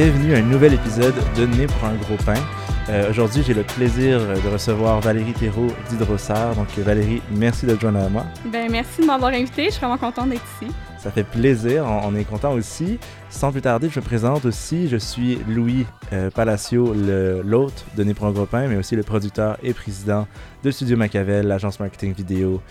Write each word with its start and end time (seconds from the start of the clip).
Bienvenue 0.00 0.32
à 0.36 0.38
un 0.38 0.42
nouvel 0.42 0.74
épisode 0.74 1.16
de 1.36 1.44
Né 1.44 1.66
pour 1.66 1.84
un 1.88 1.96
gros 1.96 2.14
pain. 2.24 2.40
Euh, 2.88 3.10
Aujourd'hui, 3.10 3.42
j'ai 3.44 3.52
le 3.52 3.64
plaisir 3.64 4.20
de 4.20 4.48
recevoir 4.48 5.00
Valérie 5.00 5.32
Thérault 5.32 5.72
d'Hydrosar. 5.90 6.54
Donc, 6.54 6.68
Valérie, 6.78 7.20
merci 7.32 7.66
de 7.66 7.74
te 7.74 7.80
joindre 7.80 8.04
à 8.04 8.08
moi. 8.08 8.24
Ben, 8.46 8.70
merci 8.70 9.00
de 9.00 9.06
m'avoir 9.06 9.32
invité. 9.32 9.64
Je 9.64 9.70
suis 9.70 9.80
vraiment 9.80 9.98
contente 9.98 10.30
d'être 10.30 10.44
ici. 10.62 10.72
Ça 10.98 11.10
fait 11.10 11.24
plaisir, 11.24 11.84
on, 11.84 12.10
on 12.10 12.14
est 12.14 12.22
content 12.22 12.52
aussi. 12.52 13.00
Sans 13.28 13.50
plus 13.50 13.60
tarder, 13.60 13.88
je 13.90 13.98
me 13.98 14.04
présente 14.04 14.44
aussi. 14.44 14.88
Je 14.88 14.98
suis 14.98 15.40
Louis 15.48 15.84
euh, 16.12 16.30
Palacio, 16.30 16.94
l'hôte 17.42 17.84
de 17.96 18.04
Né 18.04 18.14
pour 18.14 18.28
un 18.28 18.30
gros 18.30 18.46
pain, 18.46 18.68
mais 18.68 18.76
aussi 18.76 18.94
le 18.94 19.02
producteur 19.02 19.58
et 19.64 19.74
président 19.74 20.28
de 20.62 20.70
Studio 20.70 20.96
Machiavel, 20.96 21.44
l'agence 21.48 21.80
marketing 21.80 22.14
vidéo 22.14 22.62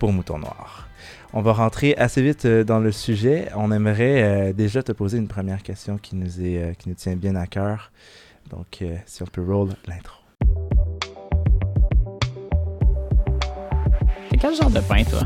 pour 0.00 0.12
Mouton 0.12 0.40
Noir. 0.40 0.88
On 1.36 1.42
va 1.42 1.52
rentrer 1.52 1.96
assez 1.96 2.22
vite 2.22 2.44
euh, 2.44 2.62
dans 2.62 2.78
le 2.78 2.92
sujet. 2.92 3.48
On 3.56 3.72
aimerait 3.72 4.22
euh, 4.22 4.52
déjà 4.52 4.84
te 4.84 4.92
poser 4.92 5.18
une 5.18 5.26
première 5.26 5.64
question 5.64 5.98
qui 5.98 6.14
nous, 6.14 6.40
est, 6.40 6.62
euh, 6.62 6.74
qui 6.74 6.88
nous 6.88 6.94
tient 6.94 7.16
bien 7.16 7.34
à 7.34 7.48
cœur. 7.48 7.90
Donc, 8.50 8.78
euh, 8.82 8.94
si 9.04 9.20
on 9.24 9.26
peut 9.26 9.42
roll 9.42 9.70
l'intro. 9.88 10.16
C'est 14.30 14.36
quel 14.36 14.54
genre 14.54 14.70
de 14.70 14.78
pain, 14.78 15.02
toi? 15.02 15.22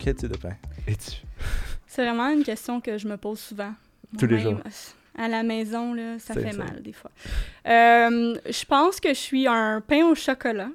Quel 0.00 0.16
type 0.16 0.32
de 0.32 0.38
pain 0.38 0.56
es-tu? 0.88 1.12
C'est 1.86 2.02
vraiment 2.02 2.28
une 2.30 2.42
question 2.42 2.80
que 2.80 2.98
je 2.98 3.06
me 3.06 3.16
pose 3.16 3.38
souvent. 3.38 3.74
Tous 4.18 4.26
les 4.26 4.40
jours. 4.40 4.58
À 5.16 5.28
la 5.28 5.44
maison, 5.44 5.94
là, 5.94 6.18
ça 6.18 6.34
fait 6.34 6.50
ça. 6.50 6.58
mal 6.58 6.82
des 6.82 6.92
fois. 6.92 7.12
Euh, 7.68 8.34
je 8.44 8.64
pense 8.64 8.98
que 8.98 9.10
je 9.10 9.20
suis 9.20 9.46
un 9.46 9.80
pain 9.86 10.04
au 10.04 10.16
chocolat. 10.16 10.68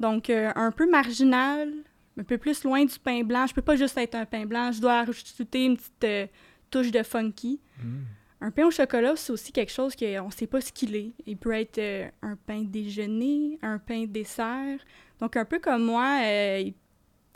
Donc, 0.00 0.30
euh, 0.30 0.50
un 0.56 0.70
peu 0.72 0.88
marginal, 0.90 1.72
un 2.18 2.24
peu 2.24 2.38
plus 2.38 2.64
loin 2.64 2.84
du 2.84 2.98
pain 2.98 3.22
blanc. 3.22 3.46
Je 3.46 3.54
peux 3.54 3.62
pas 3.62 3.76
juste 3.76 3.96
être 3.98 4.14
un 4.14 4.24
pain 4.26 4.44
blanc. 4.46 4.72
Je 4.72 4.80
dois 4.80 5.04
rajouter 5.04 5.64
une 5.64 5.76
petite 5.76 6.04
euh, 6.04 6.26
touche 6.70 6.90
de 6.90 7.02
funky. 7.02 7.60
Un 8.40 8.50
pain 8.50 8.66
au 8.66 8.70
chocolat, 8.70 9.14
c'est 9.16 9.32
aussi 9.32 9.52
quelque 9.52 9.72
chose 9.72 9.94
qu'on 9.96 10.26
ne 10.26 10.30
sait 10.32 10.46
pas 10.46 10.60
ce 10.60 10.70
qu'il 10.72 10.94
est. 10.96 11.12
Il 11.26 11.36
peut 11.36 11.52
être 11.52 11.78
euh, 11.78 12.08
un 12.22 12.36
pain 12.36 12.62
déjeuner, 12.62 13.58
un 13.62 13.78
pain 13.78 14.04
dessert. 14.06 14.78
Donc, 15.20 15.36
un 15.36 15.44
peu 15.44 15.58
comme 15.60 15.84
moi, 15.84 16.18
euh, 16.22 16.60
il- 16.66 16.74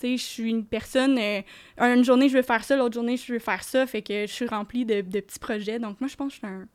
tu 0.01 0.06
sais, 0.06 0.17
je 0.17 0.23
suis 0.23 0.51
une 0.51 0.64
personne, 0.64 1.19
une 1.79 2.05
journée 2.05 2.29
je 2.29 2.36
veux 2.36 2.42
faire 2.42 2.62
ça, 2.62 2.77
l'autre 2.77 2.95
journée 2.95 3.17
je 3.17 3.33
veux 3.33 3.41
faire 3.41 3.64
ça, 3.64 3.84
fait 3.84 4.01
que 4.03 4.27
je 4.29 4.33
suis 4.33 4.47
remplie 4.47 4.84
de, 4.84 5.01
de 5.01 5.19
petits 5.20 5.41
projets. 5.41 5.81
Donc, 5.81 6.01
moi, 6.01 6.06
je 6.09 6.14
pense 6.14 6.29
que 6.29 6.34
je 6.34 6.47
suis 6.47 6.47
un, 6.47 6.69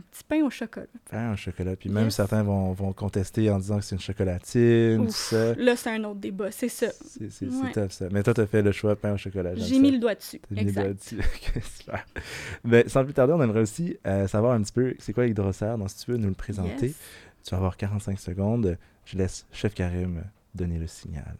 un 0.00 0.10
petit 0.10 0.24
pain 0.24 0.42
au 0.44 0.50
chocolat. 0.50 0.86
Pain 1.10 1.32
au 1.32 1.36
chocolat. 1.36 1.76
Puis 1.76 1.88
même 1.90 2.04
Yes. 2.04 2.14
certains 2.16 2.42
vont, 2.42 2.72
vont 2.72 2.92
contester 2.92 3.50
en 3.50 3.58
disant 3.58 3.78
que 3.78 3.84
c'est 3.84 3.94
une 3.94 4.00
chocolatine, 4.00 5.00
Ouf, 5.00 5.10
ça. 5.14 5.54
Là, 5.54 5.76
c'est 5.76 5.90
un 5.90 6.04
autre 6.04 6.20
débat, 6.20 6.50
c'est 6.50 6.68
ça. 6.68 6.88
C'est 7.30 7.46
Ouais. 7.46 7.72
tough 7.72 7.90
ça. 7.90 8.06
Mais 8.10 8.22
toi, 8.22 8.34
t'as 8.34 8.46
fait 8.46 8.62
le 8.62 8.72
choix 8.72 8.96
pain 8.96 9.12
au 9.12 9.16
chocolat. 9.16 9.54
J'ai 9.56 9.78
mis 9.78 9.90
le 9.90 9.98
doigt 9.98 10.14
dessus. 10.14 10.40
T'as 10.48 10.54
mis 10.54 10.64
le 10.64 10.72
doigt 10.72 10.84
Exact. 10.84 10.98
dessus. 10.98 11.18
Ok, 11.56 11.62
super. 11.64 12.06
Ben, 12.64 12.88
sans 12.88 13.04
plus 13.04 13.14
tarder, 13.14 13.32
on 13.34 13.42
aimerait 13.42 13.60
aussi 13.60 13.96
euh, 14.06 14.26
savoir 14.26 14.52
un 14.52 14.62
petit 14.62 14.72
peu 14.72 14.94
c'est 14.98 15.12
quoi 15.12 15.26
l'hydrocère. 15.26 15.76
Donc, 15.78 15.90
si 15.90 16.04
tu 16.04 16.10
veux 16.12 16.16
nous 16.16 16.28
le 16.28 16.34
présenter, 16.34 16.86
Yes. 16.88 16.96
tu 17.44 17.50
vas 17.50 17.58
avoir 17.58 17.76
45 17.76 18.18
secondes. 18.18 18.76
Je 19.04 19.16
laisse 19.18 19.46
Chef 19.52 19.74
Karim 19.74 20.22
donner 20.54 20.78
le 20.78 20.86
signal. 20.86 21.36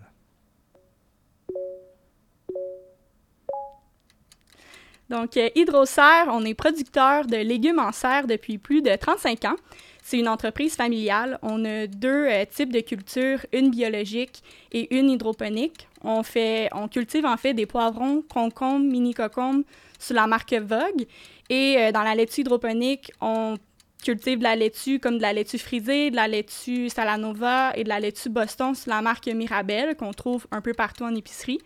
Donc, 5.11 5.37
euh, 5.37 5.51
Hydroserre, 5.57 6.29
on 6.29 6.45
est 6.45 6.55
producteur 6.55 7.27
de 7.27 7.37
légumes 7.37 7.81
en 7.81 7.91
serre 7.91 8.29
depuis 8.29 8.59
plus 8.59 8.81
de 8.81 8.95
35 8.95 9.45
ans. 9.45 9.57
C'est 10.05 10.19
une 10.19 10.29
entreprise 10.29 10.77
familiale. 10.77 11.41
On 11.43 11.65
a 11.65 11.89
deux 11.89 12.27
euh, 12.29 12.45
types 12.45 12.73
de 12.73 12.79
cultures, 12.79 13.45
une 13.53 13.71
biologique 13.71 14.43
et 14.71 14.97
une 14.97 15.11
hydroponique. 15.11 15.89
On, 16.03 16.23
fait, 16.23 16.69
on 16.73 16.87
cultive 16.87 17.27
en 17.27 17.37
fait 17.37 17.55
des 17.55 17.67
poivrons, 17.67 18.23
concombres, 18.23 18.87
mini-cocombes 18.87 19.65
sous 19.99 20.15
la 20.15 20.29
marque 20.29 20.55
Vogue. 20.55 21.07
Et 21.49 21.77
euh, 21.79 21.91
dans 21.91 22.03
la 22.03 22.15
laitue 22.15 22.43
hydroponique, 22.43 23.11
on 23.21 23.57
cultive 24.05 24.39
de 24.39 24.45
la 24.45 24.55
laitue 24.55 25.01
comme 25.01 25.17
de 25.17 25.23
la 25.23 25.33
laitue 25.33 25.59
frisée, 25.59 26.13
de 26.13 26.17
la 26.17 26.29
laitue 26.29 26.89
Salanova 26.89 27.73
et 27.75 27.83
de 27.83 27.89
la 27.89 27.99
laitue 27.99 28.29
Boston 28.29 28.77
sous 28.77 28.89
la 28.89 29.03
marque 29.03 29.27
Mirabelle 29.27 29.97
qu'on 29.97 30.13
trouve 30.13 30.47
un 30.53 30.61
peu 30.61 30.73
partout 30.73 31.03
en 31.03 31.15
épicerie. 31.17 31.59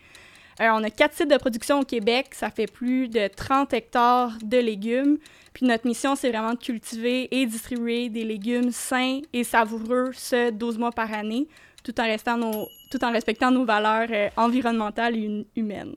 Euh, 0.60 0.68
on 0.72 0.82
a 0.84 0.90
quatre 0.90 1.14
sites 1.14 1.30
de 1.30 1.36
production 1.36 1.80
au 1.80 1.84
Québec. 1.84 2.28
Ça 2.32 2.50
fait 2.50 2.70
plus 2.70 3.08
de 3.08 3.28
30 3.28 3.72
hectares 3.74 4.32
de 4.42 4.58
légumes. 4.58 5.18
Puis 5.52 5.66
notre 5.66 5.86
mission, 5.86 6.14
c'est 6.16 6.30
vraiment 6.30 6.52
de 6.54 6.58
cultiver 6.58 7.28
et 7.36 7.46
distribuer 7.46 8.08
des 8.08 8.24
légumes 8.24 8.70
sains 8.72 9.20
et 9.32 9.44
savoureux, 9.44 10.10
ce 10.14 10.50
12 10.50 10.78
mois 10.78 10.90
par 10.92 11.12
année, 11.12 11.46
tout 11.84 11.98
en, 12.00 12.04
restant 12.04 12.36
nos, 12.36 12.66
tout 12.90 13.04
en 13.04 13.12
respectant 13.12 13.50
nos 13.50 13.64
valeurs 13.64 14.08
euh, 14.10 14.28
environnementales 14.36 15.16
et 15.16 15.26
hum- 15.28 15.44
humaines. 15.56 15.94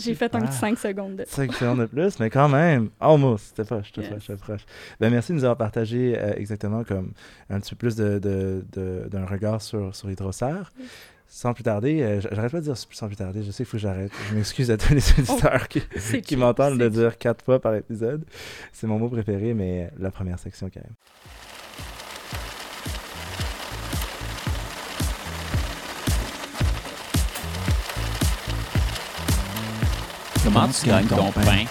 J'ai 0.00 0.16
fait 0.16 0.34
un 0.34 0.40
petit 0.40 0.52
5 0.56 0.76
secondes 0.80 1.14
de 1.14 1.24
5 1.28 1.52
secondes 1.54 1.78
de 1.78 1.86
plus, 1.86 2.18
mais 2.18 2.28
quand 2.28 2.48
même, 2.48 2.90
almost, 2.98 3.46
c'était 3.56 3.62
proche, 3.64 3.92
c'était 3.94 4.00
Yes. 4.12 4.24
proche, 4.24 4.36
proche. 4.40 4.60
Ben, 4.98 5.10
merci 5.10 5.30
de 5.30 5.36
nous 5.36 5.44
avoir 5.44 5.56
partagé 5.58 6.16
euh, 6.18 6.32
exactement 6.36 6.82
comme 6.82 7.12
un 7.50 7.60
petit 7.60 7.70
peu 7.76 7.86
plus 7.86 7.94
de, 7.94 8.18
de- 8.18 8.64
de- 8.72 9.06
d'un 9.08 9.24
regard 9.26 9.62
sur, 9.62 9.94
sur 9.94 10.08
l'hydrocère. 10.08 10.72
Sans 11.28 11.52
plus 11.54 11.64
tarder, 11.64 12.02
euh, 12.02 12.20
j'arrête 12.20 12.52
pas 12.52 12.60
de 12.60 12.64
dire 12.64 12.76
sans 12.76 13.08
plus 13.08 13.16
tarder, 13.16 13.42
je 13.42 13.50
sais 13.50 13.58
qu'il 13.58 13.66
faut 13.66 13.72
que 13.72 13.82
j'arrête. 13.82 14.12
Je 14.30 14.36
m'excuse 14.36 14.70
à 14.70 14.76
tous 14.76 14.94
les 14.94 15.10
auditeurs 15.18 15.66
qui, 15.68 16.36
m'entendent 16.36 16.78
le 16.78 16.88
dire 16.88 17.18
quatre 17.18 17.44
fois 17.44 17.60
par 17.60 17.74
épisode. 17.74 18.24
C'est 18.72 18.86
mon 18.86 18.98
mot 18.98 19.08
préféré, 19.08 19.52
mais 19.52 19.90
la 19.98 20.10
première 20.12 20.38
section 20.38 20.70
quand 20.72 20.80
même. 20.80 20.94
Comment 30.44 30.68
tu 30.68 30.86
gagnes 30.86 31.06
ton 31.08 31.32
pain? 31.32 31.64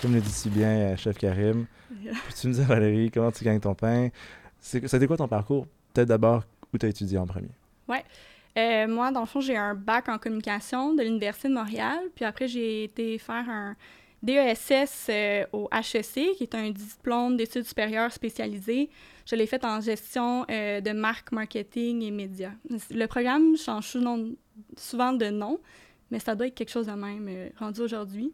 Comme 0.00 0.14
le 0.14 0.20
dit 0.20 0.30
si 0.30 0.48
bien 0.48 0.70
euh, 0.70 0.96
Chef 0.96 1.18
Karim, 1.18 1.66
peux-tu 1.88 2.46
nous 2.46 2.54
dire, 2.54 2.64
Valérie, 2.64 3.10
comment 3.10 3.30
tu 3.30 3.44
gagnes 3.44 3.60
ton 3.60 3.74
pain? 3.74 4.08
C'était 4.58 5.06
quoi 5.06 5.18
ton 5.18 5.28
parcours? 5.28 5.66
Peut-être 5.92 6.08
d'abord 6.08 6.44
où 6.72 6.78
tu 6.78 6.86
as 6.86 6.88
étudié 6.88 7.18
en 7.18 7.26
premier? 7.26 7.50
Euh, 8.56 8.88
moi, 8.88 9.12
dans 9.12 9.20
le 9.20 9.26
fond, 9.26 9.40
j'ai 9.40 9.56
un 9.56 9.74
bac 9.74 10.08
en 10.08 10.18
communication 10.18 10.92
de 10.94 11.02
l'Université 11.02 11.48
de 11.48 11.54
Montréal. 11.54 11.98
Puis 12.14 12.24
après, 12.24 12.48
j'ai 12.48 12.84
été 12.84 13.16
faire 13.18 13.48
un 13.48 13.76
DESS 14.22 15.06
euh, 15.10 15.44
au 15.52 15.68
HEC, 15.72 16.34
qui 16.36 16.42
est 16.42 16.54
un 16.56 16.70
diplôme 16.70 17.36
d'études 17.36 17.64
supérieures 17.64 18.10
spécialisées. 18.12 18.90
Je 19.26 19.36
l'ai 19.36 19.46
fait 19.46 19.64
en 19.64 19.80
gestion 19.80 20.44
euh, 20.50 20.80
de 20.80 20.90
marque, 20.90 21.30
marketing 21.30 22.02
et 22.02 22.10
médias. 22.10 22.52
Le 22.90 23.06
programme 23.06 23.56
change 23.56 23.86
souvent- 24.76 25.12
de 25.12 25.30
nom, 25.30 25.60
mais 26.10 26.18
ça 26.18 26.34
doit 26.34 26.48
être 26.48 26.54
quelque 26.56 26.70
chose 26.72 26.86
de 26.86 26.92
même 26.92 27.50
rendu 27.60 27.80
aujourd'hui. 27.80 28.32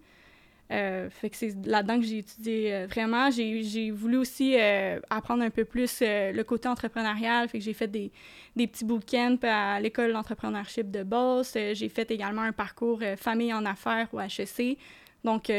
Euh, 0.71 1.11
c'est 1.33 1.67
là-dedans 1.67 2.01
que 2.01 2.07
j'ai 2.07 2.19
étudié 2.19 2.75
euh, 2.75 2.87
vraiment. 2.87 3.31
J'ai 3.31 3.91
voulu 3.91 4.17
aussi 4.17 4.57
euh, 4.59 4.99
apprendre 5.11 5.43
un 5.43 5.51
peu 5.51 5.65
plus 5.65 6.01
le 6.01 6.43
côté 6.43 6.69
entrepreneurial. 6.69 7.49
J'ai 7.53 7.73
fait 7.73 7.89
des, 7.89 8.11
des 8.57 8.67
petits 8.67 8.85
bootcamps 8.85 9.39
à 9.43 9.81
l'école 9.81 10.13
d'entrepreneurship 10.13 10.91
de 10.91 11.03
Beauce. 11.03 11.55
J'ai 11.55 11.89
fait 11.89 12.11
également 12.11 12.43
un 12.43 12.53
parcours 12.53 13.01
famille 13.17 13.53
en 13.53 13.65
affaires 13.67 14.09
au 14.13 14.21
HEC. 14.21 14.79
Donc, 15.23 15.51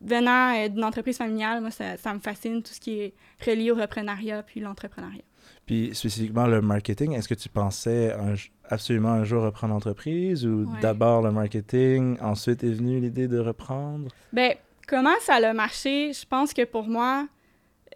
venant 0.00 0.68
d'une 0.68 0.84
entreprise 0.84 1.16
familiale, 1.18 1.60
moi, 1.60 1.70
ça, 1.70 1.96
ça 1.96 2.14
me 2.14 2.20
fascine 2.20 2.62
tout 2.62 2.72
ce 2.72 2.80
qui 2.80 3.00
est 3.00 3.14
relié 3.44 3.70
au 3.70 3.74
reprenariat 3.74 4.42
puis 4.42 4.60
l'entrepreneuriat. 4.60 5.25
Puis 5.66 5.90
spécifiquement 5.94 6.46
le 6.46 6.60
marketing, 6.60 7.12
est-ce 7.12 7.28
que 7.28 7.34
tu 7.34 7.48
pensais 7.48 8.12
un 8.12 8.34
absolument 8.68 9.10
un 9.10 9.24
jour 9.24 9.42
reprendre 9.42 9.74
l'entreprise 9.74 10.46
ou 10.46 10.64
Ouais. 10.64 10.80
d'abord 10.80 11.22
le 11.22 11.32
marketing, 11.32 12.16
ensuite 12.20 12.62
est 12.62 12.72
venue 12.72 13.00
l'idée 13.00 13.26
de 13.26 13.38
reprendre? 13.38 14.08
Ben, 14.32 14.54
comment 14.86 15.14
ça 15.20 15.34
a 15.34 15.52
marché? 15.52 16.12
Je 16.12 16.24
pense 16.24 16.52
que 16.54 16.64
pour 16.64 16.86
moi, 16.88 17.26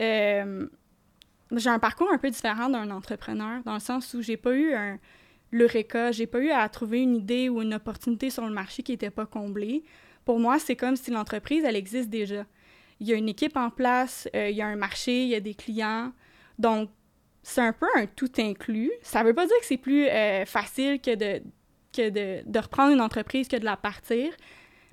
euh, 0.00 0.66
j'ai 1.56 1.70
un 1.70 1.78
parcours 1.78 2.08
un 2.12 2.18
peu 2.18 2.30
différent 2.30 2.68
d'un 2.68 2.90
entrepreneur, 2.90 3.62
dans 3.64 3.74
le 3.74 3.80
sens 3.80 4.14
où 4.14 4.22
j'ai 4.22 4.36
pas 4.36 4.52
eu 4.54 4.74
un 4.74 4.98
l'eureka, 5.52 6.12
j'ai 6.12 6.26
pas 6.28 6.38
eu 6.38 6.50
à 6.50 6.68
trouver 6.68 7.02
une 7.02 7.16
idée 7.16 7.48
ou 7.48 7.60
une 7.62 7.74
opportunité 7.74 8.30
sur 8.30 8.46
le 8.46 8.52
marché 8.52 8.84
qui 8.84 8.92
n'était 8.92 9.10
pas 9.10 9.26
comblée. 9.26 9.82
Pour 10.24 10.38
moi, 10.38 10.60
c'est 10.60 10.76
comme 10.76 10.94
si 10.94 11.10
l'entreprise, 11.10 11.64
elle 11.64 11.74
existe 11.74 12.08
déjà. 12.08 12.46
Il 13.00 13.08
y 13.08 13.12
a 13.12 13.16
une 13.16 13.28
équipe 13.28 13.56
en 13.56 13.68
place, 13.70 14.28
euh, 14.36 14.48
il 14.48 14.56
y 14.56 14.62
a 14.62 14.66
un 14.68 14.76
marché, 14.76 15.24
il 15.24 15.28
y 15.28 15.34
a 15.34 15.40
des 15.40 15.54
clients. 15.54 16.12
Donc, 16.58 16.88
c'est 17.42 17.60
un 17.60 17.72
peu 17.72 17.86
un 17.96 18.06
tout 18.06 18.30
inclus. 18.38 18.92
Ça 19.02 19.22
veut 19.22 19.34
pas 19.34 19.46
dire 19.46 19.56
que 19.60 19.66
c'est 19.66 19.76
plus 19.76 20.06
euh, 20.08 20.44
facile 20.44 21.00
que 21.00 21.14
de 21.14 21.42
que 21.92 22.08
de, 22.08 22.48
de 22.48 22.58
reprendre 22.60 22.92
une 22.92 23.00
entreprise 23.00 23.48
que 23.48 23.56
de 23.56 23.64
la 23.64 23.76
partir. 23.76 24.32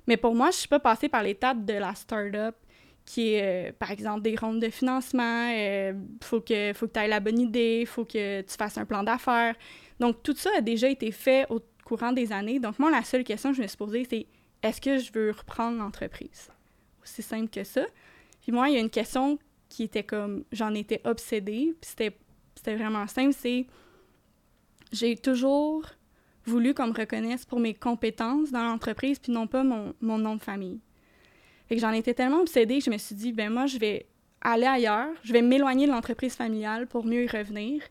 Mais 0.08 0.16
pour 0.16 0.34
moi, 0.34 0.50
je 0.50 0.56
suis 0.56 0.68
pas 0.68 0.80
passée 0.80 1.08
par 1.08 1.22
l'étape 1.22 1.64
de 1.64 1.74
la 1.74 1.94
start-up 1.94 2.56
qui 3.04 3.34
est, 3.34 3.68
euh, 3.68 3.72
par 3.78 3.90
exemple, 3.90 4.22
des 4.22 4.36
rondes 4.36 4.60
de 4.60 4.68
financement. 4.68 5.48
Il 5.48 5.94
faut 6.22 6.40
que, 6.40 6.72
faut 6.74 6.86
que 6.88 6.92
tu 6.92 7.00
aies 7.00 7.08
la 7.08 7.20
bonne 7.20 7.38
idée, 7.38 7.78
il 7.82 7.86
faut 7.86 8.04
que 8.04 8.42
tu 8.42 8.54
fasses 8.56 8.76
un 8.76 8.84
plan 8.84 9.02
d'affaires. 9.02 9.54
Donc, 10.00 10.22
tout 10.22 10.34
ça 10.36 10.50
a 10.58 10.60
déjà 10.60 10.88
été 10.88 11.10
fait 11.10 11.46
au 11.48 11.60
courant 11.84 12.12
des 12.12 12.32
années. 12.32 12.58
Donc, 12.58 12.78
moi, 12.78 12.90
la 12.90 13.02
seule 13.02 13.24
question 13.24 13.50
que 13.50 13.56
je 13.56 13.62
me 13.62 13.66
suis 13.66 13.76
posée, 13.76 14.06
c'est 14.08 14.26
est-ce 14.62 14.80
que 14.80 14.98
je 14.98 15.10
veux 15.12 15.30
reprendre 15.30 15.78
l'entreprise? 15.78 16.50
Aussi 17.02 17.22
simple 17.22 17.48
que 17.48 17.64
ça. 17.64 17.86
Puis 18.42 18.52
moi, 18.52 18.68
il 18.68 18.74
y 18.74 18.76
a 18.76 18.80
une 18.80 18.90
question 18.90 19.38
qui 19.68 19.84
était 19.84 20.02
comme, 20.02 20.44
j'en 20.52 20.74
étais 20.74 21.00
obsédée, 21.04 21.74
puis 21.80 21.90
c'était 21.90 22.16
c'était 22.58 22.76
vraiment 22.76 23.06
simple, 23.06 23.34
c'est 23.36 23.66
j'ai 24.92 25.16
toujours 25.16 25.84
voulu 26.44 26.74
qu'on 26.74 26.88
me 26.88 26.92
reconnaisse 26.92 27.44
pour 27.44 27.60
mes 27.60 27.74
compétences 27.74 28.50
dans 28.50 28.64
l'entreprise, 28.64 29.18
puis 29.18 29.32
non 29.32 29.46
pas 29.46 29.64
mon, 29.64 29.94
mon 30.00 30.18
nom 30.18 30.36
de 30.36 30.42
famille. 30.42 30.80
Fait 31.68 31.74
que 31.74 31.80
j'en 31.80 31.92
étais 31.92 32.14
tellement 32.14 32.40
obsédée 32.40 32.78
que 32.78 32.84
je 32.84 32.90
me 32.90 32.98
suis 32.98 33.14
dit, 33.14 33.32
ben 33.32 33.52
moi, 33.52 33.66
je 33.66 33.78
vais 33.78 34.06
aller 34.40 34.66
ailleurs, 34.66 35.10
je 35.22 35.32
vais 35.32 35.42
m'éloigner 35.42 35.86
de 35.86 35.92
l'entreprise 35.92 36.34
familiale 36.34 36.86
pour 36.86 37.04
mieux 37.04 37.24
y 37.24 37.26
revenir. 37.26 37.82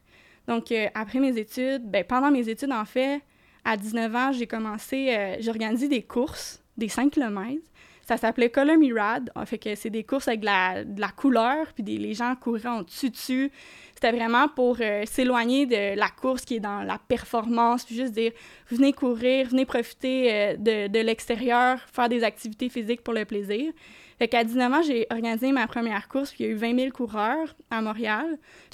Donc, 0.47 0.71
euh, 0.71 0.87
après 0.95 1.19
mes 1.19 1.37
études, 1.37 1.83
ben, 1.83 2.03
pendant 2.03 2.31
mes 2.31 2.49
études, 2.49 2.71
en 2.71 2.85
fait, 2.85 3.21
à 3.63 3.77
19 3.77 4.15
ans, 4.15 4.31
j'ai 4.31 4.47
commencé, 4.47 5.09
euh, 5.15 5.35
j'ai 5.39 5.49
organisé 5.49 5.87
des 5.87 6.01
courses, 6.01 6.63
des 6.77 6.87
5 6.87 7.11
km. 7.11 7.61
Ça 8.07 8.15
s'appelait 8.15 8.49
Color 8.49 8.77
Me 8.77 8.97
Rad. 8.97 9.29
Fait 9.45 9.57
que 9.57 9.75
c'est 9.75 9.89
des 9.89 10.05
courses 10.05 10.29
avec 10.29 10.39
de 10.39 10.45
la, 10.45 10.83
la 10.97 11.09
couleur, 11.09 11.67
puis 11.73 11.83
des, 11.83 11.97
les 11.97 12.13
gens 12.13 12.35
couraient 12.35 12.65
en 12.67 12.83
dessus. 12.83 13.51
C'était 13.93 14.11
vraiment 14.11 14.47
pour 14.47 14.77
euh, 14.79 15.03
s'éloigner 15.05 15.65
de 15.65 15.97
la 15.97 16.07
course 16.09 16.45
qui 16.45 16.55
est 16.55 16.59
dans 16.61 16.83
la 16.83 16.99
performance, 16.99 17.83
puis 17.83 17.95
juste 17.95 18.13
dire 18.13 18.31
venez 18.69 18.93
courir, 18.93 19.49
venez 19.49 19.65
profiter 19.65 20.31
euh, 20.31 20.55
de, 20.55 20.87
de 20.87 20.99
l'extérieur, 20.99 21.79
faire 21.91 22.07
des 22.07 22.23
activités 22.23 22.69
physiques 22.69 23.01
pour 23.01 23.13
le 23.13 23.25
plaisir. 23.25 23.73
Fait 24.19 24.27
qu'à 24.27 24.43
19 24.43 24.73
ans, 24.73 24.81
j'ai 24.81 25.05
organisé 25.11 25.51
ma 25.51 25.67
première 25.67 26.07
course, 26.07 26.31
puis 26.31 26.43
il 26.43 26.47
y 26.47 26.49
a 26.49 26.53
eu 26.53 26.55
20 26.55 26.75
000 26.79 26.89
coureurs 26.91 27.55
à 27.69 27.81
Montréal. 27.81 28.25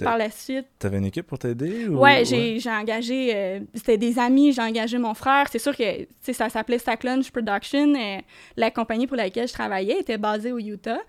Par 0.01 0.17
la 0.17 0.29
suite, 0.29 0.65
T'avais 0.79 0.97
une 0.99 1.05
équipe 1.05 1.27
pour 1.27 1.37
t'aider? 1.37 1.87
ou- 1.87 1.97
Ouais, 1.99 2.23
j'ai 2.23 2.59
engagé, 2.69 3.31
euh, 3.35 3.59
c'était 3.75 3.97
des 3.97 4.19
amis, 4.19 4.53
j'ai 4.53 4.61
engagé 4.61 4.97
mon 4.97 5.13
frère. 5.13 5.47
C'est 5.51 5.59
sûr 5.59 5.75
que, 5.75 6.01
tu 6.03 6.07
sais, 6.21 6.33
ça 6.33 6.47
s'appelait 6.49 6.77
Stack 6.77 7.03
Lunch 7.03 7.29
Production. 7.31 7.93
euh, 7.95 8.17
la 8.55 8.71
compagnie 8.71 9.05
pour 9.05 9.17
laquelle 9.17 9.47
je 9.47 9.53
travaillais 9.53 9.99
était 9.99 10.17
basée 10.17 10.51
au 10.53 10.59
Utah. 10.59 10.99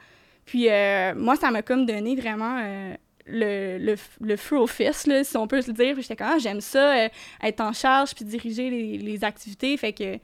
Puis 0.46 0.68
euh, 0.68 1.14
moi, 1.14 1.36
ça 1.36 1.50
m'a 1.50 1.62
comme 1.62 1.86
donné 1.86 2.16
vraiment 2.16 2.58
euh, 2.60 2.94
le, 3.26 3.78
le, 3.78 3.94
le 4.20 4.36
feu 4.36 4.58
aux 4.58 4.66
fesses, 4.66 5.06
là, 5.06 5.22
si 5.24 5.36
on 5.36 5.46
peut 5.46 5.62
se 5.62 5.68
le 5.68 5.74
dire. 5.74 5.94
J'étais 6.00 6.16
comme, 6.16 6.26
ah, 6.34 6.38
j'aime 6.38 6.60
ça, 6.60 7.04
euh, 7.04 7.08
être 7.42 7.60
en 7.60 7.72
charge 7.72 8.14
puis 8.14 8.24
diriger 8.24 8.68
les, 8.68 8.98
les 8.98 9.24
activités. 9.24 9.76
Fait 9.76 9.92
que, 9.92 10.18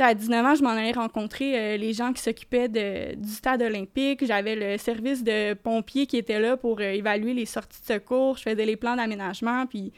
à 0.00 0.14
19 0.14 0.46
ans, 0.46 0.54
je 0.54 0.62
m'en 0.62 0.70
allais 0.70 0.92
rencontrer 0.92 1.58
euh, 1.58 1.76
les 1.76 1.92
gens 1.92 2.12
qui 2.12 2.22
s'occupaient 2.22 2.68
du 2.68 3.28
stade 3.28 3.62
olympique. 3.62 4.24
J'avais 4.24 4.54
le 4.54 4.78
service 4.78 5.24
de 5.24 5.54
pompiers 5.54 6.06
qui 6.06 6.16
était 6.16 6.40
là 6.40 6.56
pour 6.56 6.80
euh, 6.80 6.92
évaluer 6.92 7.34
les 7.34 7.46
sorties 7.46 7.80
de 7.80 7.86
secours. 7.94 8.36
Je 8.36 8.42
faisais 8.42 8.64
les 8.64 8.76
plans 8.76 8.96
d'aménagement. 8.96 9.66
Puis 9.66 9.92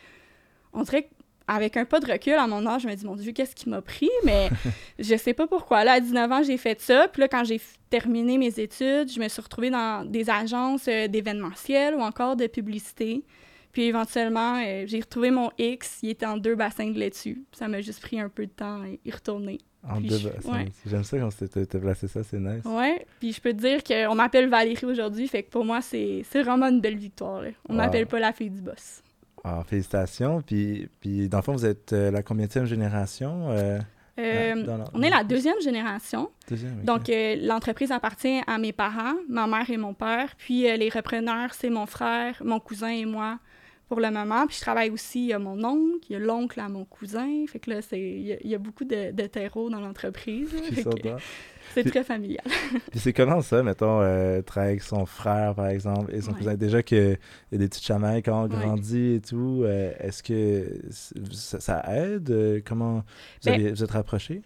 on 0.73 0.82
dirait 0.82 1.08
qu'avec 1.47 1.76
un 1.76 1.85
pas 1.85 2.00
de 2.00 2.11
recul 2.11 2.35
à 2.35 2.47
mon 2.47 2.67
âge, 2.67 2.82
je 2.82 2.88
me 2.88 2.94
dis, 2.94 3.05
mon 3.05 3.17
Dieu, 3.17 3.32
qu'est-ce 3.32 3.55
qui 3.55 3.69
m'a 3.69 3.82
pris? 3.82 4.11
Mais 4.25 4.49
je 4.99 5.17
sais 5.17 5.35
pas 5.35 5.47
pourquoi. 5.47 5.85
Là, 5.85 5.93
à 5.93 6.00
19 6.00 6.32
ans, 6.32 6.43
j'ai 6.43 6.56
fait 6.56 6.81
ça. 6.81 7.08
Puis 7.08 7.20
là, 7.20 7.29
quand 7.29 7.44
j'ai 7.44 7.61
terminé 7.91 8.38
mes 8.38 8.58
études, 8.58 9.12
je 9.12 9.20
me 9.20 9.29
suis 9.29 9.43
retrouvée 9.43 9.70
dans 9.70 10.05
des 10.05 10.31
agences 10.31 10.88
euh, 10.88 11.08
d'événementiel 11.08 11.94
ou 11.94 12.00
encore 12.00 12.37
de 12.37 12.46
publicité. 12.46 13.25
Puis 13.73 13.82
éventuellement, 13.82 14.61
j'ai 14.87 14.99
retrouvé 14.99 15.31
mon 15.31 15.53
X. 15.56 16.00
Il 16.03 16.11
était 16.11 16.26
en 16.26 16.37
deux 16.37 16.56
bassins 16.56 16.91
de 16.91 16.99
laitue. 16.99 17.44
Ça 17.53 17.69
m'a 17.69 17.81
juste 17.81 18.00
pris 18.00 18.19
un 18.19 18.29
peu 18.29 18.46
de 18.46 18.50
temps 18.50 18.82
à 18.82 18.87
y 19.05 19.11
retourner. 19.12 19.61
En 19.88 20.00
deux 20.00 20.27
ouais. 20.27 20.69
J'aime 20.87 21.05
ça 21.05 21.19
quand 21.19 21.31
t'as 21.38 21.65
t'as 21.65 21.79
placé 21.79 22.06
ça, 22.06 22.23
c'est 22.23 22.38
nice. 22.38 22.65
Ouais, 22.67 23.06
puis 23.19 23.32
je 23.32 23.41
peux 23.41 23.53
te 23.53 23.59
dire 23.59 23.82
qu'on 23.82 24.15
m'appelle 24.15 24.49
Valérie 24.49 24.85
aujourd'hui, 24.85 25.27
fait 25.27 25.43
que 25.43 25.50
pour 25.50 25.65
moi, 25.65 25.81
c'est 25.81 26.23
vraiment 26.35 26.67
une 26.67 26.81
belle 26.82 26.99
victoire. 26.99 27.41
là. 27.43 27.49
On 27.69 27.73
Wow. 27.73 27.79
m'appelle 27.79 28.06
pas 28.06 28.21
la 28.21 28.32
fille 28.32 28.50
du 28.50 28.61
boss. 28.61 29.03
Ah, 29.43 29.62
félicitations. 29.67 30.43
Puis, 30.43 30.88
puis, 31.00 31.29
dans 31.31 31.38
le 31.38 31.43
fond, 31.43 31.53
vous 31.55 31.65
êtes 31.65 31.94
euh, 31.94 32.11
la 32.11 32.23
combienième 32.23 32.67
génération? 32.67 33.49
euh, 33.50 33.79
Euh, 34.19 34.67
dans 34.67 34.85
on 34.93 35.00
est 35.03 35.09
la 35.09 35.25
deuxième 35.25 35.59
génération. 35.62 36.29
Deuxième. 36.47 36.82
Donc, 36.85 37.09
euh, 37.09 37.37
l'entreprise 37.41 37.91
appartient 37.91 38.43
à 38.47 38.59
mes 38.59 38.73
parents, 38.75 39.15
ma 39.31 39.47
mère 39.47 39.71
et 39.71 39.79
mon 39.79 39.94
père. 39.94 40.35
Puis, 40.37 40.62
les 40.65 40.91
repreneurs, 40.91 41.55
c'est 41.55 41.71
mon 41.71 41.87
frère, 41.87 42.37
mon 42.44 42.61
cousin 42.61 42.91
et 42.91 43.06
moi 43.06 43.38
pour 43.90 44.00
le 44.00 44.10
moment. 44.12 44.46
Puis, 44.46 44.56
je 44.56 44.60
travaille 44.62 44.88
aussi, 44.90 45.19
il 45.20 45.26
y 45.26 45.32
a 45.32 45.38
mon 45.40 45.62
oncle, 45.64 46.06
il 46.08 46.12
y 46.12 46.16
a 46.16 46.20
l'oncle 46.20 46.60
à 46.60 46.69
mon 46.69 46.84
cousin. 46.84 47.44
Fait 47.48 47.58
que 47.58 47.70
là, 47.70 47.82
c'est- 47.82 47.98
il 48.00 48.22
y, 48.22 48.32
a- 48.32 48.38
il 48.40 48.48
y 48.48 48.54
a 48.54 48.58
beaucoup 48.58 48.84
de, 48.84 49.10
de 49.10 49.26
terreau 49.26 49.69
dans 49.69 49.81
l'entreprise. 49.81 50.48
C'est 51.75 51.84
très 51.92 52.04
familial. 52.04 52.44
Puis 52.92 53.00
c'est 53.00 53.12
comment 53.12 53.42
ça, 53.42 53.62
mettons, 53.64 54.00
euh, 54.00 54.42
travailler 54.42 54.75
avec 54.75 54.82
son 54.84 55.06
frère, 55.06 55.56
par 55.56 55.66
exemple, 55.66 56.14
et 56.14 56.20
son 56.20 56.31
Ouais. 56.31 56.38
cousin? 56.38 56.54
Déjà 56.54 56.82
qu'il 56.84 57.19
y 57.52 57.54
a 57.54 57.58
des 57.58 57.69
petites 57.69 57.84
chamailles 57.84 58.22
quand 58.22 58.44
on 58.44 58.48
Ouais. 58.48 58.64
grandit 58.64 59.14
et 59.14 59.20
tout, 59.20 59.62
euh, 59.64 59.93
est-ce 59.98 60.22
que 60.22 60.72
ça, 60.90 61.58
ça 61.60 61.84
aide? 61.93 62.31
Euh, 62.31 62.60
Comment 62.64 62.94
vous, 62.98 63.02
Ben- 63.44 63.54
avez- 63.54 63.72
vous 63.72 63.82
êtes 63.82 63.90
rapprochés? 63.90 64.43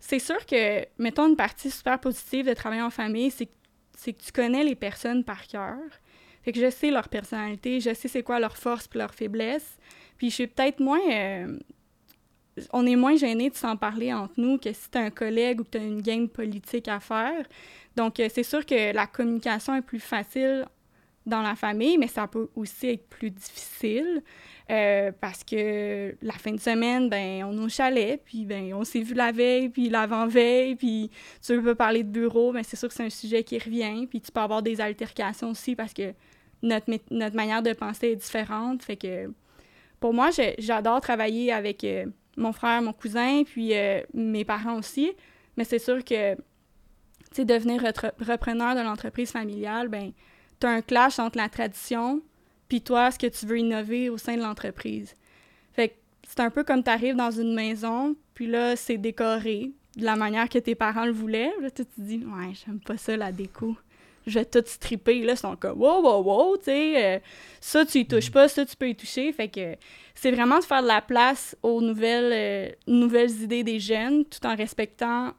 C'est 0.00 0.18
sûr 0.18 0.46
que, 0.46 0.86
mettons, 0.98 1.28
une 1.28 1.36
partie 1.36 1.70
super 1.70 2.00
positive 2.00 2.46
de 2.48 2.54
travailler 2.54 2.80
en 2.82 2.88
famille, 2.90 3.30
c'est 3.30 3.44
que 3.46 4.22
tu 4.24 4.32
connais 4.32 4.64
les 4.64 4.74
personnes 4.76 5.24
par 5.24 5.46
cœur. 5.46 5.76
Que 6.52 6.60
je 6.60 6.70
sais 6.70 6.90
leur 6.90 7.08
personnalité, 7.08 7.80
je 7.80 7.92
sais 7.92 8.08
c'est 8.08 8.22
quoi 8.22 8.40
leurs 8.40 8.56
forces 8.56 8.88
puis 8.88 8.98
leurs 8.98 9.14
faiblesses. 9.14 9.76
Puis 10.16 10.30
je 10.30 10.34
suis 10.34 10.46
peut-être 10.46 10.80
moins... 10.80 11.00
euh, 11.10 11.58
on 12.72 12.86
est 12.86 12.96
moins 12.96 13.16
gêné 13.16 13.50
de 13.50 13.54
s'en 13.54 13.76
parler 13.76 14.12
entre 14.12 14.34
nous 14.36 14.58
que 14.58 14.72
si 14.72 14.90
tu 14.90 14.98
un 14.98 15.10
collègue 15.10 15.60
ou 15.60 15.64
que 15.64 15.70
tu 15.70 15.78
as 15.78 15.82
une 15.82 16.02
game 16.02 16.28
politique 16.28 16.88
à 16.88 17.00
faire. 17.00 17.46
Donc, 17.96 18.18
euh, 18.18 18.28
c'est 18.32 18.42
sûr 18.42 18.64
que 18.66 18.92
la 18.92 19.06
communication 19.06 19.74
est 19.74 19.82
plus 19.82 20.00
facile 20.00 20.66
dans 21.26 21.42
la 21.42 21.54
famille, 21.54 21.98
mais 21.98 22.08
ça 22.08 22.26
peut 22.26 22.48
aussi 22.56 22.88
être 22.88 23.06
plus 23.08 23.30
difficile. 23.30 24.22
Euh, 24.70 25.12
parce 25.18 25.44
que 25.44 26.14
la 26.20 26.34
fin 26.34 26.52
de 26.52 26.60
semaine, 26.60 27.08
ben, 27.08 27.44
on 27.44 27.56
est 27.56 27.64
au 27.64 27.68
chalet, 27.68 28.20
puis 28.22 28.44
ben, 28.44 28.74
on 28.74 28.84
s'est 28.84 29.00
vu 29.00 29.14
la 29.14 29.32
veille, 29.32 29.70
puis 29.70 29.88
l'avant-veille, 29.88 30.76
puis 30.76 31.10
tu 31.42 31.56
veux 31.56 31.74
parler 31.74 32.02
de 32.02 32.10
bureau, 32.10 32.52
ben, 32.52 32.62
c'est 32.62 32.76
sûr 32.76 32.88
que 32.88 32.94
c'est 32.94 33.04
un 33.04 33.10
sujet 33.10 33.44
qui 33.44 33.58
revient, 33.58 34.06
puis 34.06 34.20
tu 34.20 34.30
peux 34.30 34.40
avoir 34.40 34.62
des 34.62 34.80
altercations 34.80 35.50
aussi 35.50 35.74
parce 35.74 35.94
que 35.94 36.12
notre, 36.62 36.90
notre 37.10 37.36
manière 37.36 37.62
de 37.62 37.72
penser 37.72 38.08
est 38.08 38.16
différente. 38.16 38.82
Fait 38.82 38.96
que 38.96 39.30
pour 40.00 40.14
moi, 40.14 40.30
j'adore 40.58 41.00
travailler 41.00 41.52
avec 41.52 41.84
euh, 41.84 42.06
mon 42.36 42.52
frère, 42.52 42.82
mon 42.82 42.92
cousin, 42.92 43.42
puis 43.44 43.74
euh, 43.74 44.00
mes 44.14 44.44
parents 44.44 44.78
aussi, 44.78 45.12
mais 45.56 45.64
c'est 45.64 45.78
sûr 45.78 46.04
que, 46.04 46.36
tu 47.34 47.44
devenir 47.44 47.82
repreneur 47.82 48.74
de 48.74 48.80
l'entreprise 48.80 49.30
familiale, 49.30 49.88
ben, 49.88 50.12
tu 50.60 50.66
as 50.66 50.70
un 50.70 50.80
clash 50.80 51.18
entre 51.18 51.36
la 51.36 51.50
tradition 51.50 52.22
puis 52.68 52.82
toi, 52.82 53.10
ce 53.10 53.18
que 53.18 53.26
tu 53.26 53.46
veux 53.46 53.58
innover 53.58 54.10
au 54.10 54.18
sein 54.18 54.36
de 54.36 54.42
l'entreprise. 54.42 55.14
Fait 55.72 55.88
que 55.88 55.94
c'est 56.26 56.40
un 56.40 56.50
peu 56.50 56.64
comme 56.64 56.82
tu 56.82 56.90
arrives 56.90 57.16
dans 57.16 57.30
une 57.30 57.54
maison, 57.54 58.14
puis 58.34 58.46
là, 58.46 58.76
c'est 58.76 58.98
décoré 58.98 59.72
de 59.96 60.04
la 60.04 60.16
manière 60.16 60.48
que 60.48 60.58
tes 60.58 60.74
parents 60.74 61.06
le 61.06 61.12
voulaient. 61.12 61.52
Là, 61.60 61.70
tu 61.70 61.84
te 61.84 62.00
dis, 62.00 62.18
ouais, 62.18 62.52
j'aime 62.54 62.80
pas 62.80 62.98
ça, 62.98 63.16
la 63.16 63.32
déco. 63.32 63.76
Je 64.28 64.38
vais 64.38 64.44
tout 64.44 64.62
stripper. 64.64 65.22
Là, 65.24 65.32
ils 65.32 65.38
sont 65.38 65.56
comme, 65.56 65.80
wow, 65.80 66.02
wow, 66.02 66.22
wow, 66.22 66.56
tu 66.56 66.64
sais, 66.64 67.04
euh, 67.04 67.18
ça, 67.60 67.84
tu 67.84 67.98
y 67.98 68.06
touches 68.06 68.30
pas, 68.30 68.48
ça, 68.48 68.64
tu 68.64 68.76
peux 68.76 68.88
y 68.88 68.94
toucher. 68.94 69.32
Fait 69.32 69.48
que 69.48 69.76
c'est 70.14 70.30
vraiment 70.30 70.58
de 70.58 70.64
faire 70.64 70.82
de 70.82 70.88
la 70.88 71.00
place 71.00 71.56
aux 71.62 71.80
nouvelles, 71.80 72.32
euh, 72.32 72.74
nouvelles 72.86 73.42
idées 73.42 73.64
des 73.64 73.80
jeunes, 73.80 74.24
tout 74.24 74.44
en 74.46 74.54
respectant 74.54 75.32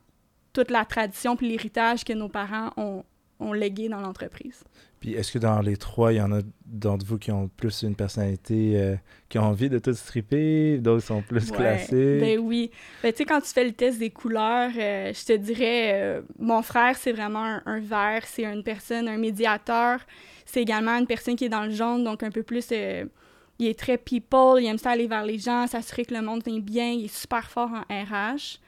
toute 0.53 0.72
la 0.72 0.86
tradition 0.86 1.36
puis 1.36 1.48
l'héritage 1.48 2.03
que 2.03 2.13
nos 2.13 2.29
parents 2.29 2.72
ont, 2.75 3.03
ont 3.39 3.53
légué 3.53 3.89
dans 3.89 4.01
l'entreprise. 4.01 4.63
Puis 5.00 5.13
est-ce 5.13 5.32
que 5.32 5.39
dans 5.39 5.62
les 5.62 5.77
trois, 5.77 6.12
il 6.12 6.18
y 6.18 6.22
en 6.22 6.32
a 6.34 6.41
d'entre 6.65 7.06
vous 7.06 7.18
qui 7.18 7.32
ont 7.32 7.48
plus 7.48 7.84
une 7.84 7.96
personnalité, 7.96 8.74
euh, 8.75 8.96
qui 9.29 9.39
ont 9.39 9.44
envie 9.44 9.70
de 9.70 9.79
tout 9.79 9.94
stripper, 9.94 10.77
d'autres 10.77 11.06
sont 11.06 11.22
plus 11.22 11.50
Ouais, 11.51 11.58
classés? 11.58 12.20
Ben 12.20 12.38
oui. 12.39 12.70
Ben, 13.01 13.12
tu 13.13 13.20
sais, 13.20 13.25
quand 13.25 13.39
tu 13.39 13.48
fais 13.48 13.63
le 13.63 13.72
test 13.72 13.98
des 14.00 14.10
couleurs, 14.10 14.72
euh, 14.77 15.13
je 15.13 15.25
te 15.25 15.34
dirais, 15.38 15.91
euh, 15.94 16.22
mon 16.38 16.62
frère, 16.62 16.98
c'est 16.98 17.13
vraiment 17.13 17.46
un, 17.46 17.62
un 17.65 17.79
vert, 17.79 18.24
c'est 18.25 18.44
une 18.44 18.63
personne, 18.63 19.08
un 19.08 19.18
médiateur. 19.18 20.00
C'est 20.46 20.62
également 20.62 20.98
une 20.98 21.08
personne 21.08 21.36
qui 21.36 21.46
est 21.46 21.50
dans 21.50 21.63
le 21.63 21.72
jaune, 21.72 22.03
donc 22.03 22.24
un 22.24 22.32
peu 22.32 22.44
plus. 22.44 22.70
il 22.72 23.68
est 23.68 23.77
très 23.79 23.98
people, 23.98 24.62
il 24.62 24.65
aime 24.68 24.77
ça 24.77 24.91
aller 24.91 25.08
vers 25.08 25.24
les 25.24 25.38
gens, 25.38 25.65
s'assurer 25.68 26.06
que 26.06 26.13
le 26.13 26.22
monde 26.22 26.41
vient 26.46 26.60
bien, 26.60 26.91
il 26.91 27.06
est 27.06 27.13
super 27.15 27.50
fort 27.50 27.70
en 27.72 27.82
RH. 28.03 28.60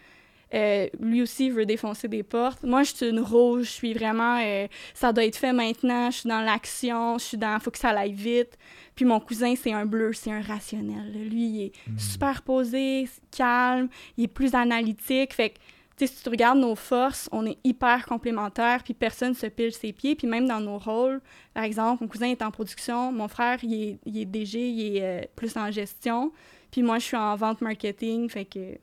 Euh, 0.53 0.87
lui 0.99 1.21
aussi 1.21 1.49
veut 1.49 1.65
défoncer 1.65 2.07
des 2.07 2.23
portes. 2.23 2.63
Moi, 2.63 2.83
je 2.83 2.93
suis 2.93 3.09
une 3.09 3.21
rouge, 3.21 3.67
je 3.67 3.71
suis 3.71 3.93
vraiment, 3.93 4.37
euh, 4.41 4.67
ça 4.93 5.13
doit 5.13 5.23
être 5.23 5.37
fait 5.37 5.53
maintenant, 5.53 6.11
je 6.11 6.19
suis 6.19 6.29
dans 6.29 6.41
l'action, 6.41 7.17
je 7.17 7.23
suis 7.23 7.37
dans, 7.37 7.57
faut 7.59 7.71
que 7.71 7.77
ça 7.77 7.89
aille 7.89 8.13
vite. 8.13 8.57
Puis 8.95 9.05
mon 9.05 9.19
cousin, 9.21 9.53
c'est 9.55 9.71
un 9.71 9.85
bleu, 9.85 10.11
c'est 10.11 10.31
un 10.31 10.41
rationnel. 10.41 11.29
Lui, 11.29 11.45
il 11.45 11.61
est 11.63 11.71
super 11.97 12.41
posé, 12.41 13.07
calme, 13.31 13.87
il 14.17 14.25
est 14.25 14.27
plus 14.27 14.53
analytique. 14.53 15.33
Fait 15.33 15.51
que, 15.51 15.55
tu 15.95 16.05
sais, 16.05 16.07
si 16.07 16.23
tu 16.23 16.29
regardes 16.29 16.59
nos 16.59 16.75
forces, 16.75 17.29
on 17.31 17.45
est 17.45 17.57
hyper 17.63 18.05
complémentaires, 18.05 18.83
puis 18.83 18.93
personne 18.93 19.33
se 19.33 19.47
pile 19.47 19.71
ses 19.71 19.93
pieds. 19.93 20.15
Puis 20.15 20.27
même 20.27 20.47
dans 20.47 20.59
nos 20.59 20.77
rôles, 20.77 21.21
par 21.53 21.63
exemple, 21.63 22.03
mon 22.03 22.09
cousin 22.09 22.27
est 22.27 22.41
en 22.41 22.51
production, 22.51 23.13
mon 23.13 23.29
frère, 23.29 23.59
il 23.63 23.73
est, 23.73 23.99
il 24.05 24.17
est 24.17 24.25
DG, 24.25 24.59
il 24.59 24.97
est 24.97 25.01
euh, 25.01 25.21
plus 25.37 25.55
en 25.55 25.71
gestion. 25.71 26.33
Puis 26.71 26.83
moi, 26.83 26.99
je 26.99 27.05
suis 27.05 27.17
en 27.17 27.35
vente 27.37 27.61
marketing, 27.61 28.29
fait 28.29 28.45
que 28.45 28.77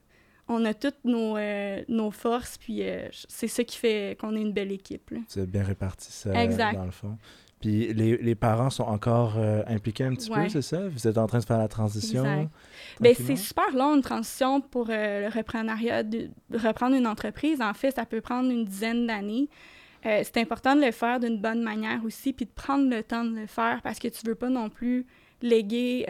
on 0.49 0.65
a 0.65 0.75
toutes 0.75 1.05
nos, 1.05 1.37
euh, 1.37 1.83
nos 1.89 2.11
forces, 2.11 2.57
puis 2.59 2.83
euh, 2.83 3.09
c'est 3.29 3.49
ça 3.49 3.63
qui 3.65 3.77
fait 3.77 4.17
qu'on 4.19 4.35
est 4.35 4.41
une 4.41 4.53
belle 4.53 4.73
équipe. 4.73 5.13
êtes 5.13 5.51
bien 5.51 5.63
répartis 5.63 6.11
ça, 6.11 6.43
Exact. 6.43 6.75
dans 6.75 6.85
le 6.85 6.91
fond. 6.91 7.19
Puis 7.61 7.93
les, 7.93 8.17
les 8.17 8.35
parents 8.37 8.71
sont 8.71 8.85
encore 8.85 9.35
euh, 9.37 9.63
impliqués 9.67 10.05
un 10.05 10.15
petit 10.15 10.31
peu, 10.31 10.49
c'est 10.49 10.63
ça? 10.63 10.89
Vous 10.89 11.09
êtes 11.09 11.19
en 11.19 11.27
train 11.27 11.41
de 11.41 11.45
faire 11.45 11.59
la 11.59 11.69
transition? 11.69 12.23
Tranquillement? 12.23 12.51
c'est 13.27 13.37
super 13.37 13.71
long 13.75 13.97
une 13.97 14.03
transition 14.03 14.61
pour 14.61 14.87
le 14.89 15.29
reprenariat, 15.29 16.05
de, 16.05 16.31
reprendre 16.55 16.95
une 16.95 17.07
entreprise. 17.07 17.61
En 17.61 17.75
fait, 17.75 17.91
ça 17.91 18.07
peut 18.07 18.21
prendre 18.21 18.49
une 18.51 18.65
dizaine 18.65 19.07
d'années. 19.09 19.49
C'est 20.05 20.37
important 20.37 20.77
de 20.77 20.83
le 20.83 20.93
faire 20.93 21.19
d'une 21.19 21.41
bonne 21.41 21.61
manière 21.61 22.05
aussi, 22.05 22.33
puis 22.33 22.47
de 22.47 22.53
prendre 22.53 22.89
le 22.89 23.03
temps 23.03 23.25
de 23.25 23.35
le 23.35 23.47
faire 23.49 23.81
parce 23.83 23.99
que 23.99 24.07
tu 24.07 24.25
veux 24.25 24.37
pas 24.37 24.49
non 24.49 24.71
plus 24.71 25.05
léguer 25.43 26.07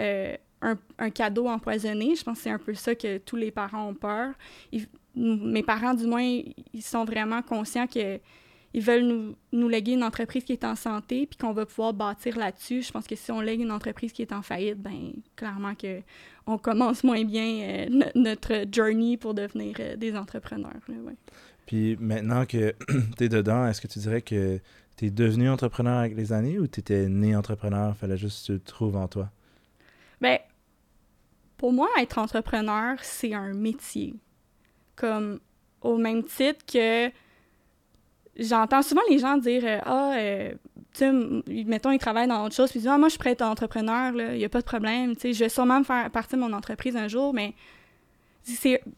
un, 0.62 0.76
un 0.98 1.10
cadeau 1.10 1.46
empoisonné. 1.48 2.14
Je 2.16 2.22
pense 2.24 2.38
que 2.38 2.44
c'est 2.44 2.50
un 2.50 2.58
peu 2.58 2.74
ça 2.74 2.94
que 2.94 3.18
tous 3.18 3.36
les 3.36 3.50
parents 3.50 3.88
ont 3.88 3.94
peur. 3.94 4.34
Ils- 4.72 4.86
mes 5.14 5.62
parents, 5.62 5.94
du 5.94 6.06
moins, 6.06 6.22
ils 6.22 6.82
sont 6.82 7.04
vraiment 7.04 7.42
conscients 7.42 7.86
que 7.86 8.20
ils 8.74 8.82
veulent 8.82 9.04
nous, 9.06 9.34
nous 9.50 9.68
léguer 9.68 9.92
une 9.94 10.04
entreprise 10.04 10.44
qui 10.44 10.52
est 10.52 10.62
en 10.62 10.76
santé 10.76 11.26
puis 11.26 11.38
qu'on 11.38 11.52
va 11.54 11.64
pouvoir 11.64 11.94
bâtir 11.94 12.36
là-dessus. 12.38 12.82
Je 12.82 12.92
pense 12.92 13.06
que 13.06 13.16
si 13.16 13.32
on 13.32 13.40
lègue 13.40 13.60
une 13.62 13.72
entreprise 13.72 14.12
qui 14.12 14.20
est 14.22 14.32
en 14.32 14.42
faillite, 14.42 14.78
ben 14.78 15.12
clairement 15.36 15.74
que 15.74 16.02
on 16.46 16.58
commence 16.58 17.02
moins 17.02 17.24
bien 17.24 17.46
euh, 17.62 17.86
no- 17.90 18.06
notre 18.14 18.64
journey 18.70 19.16
pour 19.16 19.32
devenir 19.32 19.74
euh, 19.80 19.96
des 19.96 20.14
entrepreneurs. 20.16 20.80
là, 20.86 20.94
ouais. 21.02 21.14
Puis 21.66 21.96
maintenant 21.98 22.44
que 22.44 22.74
tu 23.16 23.24
es 23.24 23.28
dedans, 23.30 23.66
est-ce 23.66 23.80
que 23.80 23.86
tu 23.88 23.98
dirais 24.00 24.20
que 24.22 24.60
tu 24.98 25.06
es 25.06 25.10
devenu 25.10 25.48
entrepreneur 25.48 25.98
avec 25.98 26.14
les 26.14 26.32
années 26.34 26.58
ou 26.58 26.66
tu 26.66 26.80
étais 26.80 27.08
né 27.08 27.34
entrepreneur, 27.34 27.96
fallait 27.96 28.18
juste 28.18 28.42
que 28.42 28.46
tu 28.46 28.52
le 28.52 28.60
trouves 28.60 28.96
en 28.96 29.08
toi? 29.08 29.30
Ben, 30.20 30.38
pour 31.58 31.72
moi, 31.72 31.88
être 32.00 32.18
entrepreneur, 32.18 32.96
c'est 33.02 33.34
un 33.34 33.52
métier. 33.52 34.14
Comme 34.96 35.40
au 35.82 35.96
même 35.96 36.24
titre 36.24 36.64
que 36.64 37.10
j'entends 38.36 38.82
souvent 38.82 39.02
les 39.10 39.18
gens 39.18 39.36
dire 39.36 39.62
euh, 39.64 39.78
Ah, 39.84 40.12
euh, 40.16 40.52
tu 40.94 41.00
sais, 41.00 41.12
mettons, 41.64 41.90
ils 41.90 41.98
travaillent 41.98 42.28
dans 42.28 42.44
autre 42.44 42.54
chose, 42.54 42.70
puis 42.70 42.78
ils 42.78 42.82
disent 42.82 42.90
Ah, 42.90 42.98
moi, 42.98 43.08
je 43.08 43.12
suis 43.12 43.18
prêt 43.18 43.30
à 43.30 43.32
être 43.32 43.42
entrepreneur, 43.42 44.12
il 44.14 44.38
n'y 44.38 44.44
a 44.44 44.48
pas 44.48 44.60
de 44.60 44.64
problème. 44.66 45.14
Tu 45.14 45.20
sais, 45.20 45.32
je 45.32 45.40
vais 45.40 45.48
sûrement 45.48 45.80
me 45.80 45.84
faire 45.84 46.10
partie 46.10 46.36
de 46.36 46.40
mon 46.40 46.52
entreprise 46.52 46.96
un 46.96 47.08
jour, 47.08 47.34
mais 47.34 47.54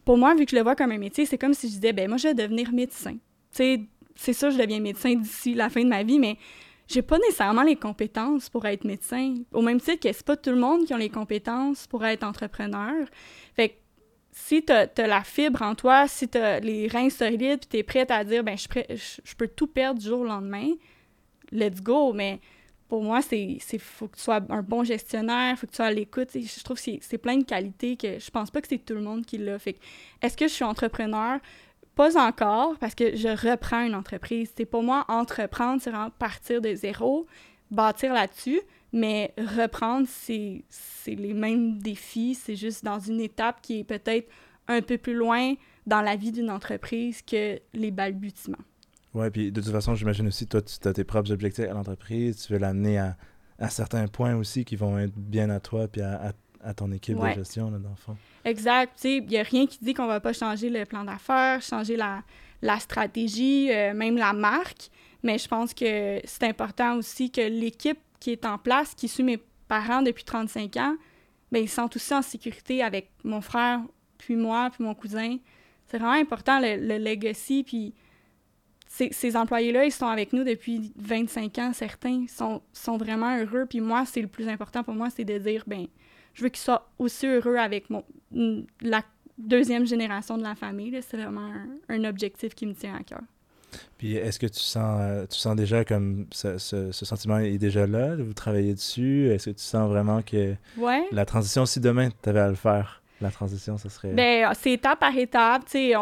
pour 0.05 0.17
moi, 0.17 0.35
vu 0.35 0.45
que 0.45 0.53
je 0.53 0.57
le 0.57 0.63
vois 0.63 0.77
comme 0.77 0.93
un 0.93 0.99
métier, 0.99 1.27
c'est 1.27 1.39
comme 1.39 1.55
si 1.55 1.69
je 1.69 1.75
disais 1.75 1.93
Ben, 1.93 2.09
moi, 2.09 2.19
je 2.19 2.29
vais 2.29 2.35
devenir 2.35 2.73
médecin. 2.73 3.15
Tu 3.15 3.19
sais, 3.53 3.81
c'est 4.15 4.33
sûr, 4.35 4.51
je 4.51 4.59
deviens 4.59 4.81
médecin 4.81 5.15
d'ici 5.15 5.55
la 5.55 5.71
fin 5.71 5.83
de 5.83 5.89
ma 5.89 6.03
vie, 6.03 6.19
mais 6.19 6.37
j'ai 6.91 7.03
pas 7.03 7.19
nécessairement 7.19 7.63
les 7.63 7.77
compétences 7.77 8.49
pour 8.49 8.67
être 8.67 8.85
médecin. 8.85 9.37
Au 9.53 9.63
même 9.63 9.81
titre 9.81 10.01
que 10.01 10.13
c'est 10.13 10.27
pas 10.27 10.37
tout 10.37 10.51
le 10.51 10.57
monde 10.57 10.85
qui 10.85 10.93
a 10.93 10.99
les 10.99 11.09
compétences 11.09 11.87
pour 11.87 12.05
être 12.05 12.25
entrepreneur. 12.25 13.07
Fait 13.55 13.71
que 13.71 13.75
si 14.33 14.65
tu 14.65 14.73
as, 14.73 14.89
la 14.97 15.23
fibre 15.23 15.63
en 15.63 15.75
toi, 15.75 16.09
si 16.09 16.29
tu 16.29 16.39
as 16.39 16.59
les 16.61 16.89
reins 16.89 17.11
solides, 17.11 17.61
puis 17.61 17.69
tu 17.71 17.77
es 17.79 17.83
prête 17.83 18.11
à 18.11 18.25
dire, 18.25 18.43
ben 18.43 18.57
je, 18.57 19.35
peux 19.37 19.49
tout 19.49 19.69
perdre 19.69 20.01
du 20.01 20.07
jour 20.07 20.21
au 20.21 20.25
lendemain, 20.25 20.73
let's 21.53 21.81
go. 21.81 22.13
Mais 22.13 22.41
pour 22.89 23.05
moi, 23.05 23.23
c'est 23.23 23.59
faut 23.79 24.09
que 24.09 24.17
tu 24.17 24.23
sois 24.23 24.41
un 24.49 24.63
bon 24.63 24.83
gestionnaire, 24.83 25.57
faut 25.59 25.67
que 25.67 25.73
tu 25.73 25.77
sois 25.77 25.87
à 25.87 25.93
l'écoute. 25.93 26.31
Je 26.35 26.65
trouve 26.65 26.77
que 26.77 26.83
c'est- 27.01 27.19
plein 27.19 27.37
de 27.37 27.45
qualités 27.45 27.97
que 27.97 28.19
je 28.19 28.31
pense 28.31 28.51
pas 28.51 28.61
que 28.61 28.67
c'est 28.69 28.85
tout 28.85 28.95
le 28.95 29.03
monde 29.03 29.25
qui 29.25 29.39
l'a. 29.39 29.59
Fait 29.61 29.77
est-ce 30.23 30.37
que 30.37 30.49
je 30.49 30.53
suis 30.53 30.65
entrepreneur? 30.65 31.39
Pas 31.95 32.17
encore, 32.19 32.77
parce 32.79 32.95
que 32.95 33.17
je 33.17 33.29
reprends 33.51 33.83
une 33.85 33.95
entreprise. 33.95 34.51
C'est 34.57 34.65
pour 34.65 34.83
moi, 34.83 35.05
entreprendre, 35.09 35.83
c'est 35.83 35.93
partir 36.19 36.61
de 36.61 36.75
zéro, 36.75 37.27
bâtir 37.71 38.15
là-dessus, 38.15 38.61
mais 38.93 39.35
reprendre, 39.37 40.07
c'est 40.09 40.65
les 41.07 41.35
mêmes 41.35 41.79
défis, 41.79 42.35
c'est 42.35 42.57
juste 42.57 42.85
dans 42.85 42.99
une 42.99 43.21
étape 43.21 43.61
qui 43.61 43.81
est 43.81 43.85
peut-être 43.85 44.29
un 44.69 44.83
peu 44.83 44.99
plus 44.99 45.15
loin 45.15 45.55
dans 45.87 46.01
la 46.01 46.17
vie 46.17 46.33
d'une 46.33 46.51
entreprise 46.51 47.23
que 47.23 47.59
les 47.75 47.91
balbutiements. 47.91 48.59
Ouais, 49.13 49.31
puis 49.31 49.51
de 49.51 49.61
toute 49.61 49.73
façon, 49.73 49.95
j'imagine 49.95 50.29
aussi, 50.29 50.47
toi, 50.47 50.63
tu 50.63 50.87
as 50.87 50.93
tes 50.93 51.05
propres 51.05 51.33
objectifs 51.33 51.65
à 51.69 51.73
l'entreprise, 51.73 52.47
tu 52.47 52.53
veux 52.53 52.59
l'amener 52.61 52.99
à, 52.99 53.17
à 53.59 53.69
certains 53.69 54.07
points 54.07 54.37
aussi 54.37 54.65
qui 54.65 54.77
vont 54.77 54.99
être 54.99 55.15
bien 55.17 55.51
à 55.51 55.59
toi 55.59 55.89
puis 55.89 56.01
à, 56.01 56.29
à- 56.29 56.33
à 56.63 56.75
ton 56.75 56.91
équipe 56.93 57.19
Ouais. 57.19 57.31
de 57.35 57.41
gestion, 57.41 57.71
là, 57.71 57.79
dans 57.79 57.91
le 57.91 57.97
fond. 57.97 58.17
Exact. 58.45 58.93
Tu 58.97 59.03
sais, 59.03 59.17
il 59.17 59.27
n'y 59.27 59.39
a 59.39 59.43
rien 59.43 59.67
qui 59.67 59.79
dit 59.83 59.95
qu'on 59.95 60.07
va 60.07 60.21
pas 60.21 60.33
changer 60.33 60.69
le 60.71 60.85
plan 60.85 61.05
d'affaires, 61.05 61.61
changer 61.63 61.97
la, 61.97 62.23
la 62.63 62.79
stratégie, 62.79 63.71
euh, 63.73 63.95
même 63.95 64.17
la 64.17 64.33
marque. 64.33 64.91
Mais 65.23 65.39
je 65.39 65.49
pense 65.49 65.75
que 65.75 66.21
c'est 66.25 66.45
important 66.45 66.97
aussi 66.97 67.31
que 67.31 67.41
l'équipe 67.43 67.99
qui 68.21 68.31
est 68.33 68.45
en 68.45 68.59
place, 68.59 68.95
qui 68.95 69.09
suit 69.09 69.23
mes 69.23 69.39
parents 69.69 70.03
depuis 70.03 70.25
35 70.25 70.77
ans, 70.77 70.97
ben 71.53 71.63
ils 71.63 71.69
sont 71.69 71.89
aussi 71.95 72.15
en 72.15 72.23
sécurité 72.23 72.83
avec 72.83 73.11
mon 73.25 73.41
frère, 73.41 73.81
puis 74.19 74.37
moi, 74.37 74.71
puis 74.71 74.85
mon 74.85 74.95
cousin. 74.95 75.37
C'est 75.87 75.99
vraiment 75.99 76.13
important, 76.21 76.61
le, 76.61 76.77
le 76.77 76.99
legacy. 76.99 77.65
Puis 77.65 77.93
ces, 78.87 79.11
ces 79.13 79.37
employés-là, 79.37 79.85
ils 79.85 79.93
sont 79.93 80.07
avec 80.07 80.33
nous 80.33 80.45
depuis 80.45 80.93
25 80.97 81.59
ans, 81.59 81.73
certains. 81.73 82.23
Ils 82.23 82.29
sont, 82.29 82.63
sont 82.73 82.97
vraiment 82.97 83.37
heureux. 83.39 83.67
Puis 83.69 83.81
moi, 83.81 84.05
c'est 84.07 84.23
le 84.23 84.29
plus 84.29 84.49
important 84.49 84.83
pour 84.85 84.95
moi, 84.95 85.11
c'est 85.11 85.25
de 85.25 85.39
dire, 85.39 85.65
ben 85.67 85.87
je 86.35 86.43
veux 86.43 86.49
qu'ils 86.49 86.61
soient 86.63 86.89
aussi 86.99 87.27
heureux 87.27 87.57
avec 87.57 87.91
mon, 87.91 88.05
mm, 88.33 88.61
la 88.83 89.03
deuxième 89.39 89.87
génération 89.87 90.37
de 90.39 90.43
la 90.43 90.55
famille. 90.55 90.99
C'est 91.03 91.17
vraiment 91.17 91.51
un, 91.89 91.95
un 91.95 92.05
objectif 92.05 92.55
qui 92.55 92.67
me 92.67 92.75
tient 92.75 92.95
à 92.95 93.03
cœur. 93.03 93.21
Puis 93.99 94.17
est-ce 94.17 94.39
que 94.39 94.47
tu 94.47 94.59
sens, 94.61 94.99
euh, 95.01 95.27
tu 95.27 95.39
sens 95.39 95.55
déjà 95.55 95.85
comme 95.85 96.27
ce, 96.33 96.59
ce- 96.59 96.91
ce 96.91 97.05
sentiment 97.05 97.39
est 97.39 97.57
déjà 97.59 97.87
là, 97.87 98.17
vous 98.17 98.33
travaillez 98.35 98.75
dessus? 98.75 99.29
Est-ce 99.31 99.51
que 99.51 99.55
tu 99.57 99.63
sens 99.63 99.89
vraiment 99.89 100.23
que 100.23 100.55
Ouais. 100.77 101.05
la 101.13 101.25
transition, 101.25 101.67
si 101.67 101.79
demain 101.81 102.09
tu 102.23 102.29
avais 102.29 102.41
à 102.41 102.49
le 102.49 102.55
faire, 102.57 103.01
la 103.21 103.31
transition, 103.31 103.77
ça 103.79 103.89
serait... 103.91 104.13
Ben, 104.13 104.51
c'est 104.55 104.73
étape 104.73 104.99
par 104.99 105.17
étape. 105.17 105.67
Tu 105.67 105.73
sais, 105.73 105.93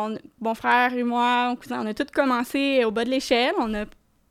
mon 0.40 0.54
frère 0.54 0.94
et 0.94 1.02
moi, 1.02 1.48
mon 1.50 1.56
cousin, 1.56 1.82
on 1.82 1.86
a 1.86 1.92
tout 1.92 2.06
commencé 2.12 2.84
au 2.84 2.90
bas 2.92 3.04
de 3.04 3.10
l'échelle. 3.10 3.52
On 3.58 3.74
a 3.74 3.84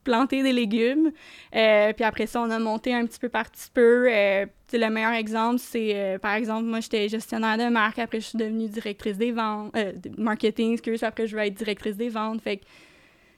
planté 0.07 0.41
des 0.41 0.53
légumes. 0.53 1.11
Euh, 1.53 1.91
puis 1.91 2.05
après 2.05 2.27
ça, 2.27 2.41
on 2.41 2.49
a 2.49 2.59
monté 2.59 2.93
un 2.93 3.05
petit 3.05 3.19
peu 3.19 3.27
par 3.27 3.51
petit 3.51 3.69
peu. 3.73 4.07
Euh, 4.09 4.45
le 4.71 4.89
meilleur 4.89 5.11
exemple, 5.11 5.59
c'est, 5.59 5.91
euh, 5.93 6.17
par 6.17 6.33
exemple, 6.35 6.63
moi, 6.63 6.79
j'étais 6.79 7.09
gestionnaire 7.09 7.57
de 7.57 7.69
marque. 7.69 7.99
Après, 7.99 8.21
je 8.21 8.27
suis 8.27 8.37
devenue 8.37 8.69
directrice 8.69 9.17
des 9.17 9.33
ventes, 9.33 9.75
marketing, 10.17 10.73
excuse. 10.73 11.03
Après, 11.03 11.27
je 11.27 11.35
vais 11.35 11.47
être 11.47 11.55
directrice 11.55 11.97
des 11.97 12.07
ventes. 12.07 12.41
Fait 12.41 12.57
que 12.57 12.63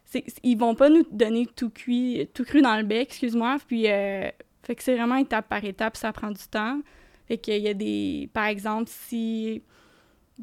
c'est, 0.05 0.23
ils 0.43 0.57
vont 0.57 0.75
pas 0.75 0.89
nous 0.89 1.05
donner 1.11 1.47
tout 1.47 1.71
cuit, 1.71 2.29
tout 2.35 2.43
cru 2.43 2.61
dans 2.61 2.77
le 2.77 2.83
bec, 2.83 3.09
excuse-moi. 3.09 3.57
Puis, 3.67 3.85
fait 3.85 4.75
que 4.75 4.83
c'est 4.83 4.95
vraiment 4.95 5.15
étape 5.15 5.49
par 5.49 5.65
étape, 5.65 5.97
ça 5.97 6.13
prend 6.13 6.29
du 6.29 6.47
temps. 6.51 6.79
Fait 7.27 7.37
qu'il 7.37 7.57
y 7.57 7.67
a 7.67 7.73
des, 7.73 8.29
par 8.31 8.45
exemple, 8.45 8.89
si 8.93 9.63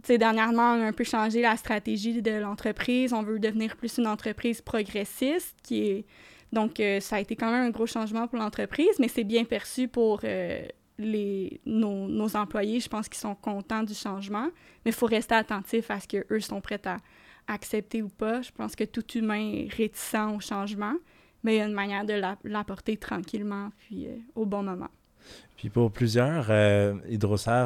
tu 0.02 0.06
sais, 0.08 0.18
dernièrement, 0.18 0.72
on 0.74 0.82
a 0.82 0.86
un 0.86 0.92
peu 0.92 1.04
changé 1.04 1.40
la 1.40 1.56
stratégie 1.56 2.22
de 2.22 2.32
l'entreprise. 2.32 3.12
On 3.12 3.22
veut 3.22 3.38
devenir 3.38 3.76
plus 3.76 3.98
une 3.98 4.06
entreprise 4.06 4.60
progressiste, 4.60 5.56
qui 5.62 5.82
est... 5.88 6.04
Donc, 6.52 6.78
euh, 6.78 7.00
ça 7.00 7.16
a 7.16 7.20
été 7.20 7.34
quand 7.34 7.50
même 7.50 7.64
un 7.66 7.70
gros 7.70 7.86
changement 7.86 8.28
pour 8.28 8.38
l'entreprise, 8.38 8.98
mais 8.98 9.08
c'est 9.08 9.24
bien 9.24 9.44
perçu 9.44 9.88
pour 9.88 10.20
euh, 10.22 10.62
les, 10.98 11.60
nos, 11.66 12.06
nos 12.06 12.36
employés. 12.36 12.78
Je 12.80 12.88
pense 12.88 13.08
qu'ils 13.08 13.18
sont 13.20 13.34
contents 13.34 13.82
du 13.82 13.94
changement, 13.94 14.48
mais 14.84 14.90
il 14.90 14.94
faut 14.94 15.06
rester 15.06 15.34
attentif 15.34 15.90
à 15.90 15.98
ce 15.98 16.06
qu'eux 16.06 16.40
sont 16.40 16.60
prêts 16.60 16.80
à 16.86 16.98
accepter 17.48 18.00
ou 18.02 18.08
pas. 18.08 18.42
Je 18.42 18.52
pense 18.52 18.76
que 18.76 18.84
tout 18.84 19.04
humain 19.18 19.40
est 19.40 19.68
réticent 19.74 20.34
au 20.34 20.40
changement, 20.40 20.94
mais 21.42 21.56
il 21.56 21.58
y 21.58 21.60
a 21.60 21.66
une 21.66 21.72
manière 21.72 22.04
de 22.04 22.14
la- 22.14 22.38
l'apporter 22.44 22.96
tranquillement, 22.96 23.70
puis 23.78 24.06
euh, 24.06 24.16
au 24.34 24.46
bon 24.46 24.62
moment. 24.62 24.88
Puis 25.56 25.71
pour 25.71 25.90
plusieurs, 25.90 26.49
euh, 26.50 26.92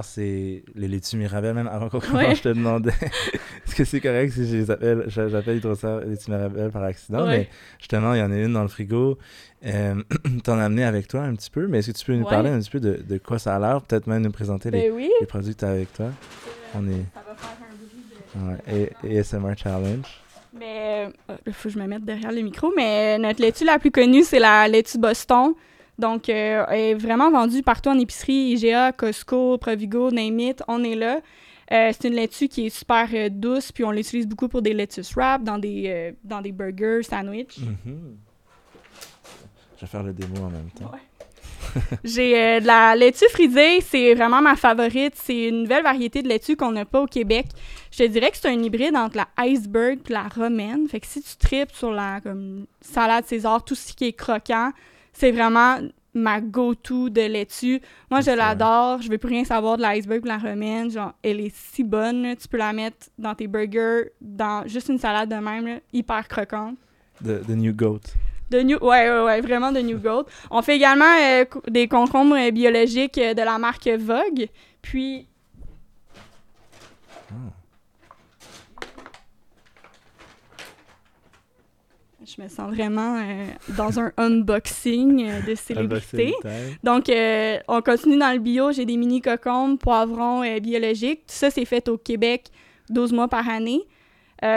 c'est 0.05 0.63
les 0.77 0.87
laitues 0.89 1.17
Mirabelle. 1.17 1.55
Même 1.55 1.67
avant 1.67 1.89
qu'on 1.89 1.99
commence, 1.99 2.23
Ouais. 2.23 2.35
je 2.37 2.43
te 2.43 2.49
demandais 2.49 2.93
est-ce 3.67 3.75
que 3.75 3.85
c'est 3.85 4.01
correct 4.01 4.33
si 4.33 4.47
je 4.49 4.57
les 4.59 4.71
appelle, 4.71 5.05
j'a- 5.09 5.29
j'appelle 5.29 5.57
Hydrocer 5.57 5.99
laitues 6.07 6.31
Mirabelle 6.31 6.71
par 6.71 6.85
accident? 6.85 7.27
Ouais. 7.27 7.39
Mais 7.39 7.49
justement, 7.81 8.15
il 8.15 8.21
y 8.21 8.23
en 8.23 8.31
a 8.31 8.37
une 8.37 8.53
dans 8.53 8.63
le 8.63 8.69
frigo. 8.69 9.19
Euh, 9.67 10.01
T'en 10.45 10.59
as 10.59 10.65
amené 10.67 10.85
avec 10.85 11.09
toi 11.09 11.23
un 11.23 11.35
petit 11.35 11.51
peu, 11.51 11.67
mais 11.67 11.79
est-ce 11.81 11.91
que 11.91 11.99
tu 11.99 12.05
peux 12.07 12.15
nous 12.15 12.23
Ouais. 12.25 12.31
parler 12.31 12.51
un 12.51 12.61
petit 12.61 12.71
peu 12.71 12.79
de, 12.81 13.03
de 13.07 13.19
quoi 13.19 13.41
ça 13.41 13.57
a 13.57 13.59
l'air? 13.59 13.83
Peut-être 13.83 14.07
même 14.07 14.23
nous 14.23 14.31
présenter 14.31 14.71
les, 14.71 14.89
Ben 14.89 14.93
oui! 14.95 15.11
les 15.21 15.27
produits 15.27 15.55
que 15.55 15.59
tu 15.61 15.65
as 15.65 15.71
avec 15.71 15.93
toi. 15.93 16.11
On 16.77 16.87
est. 16.89 16.93
Ça 17.13 17.25
va 17.27 17.35
faire 17.35 17.57
un 17.61 18.71
bruit 18.71 18.89
de... 19.05 19.17
A- 19.17 19.21
ASMR 19.21 19.55
Challenge. 19.57 20.07
Mais 20.59 21.09
il 21.47 21.53
faut 21.53 21.69
que 21.69 21.75
je 21.75 21.79
me 21.81 21.87
mette 21.87 22.05
derrière 22.05 22.31
le 22.33 22.41
micro. 22.43 22.73
Mais 22.77 23.19
notre 23.19 23.41
laitue 23.43 23.65
la 23.65 23.79
plus 23.81 23.91
connue, 23.91 24.23
c'est 24.23 24.39
la 24.39 24.69
laitue 24.69 24.99
Boston. 24.99 25.55
Donc, 26.01 26.29
euh, 26.29 26.65
elle 26.69 26.81
est 26.81 26.95
vraiment 26.95 27.31
vendue 27.31 27.63
partout 27.63 27.91
en 27.91 27.99
épicerie, 27.99 28.53
IGA, 28.53 28.93
Costco, 28.93 29.59
Provigo, 29.59 30.11
name 30.11 30.41
it, 30.41 30.63
on 30.67 30.83
est 30.83 30.97
là. 30.97 31.21
Euh, 31.73 31.93
c'est 31.93 32.09
une 32.09 32.15
laitue 32.15 32.49
qui 32.49 32.67
est 32.67 32.71
super 32.71 33.09
euh, 33.15 33.29
douce, 33.31 33.71
puis 33.71 33.85
on 33.85 33.93
l'utilise 33.93 34.27
beaucoup 34.27 34.49
pour 34.49 34.61
des 34.61 34.75
lettuce 34.75 35.15
wraps, 35.15 35.45
dans 35.45 35.59
des, 35.59 35.85
euh, 35.87 36.13
dans 36.25 36.41
des 36.41 36.51
burgers, 36.51 37.03
sandwichs. 37.05 37.59
Mhm. 37.59 38.17
Je 39.77 39.81
vais 39.83 39.87
faire 39.87 40.03
le 40.03 40.13
démo 40.13 40.41
en 40.45 40.51
même 40.51 40.71
temps. 40.71 40.91
J'ai 42.05 42.39
euh, 42.39 42.61
de 42.61 42.67
la 42.67 42.97
laitue 42.97 43.29
frisée, 43.31 43.81
c'est 43.81 44.15
vraiment 44.15 44.43
ma 44.43 44.57
favorite. 44.57 45.15
C'est 45.17 45.49
une 45.49 45.63
nouvelle 45.63 45.83
variété 45.83 46.23
de 46.23 46.29
laitue 46.29 46.57
qu'on 46.57 46.73
n'a 46.73 46.85
pas 46.85 47.01
au 47.01 47.07
Québec. 47.07 47.47
Je 47.93 47.99
te 47.99 48.09
dirais 48.09 48.31
que 48.31 48.37
c'est 48.37 48.49
un 48.49 48.63
hybride 48.63 48.97
entre 48.97 49.19
la 49.19 49.29
iceberg 49.45 50.01
et 50.09 50.13
la 50.13 50.29
romaine. 50.29 50.89
Fait 50.89 51.01
que 51.01 51.07
si 51.07 51.23
tu 51.23 51.37
tripes 51.37 51.73
sur 51.73 51.93
la 51.93 52.21
comme, 52.21 52.67
salade 52.81 53.25
César, 53.27 53.65
tout 53.65 53.75
ce 53.75 53.93
qui 53.93 54.07
est 54.07 54.13
croquant, 54.13 54.73
c'est 55.13 55.33
vraiment 55.33 55.79
ma 56.15 56.41
go-to 56.41 57.09
de 57.09 57.23
laitue. 57.23 57.81
Moi, 58.11 58.21
je 58.21 58.31
l'adore. 58.31 59.01
Je 59.03 59.09
veux 59.09 59.19
plus 59.19 59.29
rien 59.29 59.45
savoir 59.45 59.77
de 59.77 59.83
l'iceberg 59.83 60.21
ou 60.21 60.25
de 60.25 60.29
la 60.29 60.39
romaine. 60.39 60.91
Genre, 60.91 61.13
elle 61.23 61.41
est 61.41 61.55
si 61.55 61.85
bonne. 61.85 62.23
là. 62.23 62.37
Tu 62.37 62.49
peux 62.49 62.57
la 62.57 62.73
mettre 62.73 63.09
dans 63.19 63.35
tes 63.35 63.47
burgers, 63.47 64.11
dans 64.21 64.67
juste 64.67 64.89
une 64.89 64.99
salade 64.99 65.29
de 65.29 65.37
même, 65.37 65.67
là, 65.67 65.77
hyper 65.93 66.27
croquante. 66.29 66.77
The, 67.25 67.47
the 67.47 67.51
New 67.51 67.73
Goat. 67.73 68.01
De 68.51 68.61
New... 68.63 68.79
Ouais, 68.79 69.09
ouais, 69.09 69.23
ouais, 69.23 69.41
vraiment 69.41 69.71
de 69.71 69.81
New 69.81 69.99
Gold. 69.99 70.27
On 70.51 70.63
fait 70.63 70.77
également 70.77 71.05
euh, 71.05 71.45
des 71.69 71.87
concombres 71.87 72.37
euh, 72.37 72.51
biologiques 72.51 73.19
euh, 73.19 73.35
de 73.35 73.43
la 73.43 73.59
marque 73.59 73.87
Vogue. 73.87 74.49
Puis, 74.83 75.29
Je 82.27 82.43
me 82.43 82.49
sens 82.49 82.71
vraiment 82.71 83.17
euh, 83.19 83.47
dans 83.79 83.99
un 83.99 84.13
unboxing 84.19 85.25
euh, 85.25 85.41
de 85.43 85.55
célébrité. 85.55 86.35
Donc, 86.85 87.09
euh, 87.09 87.59
on 87.67 87.81
continue 87.81 88.19
dans 88.19 88.33
le 88.33 88.39
bio. 88.39 88.73
J'ai 88.73 88.85
des 88.85 88.99
mini 88.99 89.23
cocombes, 89.23 89.79
poivrons 89.79 90.43
biologiques. 90.61 91.21
Tout 91.21 91.35
ça, 91.35 91.51
c'est 91.51 91.65
fait 91.65 91.89
au 91.89 91.97
Québec 91.97 92.49
12 92.91 93.13
mois 93.13 93.29
par 93.29 93.49
année. 93.49 93.81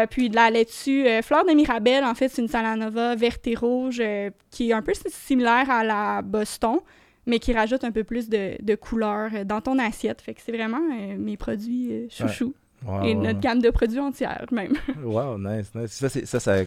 puis 0.09 0.29
de 0.29 0.35
la 0.35 0.49
laitue, 0.49 1.05
fleur 1.21 1.45
de 1.45 1.53
Mirabelle, 1.53 2.03
en 2.03 2.15
fait, 2.15 2.27
c'est 2.29 2.41
une 2.41 2.47
salanova 2.47 3.15
verte 3.15 3.47
et 3.47 3.55
rouge 3.55 4.01
qui 4.49 4.69
est 4.69 4.73
un 4.73 4.81
peu 4.81 4.93
similaire 5.07 5.69
à 5.69 5.83
la 5.83 6.21
Boston, 6.21 6.79
mais 7.25 7.39
qui 7.39 7.53
rajoute 7.53 7.83
un 7.83 7.91
peu 7.91 8.03
plus 8.03 8.27
de, 8.27 8.55
de 8.61 8.75
couleur 8.75 9.45
dans 9.45 9.61
ton 9.61 9.79
assiette. 9.79 10.21
Fait 10.21 10.33
que 10.33 10.41
c'est 10.43 10.51
vraiment 10.51 10.81
mes 11.17 11.37
produits 11.37 12.07
chouchous. 12.09 12.55
et 13.03 13.15
notre 13.15 13.39
gamme 13.39 13.61
de 13.61 13.69
produits 13.69 13.99
entière, 13.99 14.45
même. 14.51 14.73
wow, 15.03 15.37
nice, 15.37 15.71
nice. 15.75 15.91
Ça, 15.91 16.09
ça, 16.09 16.39
ça 16.39 16.63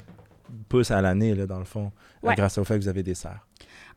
pousse 0.68 0.90
à 0.90 1.00
l'année, 1.00 1.34
dans 1.34 1.58
le 1.58 1.64
fond, 1.64 1.92
grâce 2.22 2.58
au 2.58 2.64
fait 2.64 2.74
que 2.74 2.80
vous 2.80 2.88
avez 2.88 3.02
des 3.02 3.14
serres. 3.14 3.46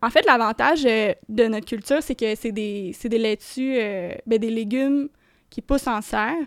En 0.01 0.09
fait, 0.09 0.25
l'avantage 0.25 0.85
euh, 0.85 1.13
de 1.27 1.45
notre 1.45 1.65
culture, 1.65 2.01
c'est 2.01 2.15
que 2.15 2.33
c'est 2.35 2.51
des, 2.51 2.95
des 3.03 3.17
laitues, 3.17 3.75
euh, 3.77 4.13
ben, 4.25 4.39
des 4.39 4.49
légumes 4.49 5.09
qui 5.49 5.61
poussent 5.61 5.87
en 5.87 6.01
serre. 6.01 6.37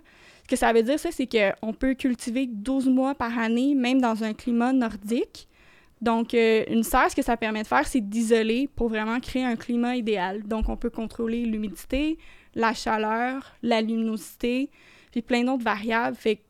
Ce 0.45 0.49
que 0.49 0.57
ça 0.57 0.73
veut 0.73 0.83
dire, 0.83 0.99
ça, 0.99 1.11
c'est 1.13 1.29
qu'on 1.29 1.73
peut 1.75 1.95
cultiver 1.95 2.47
12 2.47 2.89
mois 2.89 3.15
par 3.15 3.39
année, 3.39 3.75
même 3.75 4.01
dans 4.01 4.25
un 4.25 4.33
climat 4.33 4.73
nordique. 4.73 5.49
Donc, 6.01 6.35
euh, 6.35 6.65
une 6.69 6.83
serre, 6.83 7.11
ce 7.11 7.17
que 7.17 7.23
ça 7.23 7.37
permet 7.37 7.63
de 7.63 7.67
faire, 7.67 7.87
c'est 7.87 8.01
d'isoler 8.01 8.69
pour 8.75 8.89
vraiment 8.89 9.21
créer 9.21 9.45
un 9.45 9.57
climat 9.57 9.97
idéal. 9.97 10.43
Donc, 10.45 10.69
on 10.69 10.77
peut 10.77 10.91
contrôler 10.91 11.45
l'humidité, 11.45 12.19
la 12.55 12.73
chaleur, 12.73 13.55
la 13.63 13.81
luminosité, 13.83 14.71
puis 15.13 15.23
plein 15.23 15.45
d'autres 15.45 15.63
variables. 15.63 16.17
Fait 16.17 16.37
que 16.37 16.43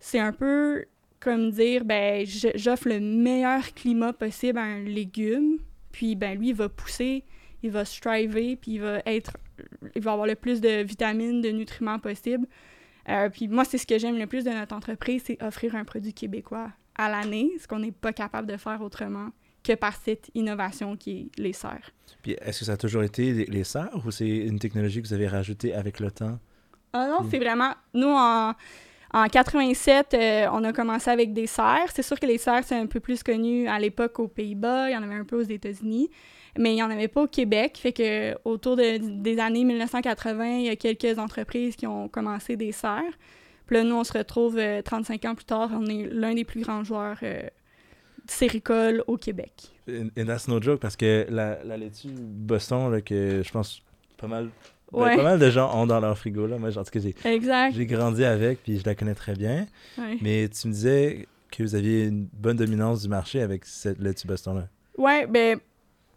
c'est 0.00 0.18
un 0.18 0.32
peu 0.32 0.86
comme 1.20 1.50
dire, 1.50 1.84
ben, 1.84 2.24
j'offre 2.54 2.88
le 2.88 3.00
meilleur 3.00 3.74
climat 3.74 4.12
possible 4.12 4.58
à 4.58 4.62
un 4.62 4.80
légume, 4.80 5.58
puis 5.92 6.14
ben, 6.14 6.38
lui, 6.38 6.50
il 6.50 6.54
va 6.54 6.68
pousser, 6.68 7.24
il 7.62 7.70
va 7.70 7.84
striver, 7.84 8.56
puis 8.56 8.72
il 8.72 8.80
va 8.80 9.00
être, 9.06 9.36
il 9.94 10.02
va 10.02 10.12
avoir 10.12 10.26
le 10.26 10.34
plus 10.34 10.60
de 10.60 10.82
vitamines, 10.82 11.40
de 11.40 11.50
nutriments 11.50 11.98
possible. 11.98 12.46
Euh, 13.08 13.28
puis 13.30 13.48
moi, 13.48 13.64
c'est 13.64 13.78
ce 13.78 13.86
que 13.86 13.98
j'aime 13.98 14.18
le 14.18 14.26
plus 14.26 14.44
de 14.44 14.50
notre 14.50 14.74
entreprise, 14.74 15.22
c'est 15.26 15.42
offrir 15.42 15.74
un 15.74 15.84
produit 15.84 16.12
québécois 16.12 16.70
à 16.94 17.08
l'année, 17.08 17.50
ce 17.60 17.66
qu'on 17.66 17.78
n'est 17.78 17.92
pas 17.92 18.12
capable 18.12 18.46
de 18.46 18.56
faire 18.56 18.80
autrement 18.82 19.30
que 19.64 19.74
par 19.74 19.96
cette 19.96 20.30
innovation 20.34 20.96
qui 20.96 21.10
est 21.10 21.40
les 21.40 21.52
serres. 21.52 21.90
Puis 22.22 22.36
est-ce 22.40 22.60
que 22.60 22.64
ça 22.66 22.72
a 22.72 22.76
toujours 22.76 23.02
été 23.02 23.32
les, 23.32 23.64
serres 23.64 24.02
ou 24.04 24.10
c'est 24.10 24.28
une 24.28 24.58
technologie 24.58 25.02
que 25.02 25.08
vous 25.08 25.14
avez 25.14 25.28
rajoutée 25.28 25.74
avec 25.74 26.00
le 26.00 26.10
temps? 26.10 26.38
Ah 26.92 27.06
non, 27.08 27.28
c'est 27.30 27.38
vraiment... 27.38 27.74
Nous, 27.94 28.08
en 28.08 28.54
en 29.12 29.26
87, 29.26 30.14
euh, 30.14 30.46
on 30.52 30.64
a 30.64 30.72
commencé 30.72 31.10
avec 31.10 31.32
des 31.32 31.46
serres. 31.46 31.88
C'est 31.94 32.02
sûr 32.02 32.18
que 32.20 32.26
les 32.26 32.38
serres, 32.38 32.64
c'est 32.64 32.76
un 32.76 32.86
peu 32.86 33.00
plus 33.00 33.22
connu 33.22 33.66
à 33.66 33.78
l'époque 33.78 34.18
aux 34.18 34.28
Pays-Bas, 34.28 34.90
il 34.90 34.94
y 34.94 34.96
en 34.96 35.02
avait 35.02 35.14
un 35.14 35.24
peu 35.24 35.38
aux 35.38 35.48
États-Unis, 35.48 36.10
mais 36.58 36.72
il 36.72 36.74
n'y 36.74 36.82
en 36.82 36.90
avait 36.90 37.08
pas 37.08 37.22
au 37.22 37.26
Québec. 37.26 37.78
Fait 37.80 37.92
que 37.92 38.36
autour 38.44 38.76
des 38.76 39.38
années 39.38 39.64
1980, 39.64 40.58
il 40.58 40.64
y 40.66 40.68
a 40.68 40.76
quelques 40.76 41.18
entreprises 41.18 41.76
qui 41.76 41.86
ont 41.86 42.08
commencé 42.08 42.56
des 42.56 42.72
serres. 42.72 43.14
Puis 43.66 43.76
là, 43.76 43.84
nous, 43.84 43.96
on 43.96 44.04
se 44.04 44.12
retrouve 44.16 44.58
35 44.84 45.24
euh, 45.24 45.28
ans 45.28 45.34
plus 45.34 45.44
tard, 45.44 45.70
on 45.72 45.86
est 45.86 46.08
l'un 46.10 46.34
des 46.34 46.44
plus 46.44 46.62
grands 46.62 46.84
joueurs 46.84 47.18
euh, 47.22 47.42
séricoles 48.26 49.04
au 49.06 49.16
Québec. 49.16 49.52
Et 49.86 50.24
that's 50.24 50.48
no 50.48 50.60
joke, 50.60 50.80
parce 50.80 50.96
que 50.96 51.26
la, 51.30 51.62
la 51.64 51.76
laitue 51.76 52.08
Boston, 52.12 53.00
que 53.02 53.42
je 53.42 53.50
pense 53.50 53.82
pas 54.18 54.26
mal 54.26 54.50
ben, 54.92 55.16
pas 55.16 55.22
mal 55.22 55.38
de 55.38 55.50
gens 55.50 55.74
ont 55.76 55.86
dans 55.86 56.00
leur 56.00 56.16
frigo. 56.16 56.46
Là. 56.46 56.58
Moi, 56.58 56.70
genre, 56.70 56.90
que 56.90 57.00
j'ai, 57.00 57.14
j'ai 57.22 57.86
grandi 57.86 58.24
avec, 58.24 58.62
puis 58.62 58.78
je 58.78 58.84
la 58.84 58.94
connais 58.94 59.14
très 59.14 59.34
bien. 59.34 59.66
Mais 60.20 60.48
tu 60.48 60.68
me 60.68 60.72
disais 60.72 61.26
que 61.50 61.62
vous 61.62 61.74
aviez 61.74 62.04
une 62.04 62.28
bonne 62.32 62.56
dominance 62.56 63.02
du 63.02 63.08
marché 63.08 63.40
avec 63.40 63.64
cette 63.64 63.98
laitue 63.98 64.26
Boston-là. 64.26 64.68
Oui, 64.96 65.26
ben 65.28 65.58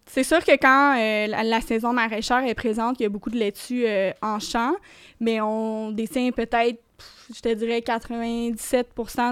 c'est 0.06 0.24
sûr 0.24 0.44
que 0.44 0.52
quand 0.58 0.98
euh, 1.00 1.28
la, 1.28 1.62
saison 1.62 1.94
maraîchère 1.94 2.44
est 2.46 2.56
présente, 2.56 3.00
il 3.00 3.04
y 3.04 3.06
a 3.06 3.10
beaucoup 3.10 3.30
de 3.30 3.38
laitue 3.38 3.86
euh, 3.86 4.12
en 4.22 4.40
champ, 4.40 4.74
mais 5.20 5.40
on 5.40 5.92
dessine 5.92 6.34
peut-être, 6.34 6.82
je 7.34 7.40
te 7.40 7.54
dirais, 7.54 7.82
97 7.82 8.90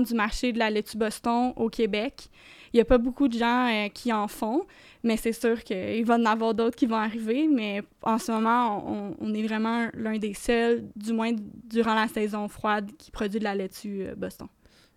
du 0.08 0.14
marché 0.14 0.54
de 0.54 0.60
la 0.60 0.70
laitue 0.70 0.98
Boston 0.98 1.52
au 1.58 1.70
Québec. 1.70 2.30
Il 2.72 2.78
n'y 2.78 2.82
a 2.82 2.86
pas 2.86 2.98
beaucoup 2.98 3.28
de 3.28 3.38
gens 3.38 3.68
euh, 3.68 3.90
qui 3.90 4.14
en 4.14 4.28
font. 4.28 4.62
Mais 5.04 5.16
c'est 5.16 5.34
sûr 5.34 5.64
qu'il 5.64 6.06
va 6.06 6.18
y 6.18 6.22
en 6.22 6.26
avoir 6.26 6.54
d'autres 6.54 6.76
qui 6.76 6.86
vont 6.86 6.98
arriver. 6.98 7.48
Mais 7.48 7.82
en 8.04 8.18
ce 8.18 8.32
moment, 8.32 9.16
on, 9.20 9.34
est 9.34 9.44
vraiment 9.44 9.88
l'un 9.94 10.18
des 10.18 10.34
seuls, 10.34 10.84
du 10.96 11.14
moins 11.14 11.32
durant 11.70 11.96
la 11.96 12.08
saison 12.08 12.48
froide, 12.48 12.90
qui 12.98 13.12
produit 13.12 13.40
de 13.40 13.46
la 13.46 13.56
laitue 13.56 14.08
euh, 14.08 14.16
Boston. 14.16 14.48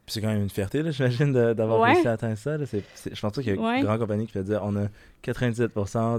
Puis 0.05 0.15
c'est 0.15 0.21
quand 0.21 0.33
même 0.33 0.43
une 0.43 0.51
fierté, 0.51 0.83
j'imagine, 0.91 1.33
d'avoir 1.55 1.83
réussi 1.83 2.09
à 2.09 2.13
atteindre 2.13 2.37
ça. 2.37 2.57
je 2.59 3.21
pense 3.21 3.33
qu'il 3.35 3.47
y 3.47 3.51
a 3.51 3.77
une 3.77 3.85
grande 3.85 4.01
compagnie 4.01 4.27
qui 4.27 4.33
peut 4.33 4.43
dire 4.43 4.61
on 4.65 4.75
a 4.75 4.89
97 5.23 5.71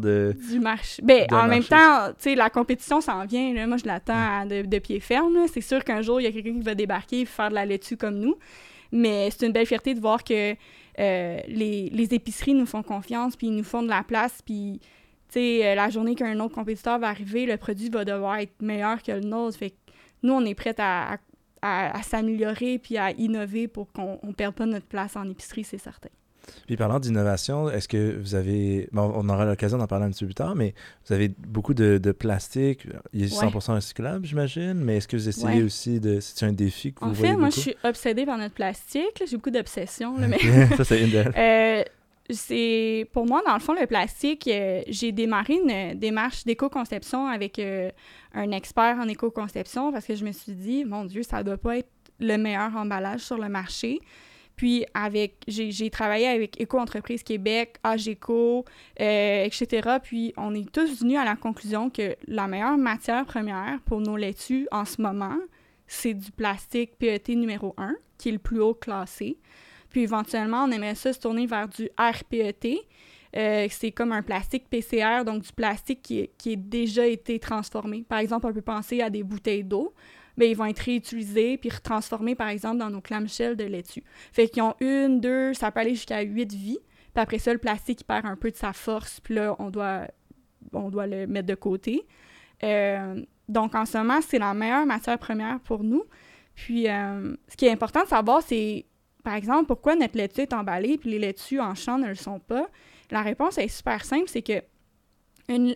de. 0.01 0.33
Du 0.49 0.61
marché. 0.61 1.01
Ben, 1.01 1.27
en 1.31 1.47
même 1.47 1.65
temps, 1.65 2.07
tu 2.17 2.29
sais, 2.29 2.35
la 2.35 2.49
compétition 2.49 3.01
s'en 3.01 3.25
vient. 3.25 3.53
Là. 3.53 3.67
Moi, 3.67 3.75
je 3.75 3.85
l'attends 3.85 4.45
de, 4.45 4.61
de, 4.61 4.79
pied 4.79 5.01
ferme. 5.01 5.37
C'est 5.51 5.59
sûr 5.59 5.83
qu'un 5.83 6.01
jour, 6.01 6.21
il 6.21 6.23
y 6.23 6.27
a 6.27 6.31
quelqu'un 6.31 6.53
qui 6.53 6.61
va 6.61 6.75
débarquer 6.75 7.21
et 7.21 7.25
faire 7.25 7.49
de 7.49 7.55
la 7.55 7.65
laitue 7.65 7.97
comme 7.97 8.19
nous. 8.19 8.37
Mais 8.93 9.29
c'est 9.31 9.45
une 9.47 9.51
belle 9.51 9.65
fierté 9.65 9.93
de 9.95 9.99
voir 9.99 10.23
que 10.23 10.55
euh, 10.99 11.39
les, 11.47 11.89
les, 11.89 12.13
épiceries 12.13 12.53
nous 12.53 12.65
font 12.65 12.83
confiance, 12.83 13.35
puis 13.35 13.47
ils 13.47 13.55
nous 13.55 13.63
font 13.63 13.81
de 13.81 13.89
la 13.89 14.03
place, 14.03 14.41
puis 14.45 14.79
euh, 15.35 15.75
la 15.75 15.89
journée 15.89 16.15
qu'un 16.15 16.39
autre 16.39 16.53
compétiteur 16.53 16.99
va 16.99 17.09
arriver, 17.09 17.45
le 17.45 17.57
produit 17.57 17.89
va 17.89 18.05
devoir 18.05 18.37
être 18.37 18.61
meilleur 18.61 19.01
que 19.01 19.11
le 19.11 19.21
nôtre. 19.21 19.57
Fait 19.57 19.71
que 19.71 19.75
nous, 20.21 20.33
on 20.33 20.45
est 20.45 20.55
prêts 20.55 20.75
à, 20.77 21.17
à, 21.61 21.97
à 21.97 22.03
s'améliorer 22.03 22.77
puis 22.77 22.97
à 22.97 23.11
innover 23.11 23.67
pour 23.67 23.91
qu'on 23.91 24.19
ne 24.23 24.33
perde 24.33 24.55
pas 24.55 24.65
notre 24.65 24.85
place 24.85 25.15
en 25.15 25.29
épicerie, 25.29 25.63
c'est 25.63 25.77
certain. 25.77 26.09
Puis 26.65 26.77
parlant 26.77 26.99
d'innovation, 26.99 27.69
est-ce 27.69 27.87
que 27.87 28.17
vous 28.19 28.35
avez, 28.35 28.89
on 28.93 29.27
aura 29.29 29.45
l'occasion 29.45 29.77
d'en 29.77 29.87
parler 29.87 30.05
un 30.05 30.11
petit 30.11 30.21
peu 30.21 30.27
plus 30.27 30.35
tard, 30.35 30.55
mais 30.55 30.73
vous 31.05 31.13
avez 31.13 31.29
beaucoup 31.29 31.73
de, 31.73 31.97
de 31.97 32.11
plastique, 32.11 32.87
il 33.13 33.23
est 33.23 33.33
100% 33.33 33.75
recyclable, 33.75 34.25
j'imagine, 34.25 34.75
mais 34.75 34.97
est-ce 34.97 35.07
que 35.07 35.17
vous 35.17 35.29
essayez 35.29 35.63
aussi 35.63 35.99
de, 35.99 36.19
c'est 36.19 36.45
un 36.45 36.53
défi 36.53 36.93
que 36.93 37.03
vous 37.03 37.11
En 37.11 37.13
fait, 37.13 37.35
moi, 37.35 37.49
je 37.49 37.59
suis 37.59 37.75
obsédée 37.83 38.25
par 38.25 38.37
notre 38.37 38.55
plastique, 38.55 39.23
j'ai 39.27 39.35
beaucoup 39.35 39.51
d'obsessions, 39.51 40.15
mais... 40.17 40.37
Ça, 40.77 40.83
c'est 40.83 41.01
une 41.01 41.09
d'elles. 41.09 41.33
Euh, 42.29 43.05
pour 43.11 43.25
moi 43.25 43.41
dans 43.45 43.53
le 43.53 43.59
fond 43.59 43.73
le 43.73 43.85
plastique 43.85 44.47
euh, 44.47 44.81
j'ai 44.87 45.11
démarré 45.11 45.55
une 45.55 45.99
démarche 45.99 46.45
d'éco-conception 46.45 47.27
avec 47.27 47.59
euh, 47.59 47.91
un 48.33 48.51
expert 48.51 48.97
en 48.97 49.07
éco-conception 49.09 49.91
parce 49.91 50.05
que 50.05 50.15
je 50.15 50.23
me 50.23 50.31
suis 50.31 50.53
dit 50.53 50.85
mon 50.85 51.03
dieu 51.03 51.21
ça 51.23 51.43
doit 51.43 51.57
pas 51.57 51.79
être 51.79 51.89
le 52.19 52.37
meilleur 52.37 52.75
emballage 52.77 53.19
sur 53.19 53.37
le 53.37 53.49
marché 53.49 53.99
puis 54.55 54.85
avec, 54.93 55.43
j'ai 55.47 55.89
travaillé 55.89 56.27
avec 56.27 56.61
Éco-entreprise 56.61 57.23
Québec, 57.23 57.77
AGECO, 57.83 58.65
euh, 59.01 59.45
etc. 59.45 59.97
Puis 60.01 60.33
on 60.37 60.53
est 60.53 60.71
tous 60.71 60.99
venus 60.99 61.17
à 61.17 61.25
la 61.25 61.35
conclusion 61.35 61.89
que 61.89 62.15
la 62.27 62.47
meilleure 62.47 62.77
matière 62.77 63.25
première 63.25 63.79
pour 63.85 63.99
nos 63.99 64.15
laitues 64.15 64.67
en 64.71 64.85
ce 64.85 65.01
moment, 65.01 65.37
c'est 65.87 66.13
du 66.13 66.31
plastique 66.31 66.97
PET 66.97 67.29
numéro 67.29 67.73
1, 67.77 67.95
qui 68.17 68.29
est 68.29 68.33
le 68.33 68.39
plus 68.39 68.61
haut 68.61 68.75
classé. 68.75 69.37
Puis 69.89 70.01
éventuellement, 70.01 70.65
on 70.65 70.71
aimerait 70.71 70.95
ça 70.95 71.13
se 71.13 71.19
tourner 71.19 71.45
vers 71.45 71.67
du 71.67 71.89
RPET. 71.97 72.77
Euh, 73.35 73.67
c'est 73.71 73.91
comme 73.91 74.11
un 74.11 74.21
plastique 74.21 74.69
PCR, 74.69 75.23
donc 75.25 75.41
du 75.41 75.51
plastique 75.51 76.01
qui, 76.03 76.29
qui 76.37 76.53
a 76.53 76.55
déjà 76.55 77.07
été 77.07 77.39
transformé. 77.39 78.03
Par 78.07 78.19
exemple, 78.19 78.45
on 78.45 78.53
peut 78.53 78.61
penser 78.61 79.01
à 79.01 79.09
des 79.09 79.23
bouteilles 79.23 79.63
d'eau 79.63 79.93
mais 80.37 80.49
ils 80.49 80.55
vont 80.55 80.65
être 80.65 80.79
réutilisés 80.79 81.57
puis 81.57 81.69
retransformés, 81.69 82.35
par 82.35 82.47
exemple, 82.47 82.77
dans 82.77 82.89
nos 82.89 83.01
clamshells 83.01 83.55
de 83.55 83.63
laitue. 83.63 84.03
Fait 84.31 84.47
qu'ils 84.47 84.63
ont 84.63 84.75
une, 84.79 85.19
deux, 85.19 85.53
ça 85.53 85.71
peut 85.71 85.81
aller 85.81 85.95
jusqu'à 85.95 86.21
huit 86.21 86.51
vies. 86.51 86.79
Puis 87.13 87.21
après 87.21 87.39
ça, 87.39 87.53
le 87.53 87.59
plastique, 87.59 88.01
il 88.01 88.05
perd 88.05 88.25
un 88.25 88.35
peu 88.35 88.49
de 88.49 88.55
sa 88.55 88.73
force, 88.73 89.19
puis 89.19 89.35
là, 89.35 89.55
on 89.59 89.69
doit, 89.69 90.07
on 90.73 90.89
doit 90.89 91.07
le 91.07 91.27
mettre 91.27 91.47
de 91.47 91.55
côté. 91.55 92.05
Euh, 92.63 93.23
donc, 93.47 93.75
en 93.75 93.85
ce 93.85 93.97
moment, 93.97 94.19
c'est 94.21 94.39
la 94.39 94.53
meilleure 94.53 94.85
matière 94.85 95.19
première 95.19 95.59
pour 95.59 95.83
nous. 95.83 96.03
Puis, 96.55 96.89
euh, 96.89 97.35
ce 97.47 97.55
qui 97.55 97.65
est 97.65 97.71
important 97.71 98.03
de 98.03 98.07
savoir, 98.07 98.41
c'est, 98.41 98.85
par 99.23 99.35
exemple, 99.35 99.65
pourquoi 99.65 99.95
notre 99.95 100.17
laitue 100.17 100.41
est 100.41 100.53
emballée, 100.53 100.97
puis 100.97 101.11
les 101.11 101.19
laitues 101.19 101.59
en 101.59 101.75
champ 101.75 101.97
ne 101.97 102.07
le 102.07 102.15
sont 102.15 102.39
pas? 102.39 102.67
La 103.11 103.21
réponse 103.21 103.57
est 103.57 103.67
super 103.67 104.03
simple, 104.05 104.27
c'est 104.27 104.41
que 104.41 104.61
une, 105.49 105.75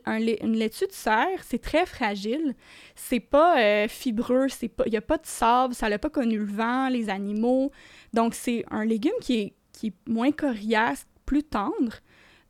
laitue 0.53 0.87
de 0.87 0.91
serre, 0.91 1.43
c'est 1.43 1.61
très 1.61 1.85
fragile. 1.85 2.55
C'est 2.95 3.19
pas 3.19 3.59
euh, 3.59 3.87
fibreux, 3.87 4.47
il 4.61 4.91
n'y 4.91 4.97
a 4.97 5.01
pas 5.01 5.17
de 5.17 5.25
sable, 5.25 5.73
ça 5.73 5.89
n'a 5.89 5.99
pas 5.99 6.09
connu 6.09 6.37
le 6.37 6.45
vent, 6.45 6.89
les 6.89 7.09
animaux. 7.09 7.71
Donc, 8.13 8.33
c'est 8.33 8.65
un 8.71 8.85
légume 8.85 9.11
qui 9.21 9.39
est, 9.39 9.53
qui 9.73 9.87
est 9.87 10.09
moins 10.09 10.31
coriace, 10.31 11.05
plus 11.25 11.43
tendre. 11.43 11.93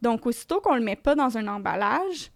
Donc, 0.01 0.25
aussitôt 0.25 0.61
qu'on 0.61 0.73
ne 0.73 0.79
le 0.79 0.85
met 0.85 0.95
pas 0.95 1.15
dans 1.15 1.37
un 1.37 1.47
emballage, 1.47 2.31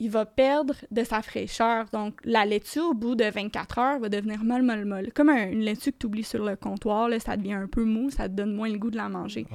il 0.00 0.10
va 0.10 0.24
perdre 0.24 0.74
de 0.90 1.04
sa 1.04 1.20
fraîcheur. 1.20 1.86
Donc, 1.92 2.18
la 2.24 2.46
laitue, 2.46 2.80
au 2.80 2.94
bout 2.94 3.14
de 3.14 3.24
24 3.24 3.78
heures, 3.78 3.98
va 3.98 4.08
devenir 4.08 4.42
molle, 4.42 4.62
molle, 4.62 4.86
molle. 4.86 5.12
Comme 5.12 5.28
une 5.28 5.60
laitue 5.60 5.92
que 5.92 5.98
tu 5.98 6.06
oublies 6.06 6.24
sur 6.24 6.42
le 6.44 6.56
comptoir, 6.56 7.08
là, 7.08 7.20
ça 7.20 7.36
devient 7.36 7.52
un 7.52 7.66
peu 7.66 7.84
mou, 7.84 8.10
ça 8.10 8.28
te 8.28 8.34
donne 8.34 8.54
moins 8.54 8.70
le 8.70 8.78
goût 8.78 8.90
de 8.90 8.96
la 8.96 9.08
manger. 9.08 9.46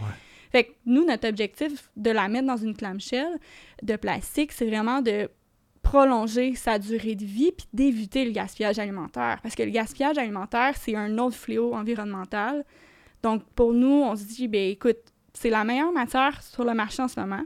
Fait 0.55 0.63
que 0.63 0.71
nous, 0.85 1.03
notre 1.03 1.27
objectif 1.27 1.91
de 1.97 2.11
la 2.11 2.29
mettre 2.29 2.47
dans 2.47 2.55
une 2.55 2.77
clamshell 2.77 3.39
de 3.83 3.97
plastique, 3.97 4.53
c'est 4.53 4.65
vraiment 4.65 5.01
de 5.01 5.29
prolonger 5.81 6.55
sa 6.55 6.79
durée 6.79 7.15
de 7.15 7.25
vie 7.25 7.51
puis 7.51 7.67
d'éviter 7.73 8.23
le 8.23 8.31
gaspillage 8.31 8.79
alimentaire. 8.79 9.39
Parce 9.43 9.53
que 9.53 9.63
le 9.63 9.71
gaspillage 9.71 10.17
alimentaire, 10.17 10.75
c'est 10.79 10.95
un 10.95 11.17
autre 11.17 11.35
fléau 11.35 11.75
environnemental. 11.75 12.63
Donc, 13.21 13.43
pour 13.53 13.73
nous, 13.73 14.01
on 14.05 14.15
se 14.15 14.23
dit, 14.23 14.47
ben 14.47 14.69
écoute, 14.69 14.95
c'est 15.33 15.49
la 15.49 15.65
meilleure 15.65 15.91
matière 15.91 16.41
sur 16.41 16.63
le 16.63 16.73
marché 16.73 17.03
en 17.03 17.09
ce 17.09 17.19
moment. 17.19 17.43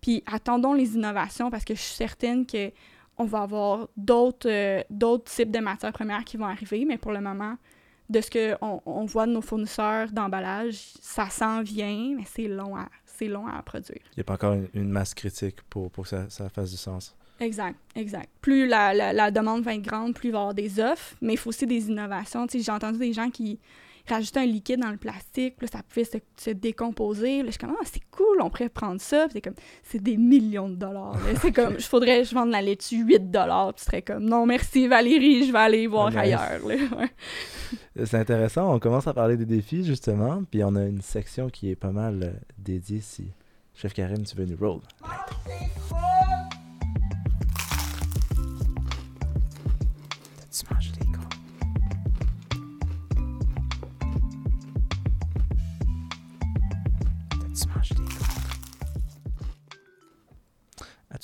Puis 0.00 0.22
attendons 0.24 0.72
les 0.72 0.94
innovations 0.94 1.50
parce 1.50 1.66
que 1.66 1.74
je 1.74 1.80
suis 1.82 1.96
certaine 1.96 2.46
que 2.46 2.72
on 3.18 3.26
va 3.26 3.42
avoir 3.42 3.88
d'autres 3.98 4.48
euh, 4.48 4.82
d'autres 4.88 5.30
types 5.30 5.50
de 5.50 5.58
matières 5.58 5.92
premières 5.92 6.24
qui 6.24 6.38
vont 6.38 6.46
arriver, 6.46 6.86
mais 6.86 6.96
pour 6.96 7.12
le 7.12 7.20
moment, 7.20 7.56
de 8.08 8.20
ce 8.20 8.30
qu'on 8.30 8.80
on 8.86 9.04
voit 9.04 9.26
de 9.26 9.32
nos 9.32 9.40
fournisseurs 9.40 10.10
d'emballage, 10.12 10.76
ça 11.00 11.28
s'en 11.28 11.62
vient, 11.62 12.14
mais 12.16 12.24
c'est 12.26 12.48
long 12.48 12.76
à, 12.76 12.88
c'est 13.04 13.28
long 13.28 13.46
à 13.46 13.60
produire. 13.62 14.00
Il 14.12 14.18
n'y 14.18 14.20
a 14.20 14.24
pas 14.24 14.34
encore 14.34 14.54
une, 14.54 14.68
une 14.74 14.90
masse 14.90 15.14
critique 15.14 15.56
pour, 15.68 15.90
pour 15.90 16.04
que 16.04 16.10
ça, 16.10 16.30
ça 16.30 16.48
fasse 16.48 16.70
du 16.70 16.76
sens. 16.76 17.14
Exact, 17.38 17.76
exact. 17.94 18.30
Plus 18.40 18.66
la, 18.66 18.94
la, 18.94 19.12
la 19.12 19.30
demande 19.30 19.62
va 19.62 19.74
être 19.74 19.82
grande, 19.82 20.14
plus 20.14 20.28
il 20.28 20.32
va 20.32 20.38
y 20.38 20.40
avoir 20.40 20.54
des 20.54 20.80
offres, 20.80 21.16
mais 21.20 21.34
il 21.34 21.36
faut 21.36 21.50
aussi 21.50 21.66
des 21.66 21.88
innovations. 21.88 22.46
J'ai 22.50 22.72
entendu 22.72 22.98
des 22.98 23.12
gens 23.12 23.28
qui 23.28 23.58
rajoutaient 24.08 24.40
un 24.40 24.46
liquide 24.46 24.80
dans 24.80 24.90
le 24.90 24.96
plastique, 24.96 25.56
puis 25.56 25.66
là, 25.66 25.78
ça 25.78 25.82
pouvait 25.82 26.04
se, 26.04 26.18
se 26.36 26.50
décomposer. 26.50 27.38
Là, 27.38 27.46
je 27.46 27.50
suis 27.52 27.58
comme, 27.58 27.76
ah, 27.80 27.84
c'est 27.84 28.02
cool, 28.10 28.40
on 28.40 28.50
pourrait 28.50 28.68
prendre 28.68 29.00
ça. 29.00 29.24
Puis 29.24 29.34
c'est 29.34 29.40
comme, 29.40 29.54
c'est 29.82 30.02
des 30.02 30.16
millions 30.16 30.68
de 30.68 30.76
dollars. 30.76 31.14
là. 31.14 31.38
C'est 31.40 31.52
comme, 31.52 31.74
il 31.78 31.84
faudrait 31.84 32.24
je 32.24 32.34
vende 32.34 32.50
la 32.50 32.62
laitue 32.62 33.04
8 33.04 33.30
dollars. 33.30 33.74
Puis 33.74 33.84
tu 33.84 33.90
serais 33.90 34.02
comme, 34.02 34.24
non, 34.24 34.46
merci 34.46 34.88
Valérie, 34.88 35.46
je 35.46 35.52
vais 35.52 35.58
aller 35.58 35.86
voir 35.86 36.10
Nice. 36.10 36.18
ailleurs. 36.18 36.60
C'est 38.04 38.18
intéressant, 38.18 38.74
on 38.74 38.78
commence 38.78 39.06
à 39.06 39.14
parler 39.14 39.36
des 39.36 39.46
défis 39.46 39.84
justement, 39.84 40.42
puis 40.50 40.62
on 40.62 40.74
a 40.76 40.84
une 40.84 41.00
section 41.00 41.48
qui 41.48 41.70
est 41.70 41.76
pas 41.76 41.92
mal 41.92 42.22
euh, 42.22 42.32
dédiée 42.58 43.00
si 43.00 43.30
Chef 43.74 43.92
Karim, 43.92 44.24
tu 44.24 44.36
veux 44.36 44.46
nous 44.46 44.56
roll? 44.56 44.80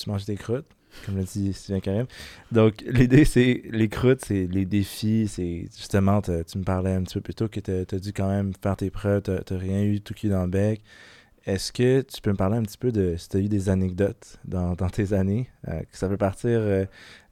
As-tu 0.03 0.11
mangé 0.11 0.25
des 0.27 0.37
croûtes? 0.37 0.67
Comme 1.07 1.17
l'a 1.17 1.23
dit 1.23 1.53
Sylvain 1.55 1.81
Karim. 1.81 2.07
Donc, 2.51 2.83
l'idée, 2.87 3.25
c'est 3.25 3.63
les 3.71 3.89
croûtes, 3.89 4.25
c'est 4.25 4.47
les 4.51 4.67
défis, 4.67 5.27
c'est 5.29 5.67
justement, 5.77 6.21
tu 6.21 6.33
me 6.59 6.65
parlais 6.65 6.93
un 6.93 7.03
petit 7.03 7.15
peu 7.15 7.21
plus 7.23 7.35
tôt 7.35 7.49
que 7.49 7.61
tu 7.61 7.71
as 7.95 7.99
dû 7.99 8.13
quand 8.13 8.29
même 8.29 8.53
faire 8.63 8.77
tes 8.77 8.91
preuves, 8.91 9.23
tu 9.23 9.31
n'as 9.31 9.59
rien 9.61 9.83
eu 9.83 10.01
tout 10.01 10.13
qui 10.13 10.29
dans 10.29 10.43
le 10.43 10.51
bec. 10.51 10.83
Est-ce 11.47 11.73
que 11.73 12.03
tu 12.03 12.21
peux 12.21 12.31
me 12.31 12.37
parler 12.37 12.57
un 12.59 12.63
petit 12.63 12.77
peu 12.79 12.93
de 12.93 13.17
si 13.17 13.29
tu 13.29 13.37
as 13.37 13.41
eu 13.41 13.49
des 13.49 13.69
anecdotes 13.69 14.39
dans, 14.45 14.75
dans 14.75 14.89
tes 14.91 15.13
années, 15.13 15.49
euh, 15.69 15.81
que 15.81 15.97
ça 15.97 16.09
peut 16.09 16.17
partir 16.19 16.51
euh, 16.61 16.85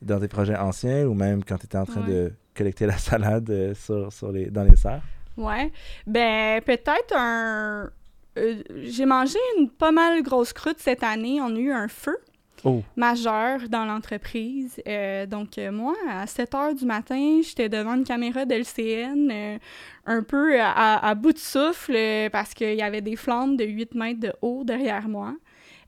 dans 0.03 0.19
tes 0.19 0.27
projets 0.29 0.57
anciens 0.57 1.05
ou 1.07 1.15
même 1.15 1.45
quand 1.45 1.59
tu 1.59 1.67
étais 1.67 1.79
en 1.79 1.85
train 1.87 2.01
Ouais. 2.01 2.09
de 2.13 2.33
collecter 2.57 2.87
la 2.87 2.97
salade 2.99 3.49
euh, 3.51 3.75
sur, 3.75 4.13
sur 4.13 4.33
les, 4.33 4.47
dans 4.47 4.65
les 4.65 4.77
serres? 4.77 5.03
Ouais. 5.37 5.71
Ben, 6.07 6.61
peut-être 6.63 7.15
un. 7.15 7.91
j'ai 8.37 9.07
mangé 9.07 9.39
une 9.59 9.69
pas 9.71 9.93
mal 9.93 10.23
grosse 10.23 10.53
croûte 10.53 10.79
cette 10.79 11.03
année. 11.05 11.41
On 11.41 11.55
a 11.55 11.59
eu 11.59 11.71
un 11.71 11.87
feu 11.89 12.17
Oh, 12.64 12.83
majeur 12.96 13.68
dans 13.68 13.85
l'entreprise. 13.85 14.81
Euh, 14.87 15.27
donc, 15.27 15.57
euh, 15.59 15.73
moi, 15.73 15.94
à 16.09 16.27
7 16.27 16.55
heures 16.55 16.75
du 16.75 16.85
matin, 16.85 17.40
j'étais 17.42 17.68
devant 17.68 17.94
une 17.94 18.05
caméra 18.05 18.44
d'LCN, 18.44 19.31
euh, 19.31 19.59
un 20.07 20.23
peu 20.23 20.61
à, 20.61 20.99
à 21.07 21.14
bout 21.14 21.33
de 21.33 21.38
souffle, 21.38 21.94
euh, 21.96 22.29
parce 22.31 22.53
qu'il 22.55 22.75
y 22.75 22.83
avait 22.83 23.01
des 23.01 23.16
flammes 23.16 23.57
de 23.57 23.64
8 23.64 23.94
mètres 23.94 24.20
de 24.20 24.33
haut 24.42 24.62
derrière 24.64 25.09
moi. 25.09 25.35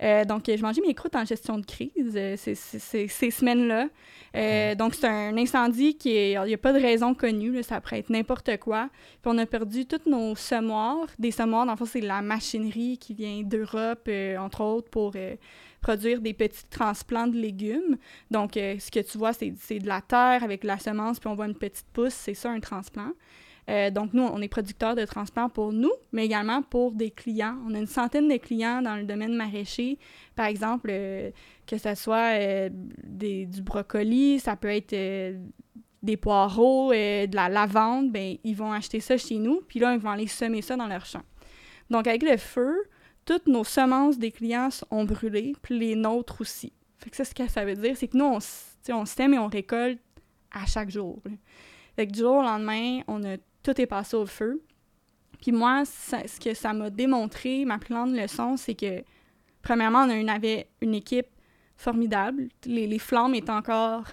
Euh, 0.03 0.25
donc, 0.25 0.45
je 0.49 0.61
mangeais 0.63 0.81
mes 0.85 0.95
croûtes 0.95 1.15
en 1.15 1.25
gestion 1.25 1.59
de 1.59 1.65
crise 1.67 2.15
euh, 2.17 2.35
ces, 2.37 2.57
ces- 2.57 3.07
ces- 3.07 3.31
semaines-là. 3.31 3.87
Euh, 4.35 4.75
donc, 4.75 4.95
c'est 4.95 5.07
un 5.07 5.37
incendie 5.37 5.95
qui 5.97 6.17
est. 6.17 6.33
Il 6.33 6.43
n'y 6.47 6.55
a 6.55 6.59
pas 6.59 6.73
de 6.73 6.81
raison 6.81 7.15
connue, 7.15 7.53
là, 7.53 7.63
ça 7.63 7.81
pourrait 7.81 7.99
être 8.01 8.11
n'importe 8.11 8.57
quoi. 8.57 8.89
Puis, 9.21 9.31
on 9.33 9.39
a 9.39 9.47
perdu 9.47 9.87
toutes 9.87 10.07
nos 10.07 10.35
semoirs. 10.35 11.07
Des 11.21 11.31
semoirs, 11.31 11.67
dans 11.67 11.73
le 11.73 11.79
fond, 11.79 11.85
c'est 11.85 12.01
la 12.01 12.21
machinerie 12.23 12.99
qui 12.99 13.15
vient 13.15 13.43
d'Europe, 13.45 14.09
entre 14.41 14.63
autres, 14.63 14.89
pour 14.91 15.13
produire 15.83 16.21
des 16.21 16.33
petits 16.33 16.65
transplants 16.71 17.27
de 17.27 17.37
légumes. 17.37 17.99
Donc, 18.31 18.57
euh, 18.57 18.79
ce 18.79 18.91
que 18.91 19.01
tu 19.01 19.19
vois, 19.19 19.33
c'est 19.35 19.51
de 19.51 19.87
la 19.87 20.01
terre 20.01 20.43
avec 20.43 20.65
la 20.65 20.79
semence, 20.79 21.21
puis 21.21 21.29
on 21.29 21.35
voit 21.35 21.47
une 21.47 21.59
petite 21.59 21.89
pousse, 21.93 22.15
c'est 22.15 22.35
ça 22.35 22.51
un 22.51 22.61
transplant. 22.61 23.11
Euh, 23.69 23.91
donc, 23.91 24.13
nous, 24.13 24.23
on 24.23 24.41
est 24.41 24.49
producteurs 24.49 24.97
de 24.97 25.05
transplants 25.05 25.49
pour 25.49 25.73
nous, 25.73 25.93
mais 26.13 26.25
également 26.25 26.63
pour 26.63 26.93
des 26.93 27.11
clients. 27.11 27.57
On 27.69 27.75
a 27.75 27.79
une 27.79 27.87
centaine 27.87 28.29
de 28.29 28.37
clients 28.37 28.83
dans 28.83 28.97
le 28.97 29.05
domaine 29.05 29.35
maraîcher. 29.35 29.99
Par 30.35 30.47
exemple, 30.47 30.89
euh, 30.91 31.31
que 31.67 31.79
ce 31.79 31.95
soit 31.95 32.69
des, 33.05 33.47
du 33.47 33.63
brocoli, 33.63 34.41
ça 34.41 34.57
peut 34.57 34.71
être 34.71 34.97
des 36.03 36.17
poireaux, 36.17 36.93
de 36.93 37.37
la 37.37 37.49
lavande, 37.49 38.11
ben, 38.11 38.37
ils 38.43 38.57
vont 38.57 38.73
acheter 38.73 38.99
ça 38.99 39.17
chez 39.17 39.37
nous, 39.37 39.61
puis 39.69 39.79
là, 39.79 39.95
ils 39.95 40.01
vont 40.01 40.11
aller 40.11 40.27
semer 40.27 40.63
ça 40.63 40.77
dans 40.77 40.89
leur 40.89 41.07
champ. 41.07 41.23
Donc, 41.89 42.09
avec 42.09 42.23
le 42.25 42.37
feu, 42.37 42.75
toutes 43.25 43.47
nos 43.47 43.65
semences 43.65 44.19
des 44.19 44.33
clients 44.33 44.69
ont 44.91 45.05
brûlé, 45.05 45.55
puis 45.63 45.79
les 45.79 45.95
nôtres 45.95 46.41
aussi. 46.41 46.73
Fait 46.99 47.11
que 47.11 47.17
ça, 47.17 47.25
ce 47.25 47.35
que 47.35 47.49
ça 47.49 47.65
veut 47.65 47.75
dire, 47.75 47.97
c'est 47.97 48.09
que 48.09 48.17
nous, 48.17 48.39
on, 48.91 49.07
sème 49.07 49.35
et 49.35 49.39
on 49.39 49.49
récolte 49.49 50.01
à 50.51 50.67
chaque 50.67 50.91
jour. 50.91 51.21
Fait 51.97 52.07
que 52.07 52.13
du 52.13 52.21
jour 52.21 52.37
au 52.37 52.43
lendemain, 52.43 53.01
on 53.07 53.23
a, 53.25 53.37
tout 53.63 53.81
est 53.81 53.87
passé 53.87 54.17
au 54.17 54.27
feu. 54.27 54.63
Puis 55.41 55.53
moi, 55.53 55.85
ce 55.85 56.39
que 56.39 56.55
ça 56.55 56.73
m'a 56.73 56.91
démontré, 56.91 57.65
ma 57.65 57.79
plus 57.79 57.95
grande 57.95 58.15
leçon, 58.15 58.57
c'est 58.57 58.75
que, 58.75 59.03
premièrement, 59.63 60.05
on 60.05 60.29
avait 60.29 60.69
une 60.81 60.95
équipe 60.95 61.27
formidable. 61.77 62.49
Les 62.65 62.99
flammes 62.99 63.35
étaient 63.35 63.51
encore 63.51 64.05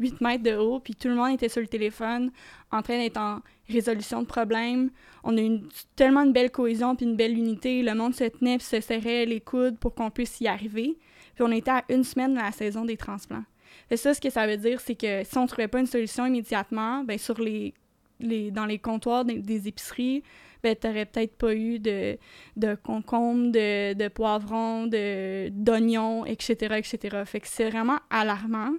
8 0.00 0.20
mètres 0.20 0.42
de 0.42 0.56
haut, 0.56 0.80
puis 0.80 0.94
tout 0.94 1.08
le 1.08 1.14
monde 1.14 1.34
était 1.34 1.48
sur 1.48 1.60
le 1.60 1.66
téléphone, 1.68 2.32
en 2.72 2.82
train 2.82 2.98
d'être 2.98 3.18
en 3.18 3.40
résolution 3.68 4.22
de 4.22 4.26
problèmes. 4.26 4.90
On 5.22 5.36
a 5.36 5.40
une, 5.40 5.68
tellement 5.94 6.22
une 6.22 6.32
belle 6.32 6.50
cohésion 6.50 6.96
puis 6.96 7.06
une 7.06 7.16
belle 7.16 7.36
unité. 7.36 7.82
Le 7.82 7.94
monde 7.94 8.14
se 8.14 8.24
tenait 8.24 8.58
puis 8.58 8.66
se 8.66 8.80
serrait 8.80 9.26
les 9.26 9.40
coudes 9.40 9.78
pour 9.78 9.94
qu'on 9.94 10.10
puisse 10.10 10.40
y 10.40 10.48
arriver. 10.48 10.98
Puis 11.34 11.44
on 11.44 11.52
était 11.52 11.70
à 11.70 11.84
une 11.88 12.04
semaine 12.04 12.34
de 12.34 12.40
la 12.40 12.52
saison 12.52 12.84
des 12.84 12.96
transplants. 12.96 13.44
Et 13.90 13.96
ça, 13.96 14.14
ce 14.14 14.20
que 14.20 14.30
ça 14.30 14.46
veut 14.46 14.56
dire, 14.56 14.80
c'est 14.80 14.94
que 14.94 15.22
si 15.24 15.38
on 15.38 15.42
ne 15.42 15.46
trouvait 15.46 15.68
pas 15.68 15.80
une 15.80 15.86
solution 15.86 16.26
immédiatement, 16.26 17.04
ben 17.04 17.18
sur 17.18 17.40
les, 17.40 17.74
les, 18.18 18.50
dans 18.50 18.66
les 18.66 18.78
comptoirs 18.78 19.24
des, 19.24 19.38
des 19.38 19.68
épiceries, 19.68 20.22
ben, 20.62 20.76
tu 20.76 20.86
n'aurais 20.86 21.06
peut-être 21.06 21.36
pas 21.36 21.54
eu 21.54 21.78
de, 21.78 22.18
de 22.56 22.74
concombres, 22.74 23.50
de, 23.52 23.94
de 23.94 24.08
poivrons, 24.08 24.86
d'oignons, 24.86 26.26
etc., 26.26 26.76
etc. 26.76 27.22
Fait 27.24 27.40
que 27.40 27.48
c'est 27.48 27.70
vraiment 27.70 27.98
alarmant. 28.10 28.72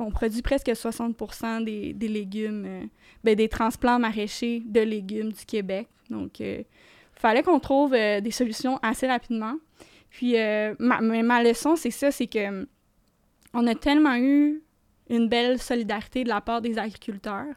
On 0.00 0.10
produit 0.10 0.40
presque 0.40 0.74
60 0.74 1.64
des, 1.64 1.92
des 1.92 2.08
légumes, 2.08 2.64
euh, 2.66 2.84
ben, 3.22 3.34
des 3.34 3.48
transplants 3.48 3.98
maraîchers 3.98 4.62
de 4.64 4.80
légumes 4.80 5.30
du 5.30 5.44
Québec. 5.44 5.88
Donc, 6.08 6.40
il 6.40 6.64
fallait 7.14 7.42
qu'on 7.42 7.60
trouve 7.60 7.94
euh, 7.94 8.20
des 8.20 8.30
solutions 8.30 8.78
assez 8.82 9.06
rapidement. 9.06 9.56
Puis, 10.08 10.38
euh, 10.38 10.74
ma, 10.78 11.42
leçon, 11.42 11.76
c'est 11.76 11.90
ça, 11.90 12.10
c'est 12.10 12.26
que 12.26 12.66
on 13.52 13.66
a 13.66 13.74
tellement 13.74 14.16
eu 14.16 14.62
une 15.08 15.28
belle 15.28 15.60
solidarité 15.60 16.24
de 16.24 16.28
la 16.28 16.40
part 16.40 16.62
des 16.62 16.78
agriculteurs. 16.78 17.54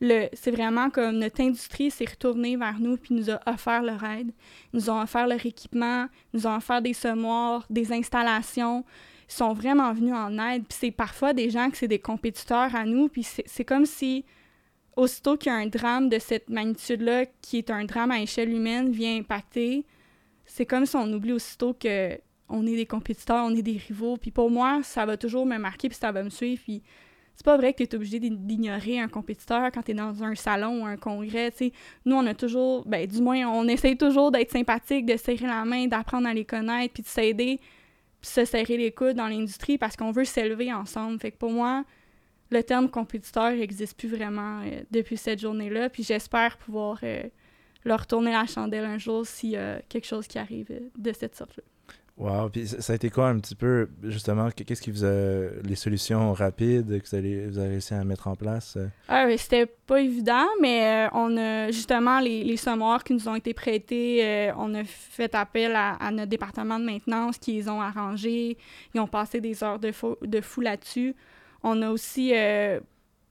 C'est 0.00 0.50
vraiment 0.50 0.90
comme 0.90 1.18
notre 1.18 1.40
industrie 1.40 1.90
s'est 1.90 2.04
retournée 2.04 2.56
vers 2.56 2.78
nous 2.78 2.96
puis 2.96 3.14
nous 3.14 3.30
a 3.30 3.40
offert 3.46 3.82
leur 3.82 4.04
aide. 4.04 4.30
Nous 4.72 4.90
ont 4.90 5.00
offert 5.00 5.26
leur 5.26 5.44
équipement, 5.44 6.06
ils 6.32 6.40
nous 6.40 6.46
ont 6.46 6.56
offert 6.56 6.82
des 6.82 6.92
semoirs, 6.92 7.66
des 7.70 7.92
installations. 7.92 8.84
Sont 9.28 9.52
vraiment 9.52 9.92
venus 9.92 10.14
en 10.14 10.38
aide. 10.38 10.64
Puis 10.68 10.78
c'est 10.80 10.90
parfois 10.90 11.32
des 11.32 11.50
gens 11.50 11.70
que 11.70 11.76
c'est 11.76 11.88
des 11.88 11.98
compétiteurs 11.98 12.74
à 12.74 12.84
nous. 12.84 13.08
Puis 13.08 13.24
c'est, 13.24 13.64
comme 13.64 13.86
si, 13.86 14.24
aussitôt 14.96 15.36
qu'il 15.36 15.50
y 15.50 15.54
a 15.54 15.58
un 15.58 15.66
drame 15.66 16.08
de 16.08 16.18
cette 16.18 16.48
magnitude-là, 16.48 17.26
qui 17.42 17.58
est 17.58 17.70
un 17.70 17.84
drame 17.84 18.10
à 18.10 18.20
échelle 18.20 18.50
humaine, 18.50 18.90
vient 18.90 19.16
impacter, 19.16 19.84
c'est 20.44 20.66
comme 20.66 20.86
si 20.86 20.96
on 20.96 21.12
oublie 21.12 21.32
aussitôt 21.32 21.74
que 21.74 22.18
on 22.48 22.64
est 22.64 22.76
des 22.76 22.86
compétiteurs, 22.86 23.44
on 23.44 23.54
est 23.54 23.62
des 23.62 23.76
rivaux. 23.76 24.16
Puis 24.16 24.30
pour 24.30 24.50
moi, 24.50 24.80
ça 24.84 25.04
va 25.04 25.16
toujours 25.16 25.44
me 25.46 25.58
marquer, 25.58 25.88
puis 25.88 25.98
ça 25.98 26.12
va 26.12 26.22
me 26.22 26.30
suivre. 26.30 26.62
Puis 26.62 26.82
c'est 27.34 27.44
pas 27.44 27.56
vrai 27.56 27.74
que 27.74 27.82
tu 27.82 27.90
es 27.90 27.94
obligé 27.94 28.18
d'ignorer 28.18 28.98
un 28.98 29.08
compétiteur 29.08 29.70
quand 29.72 29.82
tu 29.82 29.90
es 29.90 29.94
dans 29.94 30.22
un 30.22 30.34
salon 30.34 30.82
ou 30.82 30.86
un 30.86 30.96
congrès. 30.96 31.52
Nous, 32.04 32.16
on 32.16 32.24
a 32.26 32.34
toujours, 32.34 32.86
ben, 32.86 33.06
du 33.06 33.20
moins, 33.20 33.46
on 33.48 33.68
essaye 33.68 33.96
toujours 33.96 34.30
d'être 34.30 34.52
sympathique, 34.52 35.04
de 35.04 35.16
serrer 35.16 35.46
la 35.46 35.64
main, 35.64 35.86
d'apprendre 35.86 36.28
à 36.28 36.32
les 36.32 36.44
connaître, 36.44 36.94
puis 36.94 37.02
de 37.02 37.08
s'aider, 37.08 37.60
se 38.22 38.44
serrer 38.44 38.76
les 38.76 38.92
coudes 38.92 39.16
dans 39.16 39.28
l'industrie 39.28 39.78
parce 39.78 39.96
qu'on 39.96 40.10
veut 40.10 40.24
s'élever 40.24 40.72
ensemble. 40.72 41.18
Fait 41.18 41.30
que 41.30 41.36
pour 41.36 41.50
moi, 41.50 41.84
le 42.50 42.62
terme 42.62 42.88
compétiteur 42.88 43.52
n'existe 43.52 43.96
plus 43.96 44.08
vraiment 44.08 44.62
euh, 44.62 44.82
depuis 44.90 45.16
cette 45.16 45.40
journée-là. 45.40 45.90
Puis 45.90 46.02
j'espère 46.02 46.58
pouvoir 46.58 46.98
euh, 47.02 47.22
leur 47.84 48.00
retourner 48.00 48.32
la 48.32 48.46
chandelle 48.46 48.84
un 48.84 48.98
jour 48.98 49.26
s'il 49.26 49.50
y 49.50 49.56
a 49.56 49.80
quelque 49.88 50.06
chose 50.06 50.26
qui 50.26 50.38
arrive 50.38 50.68
euh, 50.70 50.80
de 50.96 51.12
cette 51.12 51.34
sorte-là. 51.34 51.62
Wow. 52.18 52.48
Puis 52.48 52.66
ça 52.66 52.94
a 52.94 52.96
été 52.96 53.10
quoi 53.10 53.28
un 53.28 53.38
petit 53.38 53.54
peu, 53.54 53.90
justement, 54.02 54.48
que- 54.50 54.62
qu'est-ce 54.64 54.80
qui 54.80 54.90
vous 54.90 55.04
a. 55.04 55.50
les 55.62 55.74
solutions 55.74 56.32
rapides 56.32 57.00
que 57.02 57.08
vous 57.10 57.14
avez, 57.58 57.68
réussi 57.68 57.92
à 57.92 58.02
mettre 58.04 58.26
en 58.28 58.34
place? 58.34 58.76
euh? 58.78 58.88
Ah, 59.08 59.26
c'était 59.36 59.66
pas 59.66 60.00
évident, 60.00 60.46
mais 60.62 61.06
euh, 61.06 61.10
on 61.12 61.36
a 61.36 61.70
justement 61.70 62.18
les, 62.20 62.42
les 62.42 62.56
semoirs 62.56 63.04
qui 63.04 63.12
nous 63.12 63.28
ont 63.28 63.34
été 63.34 63.52
prêtés. 63.52 64.20
euh, 64.24 64.52
on 64.56 64.74
a 64.74 64.84
fait 64.84 65.34
appel 65.34 65.74
à, 65.76 66.10
notre 66.10 66.30
département 66.30 66.78
de 66.78 66.84
maintenance 66.86 67.36
qui 67.36 67.52
les 67.52 67.68
ont 67.68 67.82
arrangés. 67.82 68.56
Ils 68.94 69.00
ont 69.00 69.06
passé 69.06 69.40
des 69.42 69.62
heures 69.62 69.78
de 69.78 69.92
fou, 69.92 70.16
de 70.22 70.40
fou 70.40 70.62
là-dessus. 70.62 71.14
On 71.62 71.82
a 71.82 71.90
aussi 71.90 72.32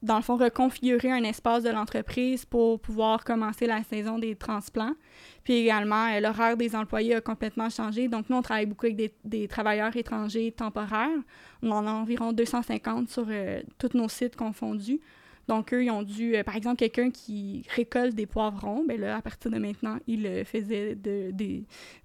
dans 0.01 0.17
le 0.17 0.21
fond, 0.21 0.35
reconfigurer 0.35 1.11
un 1.11 1.23
espace 1.23 1.63
de 1.63 1.69
l'entreprise 1.69 2.45
pour 2.45 2.79
pouvoir 2.79 3.23
commencer 3.23 3.65
la 3.65 3.83
saison 3.83 4.19
des 4.19 4.35
transplants. 4.35 4.93
Puis 5.43 5.53
également, 5.53 6.07
euh, 6.07 6.19
l'horaire 6.19 6.57
des 6.57 6.75
employés 6.75 7.15
a 7.15 7.21
complètement 7.21 7.69
changé. 7.69 8.07
Donc, 8.07 8.29
nous, 8.29 8.37
on 8.37 8.41
travaille 8.41 8.65
beaucoup 8.65 8.85
avec 8.85 9.11
des, 9.23 9.47
travailleurs 9.47 9.95
étrangers 9.95 10.51
temporaires. 10.51 11.17
On 11.63 11.71
en 11.71 11.87
a 11.87 11.91
environ 11.91 12.33
250 12.33 13.09
sur 13.09 13.25
euh, 13.29 13.61
tous 13.77 13.97
nos 13.97 14.09
sites 14.09 14.35
confondus. 14.35 14.99
Donc, 15.47 15.73
eux, 15.73 15.83
ils 15.83 15.91
ont 15.91 16.03
dû, 16.03 16.35
euh, 16.35 16.43
par 16.43 16.55
exemple, 16.55 16.77
quelqu'un 16.77 17.09
qui 17.09 17.63
récolte 17.75 18.15
des 18.15 18.25
poivrons, 18.25 18.83
ben 18.87 18.99
là, 18.99 19.17
à 19.17 19.21
partir 19.21 19.49
de 19.51 19.57
maintenant, 19.57 19.97
il 20.07 20.43
faisait 20.45 20.95
de, 20.95 21.31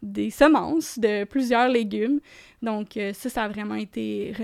des, 0.03 0.31
semences 0.31 0.99
de 0.99 1.25
plusieurs 1.25 1.69
légumes. 1.69 2.21
Donc, 2.63 2.99
ça, 3.15 3.29
ça 3.29 3.45
a 3.45 3.49
vraiment 3.49 3.75
été... 3.75 4.35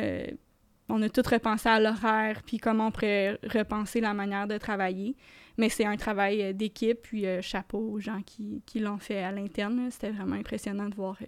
on 0.89 1.03
a 1.03 1.09
tout 1.09 1.23
repensé 1.31 1.69
à 1.69 1.81
l'horaire, 1.81 2.43
puis 2.47 2.59
comment 2.59 2.89
on 2.89 2.91
pourrait 2.91 3.39
repenser 3.43 4.01
la 4.01 4.15
manière 4.15 4.47
de 4.47 4.57
travailler. 4.59 5.17
Mais 5.59 5.69
c'est 5.69 5.87
un 5.87 5.97
travail 5.97 6.43
euh, 6.43 6.53
d'équipe, 6.53 7.01
puis 7.03 7.27
euh, 7.27 7.41
chapeau 7.41 7.79
aux 7.79 7.99
gens 7.99 8.21
qui, 8.25 8.63
qui 8.67 8.79
l'ont 8.79 8.99
fait 8.99 9.23
à 9.23 9.33
l'interne. 9.33 9.89
C'était 9.91 10.11
vraiment 10.11 10.37
impressionnant 10.37 10.89
de 10.89 10.95
voir 10.95 11.17
euh, 11.23 11.27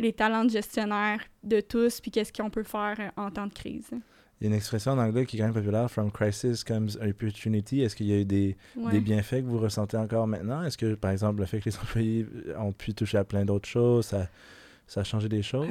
les 0.00 0.12
talents 0.12 0.44
de 0.44 0.50
gestionnaire 0.50 1.20
de 1.44 1.60
tous, 1.60 2.00
puis 2.00 2.10
qu'est-ce 2.10 2.32
qu'on 2.32 2.50
peut 2.50 2.64
faire 2.64 2.96
euh, 2.98 3.08
en 3.16 3.30
temps 3.30 3.46
de 3.46 3.52
crise. 3.52 3.90
Il 4.40 4.44
y 4.44 4.46
a 4.46 4.50
une 4.50 4.56
expression 4.56 4.92
en 4.92 4.98
anglais 4.98 5.24
qui 5.24 5.36
est 5.36 5.38
quand 5.38 5.46
même 5.46 5.54
populaire, 5.54 5.88
From 5.88 6.10
crisis 6.10 6.64
comes 6.64 6.88
opportunity. 7.00 7.82
Est-ce 7.82 7.94
qu'il 7.94 8.06
y 8.06 8.12
a 8.12 8.18
eu 8.18 8.24
des, 8.24 8.56
Ouais. 8.76 8.90
des 8.90 9.00
bienfaits 9.00 9.36
que 9.42 9.46
vous 9.46 9.60
ressentez 9.60 9.96
encore 9.96 10.26
maintenant? 10.26 10.64
Est-ce 10.64 10.76
que, 10.76 10.94
par 10.96 11.12
exemple, 11.12 11.38
le 11.40 11.46
fait 11.46 11.60
que 11.60 11.70
les 11.70 11.76
employés 11.80 12.26
ont 12.58 12.72
pu 12.72 12.92
toucher 12.92 13.18
à 13.18 13.24
plein 13.24 13.44
d'autres 13.44 13.68
choses, 13.68 14.06
ça, 14.06 14.26
ça 14.88 15.00
a 15.02 15.04
changé 15.04 15.28
des 15.28 15.42
choses? 15.42 15.68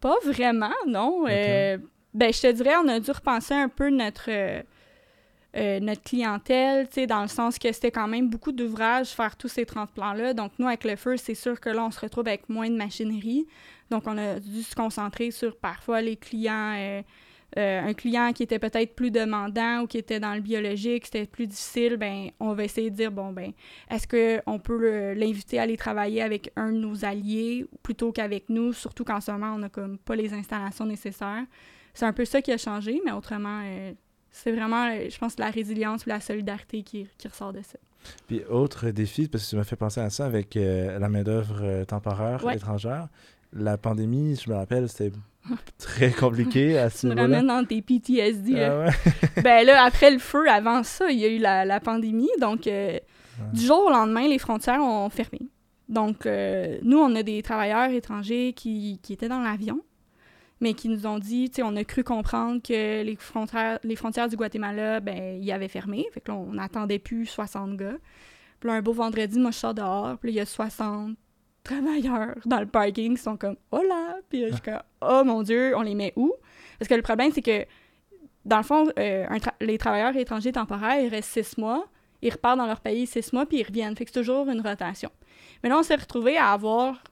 Pas 0.00 0.16
vraiment, 0.24 0.72
non. 0.86 1.24
Ben, 2.14 2.32
je 2.32 2.40
te 2.40 2.52
dirais, 2.52 2.74
on 2.82 2.88
a 2.88 3.00
dû 3.00 3.10
repenser 3.10 3.54
un 3.54 3.68
peu 3.68 3.90
notre, 3.90 4.30
euh, 4.30 4.62
euh, 5.56 5.80
notre 5.80 6.02
clientèle, 6.02 6.88
dans 7.08 7.22
le 7.22 7.28
sens 7.28 7.58
que 7.58 7.70
c'était 7.72 7.90
quand 7.90 8.08
même 8.08 8.28
beaucoup 8.28 8.52
d'ouvrages 8.52 9.08
faire 9.08 9.36
tous 9.36 9.48
ces 9.48 9.66
transplants-là. 9.66 10.34
Donc, 10.34 10.52
nous, 10.58 10.66
avec 10.66 10.84
le 10.84 10.96
feu, 10.96 11.16
c'est 11.16 11.34
sûr 11.34 11.60
que 11.60 11.68
là, 11.68 11.84
on 11.84 11.90
se 11.90 12.00
retrouve 12.00 12.26
avec 12.26 12.48
moins 12.48 12.70
de 12.70 12.76
machinerie. 12.76 13.46
Donc, 13.90 14.04
on 14.06 14.16
a 14.16 14.40
dû 14.40 14.62
se 14.62 14.74
concentrer 14.74 15.30
sur 15.30 15.56
parfois 15.56 16.00
les 16.00 16.16
clients. 16.16 16.74
euh, 16.76 17.02
un 17.56 17.94
client 17.94 18.32
qui 18.34 18.42
était 18.42 18.58
peut-être 18.58 18.94
plus 18.94 19.10
demandant 19.10 19.80
ou 19.82 19.86
qui 19.86 19.96
était 19.96 20.20
dans 20.20 20.34
le 20.34 20.40
biologique, 20.40 21.06
c'était 21.06 21.24
plus 21.26 21.46
difficile, 21.46 21.96
ben 21.96 22.28
on 22.40 22.52
va 22.52 22.64
essayer 22.64 22.90
de 22.90 22.96
dire 22.96 23.10
bon 23.10 23.32
ben 23.32 23.52
est-ce 23.90 24.06
que 24.06 24.42
on 24.46 24.58
peut 24.58 25.14
l'inviter 25.14 25.58
à 25.58 25.62
aller 25.62 25.78
travailler 25.78 26.20
avec 26.20 26.52
un 26.56 26.72
de 26.72 26.76
nos 26.76 27.06
alliés 27.06 27.64
plutôt 27.82 28.12
qu'avec 28.12 28.50
nous, 28.50 28.74
surtout 28.74 29.02
qu'en 29.02 29.22
ce 29.22 29.30
moment 29.30 29.54
on 29.54 29.58
n'a 29.60 29.70
comme 29.70 29.96
pas 29.96 30.14
les 30.14 30.34
installations 30.34 30.84
nécessaires. 30.84 31.46
C'est 31.98 32.06
un 32.06 32.12
peu 32.12 32.24
ça 32.24 32.40
qui 32.40 32.52
a 32.52 32.56
changé, 32.58 33.00
mais 33.04 33.10
autrement 33.12 33.60
euh, 33.64 33.92
c'est 34.30 34.52
vraiment 34.52 34.86
euh, 34.88 35.08
je 35.10 35.18
pense 35.18 35.36
la 35.38 35.50
résilience 35.50 36.06
ou 36.06 36.10
la 36.10 36.20
solidarité 36.20 36.82
qui, 36.84 37.08
qui 37.18 37.26
ressort 37.28 37.52
de 37.52 37.60
ça. 37.62 37.76
Puis 38.28 38.42
autre 38.48 38.90
défi, 38.90 39.26
parce 39.26 39.44
que 39.44 39.50
tu 39.50 39.56
m'as 39.56 39.64
fait 39.64 39.74
penser 39.74 40.00
à 40.00 40.08
ça 40.08 40.24
avec 40.26 40.56
euh, 40.56 40.96
la 41.00 41.08
main-d'œuvre 41.08 41.58
euh, 41.62 41.84
temporaire 41.84 42.44
Ouais. 42.44 42.54
étrangère. 42.54 43.08
La 43.52 43.76
pandémie, 43.78 44.36
je 44.36 44.48
me 44.48 44.54
rappelle, 44.54 44.88
c'était 44.88 45.10
très 45.78 46.12
compliqué 46.12 46.78
à 46.78 46.88
ce 46.88 47.08
Tu 47.08 47.12
me 47.14 47.20
ramènes 47.20 47.48
dans 47.48 47.64
tes 47.64 47.82
PTSD. 47.82 48.52
là. 48.52 48.70
Ah 48.70 48.86
ouais? 48.86 49.42
ben 49.42 49.66
là, 49.66 49.82
après 49.84 50.12
le 50.12 50.18
feu, 50.20 50.48
avant 50.48 50.84
ça, 50.84 51.10
il 51.10 51.18
y 51.18 51.24
a 51.24 51.28
eu 51.28 51.38
la, 51.38 51.64
la 51.64 51.80
pandémie. 51.80 52.28
Donc, 52.40 52.68
euh, 52.68 52.96
du 53.52 53.62
jour 53.62 53.86
au 53.86 53.90
lendemain, 53.90 54.28
les 54.28 54.38
frontières 54.38 54.80
ont 54.80 55.08
fermé. 55.10 55.40
Donc, 55.88 56.26
nous, 56.82 56.98
on 56.98 57.14
a 57.16 57.22
des 57.22 57.42
travailleurs 57.42 57.90
étrangers 57.90 58.52
qui, 58.52 59.00
qui 59.02 59.14
étaient 59.14 59.28
dans 59.28 59.40
l'avion, 59.40 59.80
mais 60.60 60.74
qui 60.74 60.88
nous 60.88 61.06
ont 61.06 61.18
dit, 61.18 61.50
tu 61.50 61.56
sais, 61.56 61.62
on 61.62 61.76
a 61.76 61.84
cru 61.84 62.02
comprendre 62.02 62.60
que 62.62 63.02
les 63.02 63.16
frontières, 63.16 63.78
les 63.84 63.96
frontières 63.96 64.28
du 64.28 64.36
Guatemala, 64.36 65.00
ben, 65.00 65.40
ils 65.40 65.52
avaient 65.52 65.68
fermé. 65.68 66.06
Fait 66.12 66.20
que 66.20 66.32
là, 66.32 66.38
on 66.38 66.54
n'attendait 66.54 66.98
plus 66.98 67.26
60 67.26 67.76
gars. 67.76 67.96
Puis 68.58 68.68
là, 68.68 68.74
un 68.74 68.82
beau 68.82 68.92
vendredi, 68.92 69.38
moi, 69.38 69.52
je 69.52 69.58
sors 69.58 69.74
dehors, 69.74 70.18
puis 70.18 70.30
là, 70.30 70.32
il 70.32 70.36
y 70.36 70.40
a 70.40 70.46
60 70.46 71.16
travailleurs 71.62 72.36
dans 72.46 72.60
le 72.60 72.66
parking 72.66 73.16
qui 73.16 73.22
sont 73.22 73.36
comme 73.36 73.56
«Hola!» 73.70 74.16
Puis 74.30 74.40
là, 74.40 74.48
je 74.48 74.52
suis 74.54 74.62
comme 74.62 74.82
«Oh 75.02 75.22
mon 75.24 75.42
Dieu, 75.42 75.76
on 75.76 75.82
les 75.82 75.94
met 75.94 76.12
où?» 76.16 76.32
Parce 76.78 76.88
que 76.88 76.94
le 76.94 77.02
problème, 77.02 77.30
c'est 77.32 77.42
que, 77.42 77.66
dans 78.44 78.56
le 78.56 78.62
fond, 78.62 78.88
euh, 78.98 79.26
les 79.60 79.78
travailleurs 79.78 80.16
étrangers 80.16 80.52
temporaires, 80.52 81.00
ils 81.00 81.08
restent 81.08 81.44
six 81.44 81.58
mois, 81.58 81.86
ils 82.22 82.32
repartent 82.32 82.58
dans 82.58 82.66
leur 82.66 82.80
pays 82.80 83.06
six 83.06 83.32
mois, 83.32 83.46
puis 83.46 83.58
ils 83.58 83.66
reviennent. 83.66 83.96
Fait 83.96 84.04
que 84.04 84.10
c'est 84.12 84.20
toujours 84.20 84.48
une 84.48 84.60
rotation. 84.60 85.10
Mais 85.62 85.68
là, 85.68 85.78
on 85.78 85.82
s'est 85.82 85.96
retrouvés 85.96 86.36
à 86.36 86.52
avoir 86.52 87.02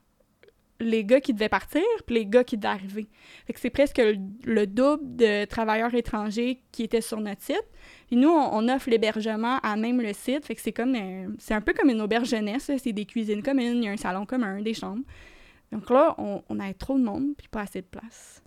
les 0.81 1.05
gars 1.05 1.21
qui 1.21 1.33
devaient 1.33 1.49
partir, 1.49 1.83
puis 2.07 2.17
les 2.17 2.27
gars 2.27 2.45
qui 2.45 2.57
devaient 2.57 2.69
arriver. 2.69 3.07
Fait 3.47 3.53
que 3.53 3.61
c'est 3.61 3.71
presque 3.71 3.99
le, 3.99 4.17
le 4.45 4.67
double 4.67 5.17
de 5.17 5.45
travailleurs 5.47 5.95
étrangers 5.95 6.61
qui 6.73 6.83
étaient 6.83 7.01
sur 7.01 7.21
notre 7.21 7.43
site. 7.43 7.65
Puis 8.09 8.17
nous, 8.17 8.29
on, 8.29 8.69
offre 8.69 8.91
l'hébergement 8.91 9.59
à 9.63 9.77
même 9.77 10.01
le 10.01 10.13
site. 10.13 10.45
Fait 10.45 10.55
que 10.55 10.61
c'est 10.61 10.73
comme 10.73 10.95
un- 10.95 11.33
c'est 11.39 11.55
un 11.55 11.61
peu 11.61 11.73
comme 11.73 11.91
une 11.91 12.01
auberge 12.01 12.29
jeunesse. 12.29 12.71
C'est 12.79 12.93
des 12.93 13.07
cuisines 13.07 13.43
communes, 13.43 13.79
il 13.79 13.85
y 13.85 13.89
a 13.89 13.93
un 13.93 13.97
salon 13.97 14.27
commun, 14.27 14.61
des 14.61 14.75
chambres. 14.75 15.05
Donc 15.73 15.89
là, 15.91 16.15
on, 16.19 16.43
on 16.49 16.61
avait 16.61 16.75
trop 16.75 16.99
de 16.99 17.03
monde, 17.05 17.35
puis 17.37 17.49
pas 17.49 17.63
assez 17.63 17.81
de 17.81 17.87
place. 17.87 18.43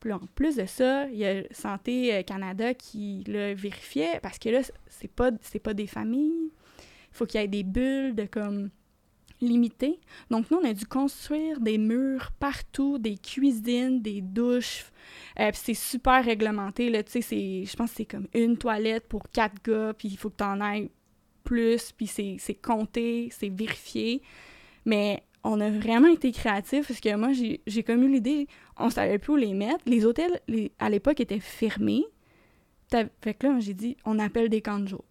Puis 0.00 0.12
en 0.12 0.20
plus 0.34 0.56
de 0.56 0.66
ça, 0.66 1.08
il 1.08 1.16
y 1.16 1.26
a 1.26 1.42
Santé 1.50 2.14
euh, 2.14 2.22
Canada 2.22 2.74
qui 2.74 3.24
le 3.26 3.54
vérifiait, 3.54 4.20
parce 4.22 4.38
que 4.38 4.48
là, 4.48 4.60
c'est 4.88 5.10
pas, 5.10 5.30
pas 5.62 5.74
des 5.74 5.86
familles. 5.86 6.50
Il 6.78 7.16
faut 7.16 7.26
qu'il 7.26 7.40
y 7.40 7.44
ait 7.44 7.48
des 7.48 7.62
bulles 7.62 8.14
de 8.14 8.24
comme 8.24 8.70
limitées. 9.40 10.00
Donc, 10.30 10.50
nous, 10.50 10.58
on 10.58 10.64
a 10.64 10.72
dû 10.72 10.86
construire 10.86 11.60
des 11.60 11.78
murs 11.78 12.32
partout, 12.38 12.98
des 12.98 13.16
cuisines, 13.16 14.00
des 14.00 14.20
douches. 14.20 14.86
Euh, 15.38 15.50
c'est 15.54 15.74
super 15.74 16.24
réglementé, 16.24 16.90
là. 16.90 17.02
Tu 17.02 17.22
sais, 17.22 17.64
je 17.64 17.76
pense 17.76 17.90
que 17.90 17.96
c'est 17.96 18.04
comme 18.06 18.28
une 18.34 18.56
toilette 18.56 19.06
pour 19.08 19.22
quatre 19.30 19.62
gars, 19.62 19.92
puis 19.96 20.08
il 20.08 20.16
faut 20.16 20.30
que 20.30 20.36
tu 20.36 20.44
en 20.44 20.60
ailles 20.60 20.90
plus, 21.44 21.92
puis 21.92 22.06
c'est 22.06 22.60
compté, 22.60 23.28
c'est 23.30 23.48
vérifié. 23.48 24.22
Mais 24.84 25.22
on 25.44 25.60
a 25.60 25.70
vraiment 25.70 26.08
été 26.08 26.32
créatifs 26.32 26.88
parce 26.88 27.00
que 27.00 27.14
moi, 27.14 27.30
j'ai 27.32 27.82
comme 27.82 28.02
eu 28.02 28.10
l'idée, 28.10 28.48
on 28.78 28.90
savait 28.90 29.18
plus 29.18 29.32
où 29.34 29.36
les 29.36 29.54
mettre. 29.54 29.82
Les 29.86 30.04
hôtels, 30.04 30.40
à 30.78 30.90
l'époque, 30.90 31.20
étaient 31.20 31.40
fermés. 31.40 32.04
Fait 32.90 33.34
que 33.34 33.46
là, 33.46 33.60
j'ai 33.60 33.74
dit, 33.74 33.96
on 34.04 34.18
appelle 34.18 34.48
des 34.48 34.60
camps 34.60 34.78
de 34.78 34.88
jour. 34.88 35.04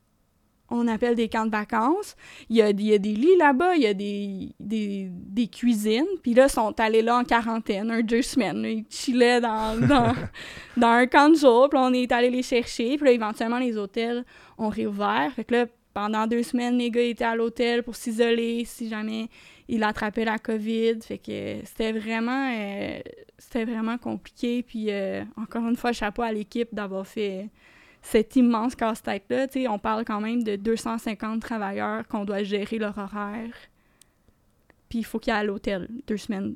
On 0.70 0.88
appelle 0.88 1.16
des 1.16 1.30
camps 1.30 1.46
de 1.46 1.52
vacances. 1.52 2.16
Il 2.50 2.56
y 2.56 2.62
a, 2.62 2.70
il 2.70 2.82
y 2.82 2.94
a 2.94 2.98
des 2.98 3.14
lits 3.14 3.38
là-bas, 3.38 3.76
il 3.76 3.84
y 3.84 3.88
a 3.88 3.94
des, 3.94 4.50
des, 4.60 5.10
des 5.12 5.48
cuisines. 5.48 6.06
Puis 6.24 6.34
là, 6.34 6.46
ils 6.46 6.52
sont 6.52 6.80
allés 6.80 7.02
là 7.02 7.18
en 7.18 7.24
quarantaine, 7.24 7.92
un 7.92 8.02
deux 8.02 8.24
semaines. 8.24 8.62
là. 8.62 8.70
Ils 8.70 8.86
chillaient 8.90 9.42
dans, 9.42 9.80
dans, 9.88 10.14
dans 10.76 10.88
un 10.88 11.08
camp 11.08 11.30
de 11.30 11.36
jour. 11.36 11.70
Puis 11.70 11.78
là, 11.78 11.86
on 11.86 11.94
est 11.94 12.12
allé 12.12 12.30
les 12.30 12.44
chercher. 12.44 12.98
Puis 12.98 13.06
là, 13.06 13.12
éventuellement, 13.12 13.60
les 13.60 13.78
hôtels 13.78 14.26
ont 14.58 14.70
réouvert. 14.70 15.32
Fait 15.36 15.44
que 15.44 15.54
là, 15.54 15.66
pendant 15.94 16.28
deux 16.28 16.44
semaines, 16.44 16.78
les 16.78 16.92
gars 16.92 17.02
étaient 17.02 17.24
à 17.24 17.36
l'hôtel 17.36 17.82
pour 17.82 17.96
s'isoler 17.96 18.66
si 18.66 18.90
jamais 18.90 19.30
ils 19.68 19.84
attrapaient 19.84 20.26
la 20.26 20.38
COVID. 20.38 21.00
Fait 21.02 21.18
que 21.18 21.60
c'était 21.64 21.94
vraiment, 21.94 22.52
euh, 22.54 23.00
c'était 23.38 23.66
vraiment 23.66 23.98
compliqué. 23.98 24.62
Puis 24.62 24.88
euh, 24.90 25.24
encore 25.38 25.68
une 25.68 25.78
fois, 25.78 25.94
chapeau 25.94 26.22
à 26.22 26.32
l'équipe 26.32 26.68
d'avoir 26.74 27.08
fait 27.08 27.50
cet 28.06 28.36
immense 28.36 28.76
casse-tête-là. 28.76 29.48
Tu 29.48 29.62
sais, 29.62 29.68
on 29.68 29.80
parle 29.80 30.06
quand 30.06 30.22
même 30.22 30.44
de 30.44 30.56
250 30.56 31.42
travailleurs 31.42 32.08
qu'on 32.08 32.24
doit 32.26 32.44
gérer 32.44 32.78
leur 32.78 32.98
horaire. 32.98 33.52
Puis 34.90 35.00
il 35.00 35.04
faut 35.06 35.20
qu'ils 35.20 35.34
aient 35.34 35.38
à 35.38 35.44
l'hôtel 35.44 35.90
deux 36.08 36.18
semaines 36.18 36.56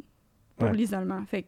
pour 0.58 0.70
Ouais. 0.70 0.76
l'isolement. 0.76 1.24
Fait 1.26 1.46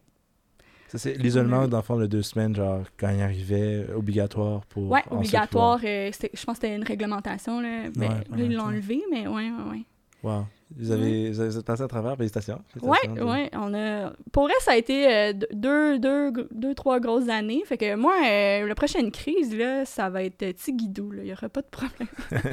Ça, 0.88 0.98
c'est 0.98 1.14
l'isolement, 1.14 1.68
dans 1.68 1.78
le 1.78 1.82
fond, 1.82 1.96
le 1.96 2.08
deux 2.08 2.20
semaines, 2.22 2.54
genre, 2.54 2.82
quand 2.98 3.08
il 3.10 3.22
arrivait, 3.22 3.86
obligatoire 3.94 4.66
pour. 4.66 4.90
Ouais, 4.90 5.02
obligatoire. 5.10 5.78
euh, 5.84 6.10
je 6.12 6.26
pense 6.44 6.58
que 6.58 6.66
c'était 6.66 6.76
une 6.76 6.82
réglementation. 6.84 7.60
Là. 7.60 7.88
Ben, 7.96 8.10
Ouais, 8.30 8.44
ils 8.44 8.52
l'ont 8.52 8.64
enlevé, 8.64 9.02
mais 9.10 9.26
ouais, 9.26 9.50
ouais, 9.50 9.70
ouais. 9.70 9.84
Wow. 10.22 10.46
Vous 10.76 10.90
avez, 10.90 11.30
vous 11.30 11.62
passé 11.62 11.82
à 11.82 11.88
travers, 11.88 12.16
félicitations. 12.16 12.60
Félicitations 12.72 13.14
de- 13.14 13.22
ouais, 13.22 13.50
on 13.52 13.74
a... 13.74 14.12
Pour 14.32 14.44
vrai, 14.44 14.54
ça 14.60 14.72
a 14.72 14.76
été 14.76 15.06
euh, 15.06 15.32
deux, 15.52 15.98
deux, 15.98 16.32
deux, 16.52 16.74
trois 16.74 17.00
grosses 17.00 17.28
années. 17.28 17.62
Fait 17.66 17.76
que 17.76 17.94
moi, 17.94 18.14
euh, 18.26 18.66
la 18.66 18.74
prochaine 18.74 19.10
crise, 19.10 19.56
là, 19.56 19.84
ça 19.84 20.08
va 20.10 20.22
être 20.24 20.42
euh, 20.42 20.52
Tigidou. 20.52 21.12
Il 21.14 21.24
n'y 21.24 21.32
aura 21.32 21.48
pas 21.48 21.62
de 21.62 21.66
problème. 21.66 22.08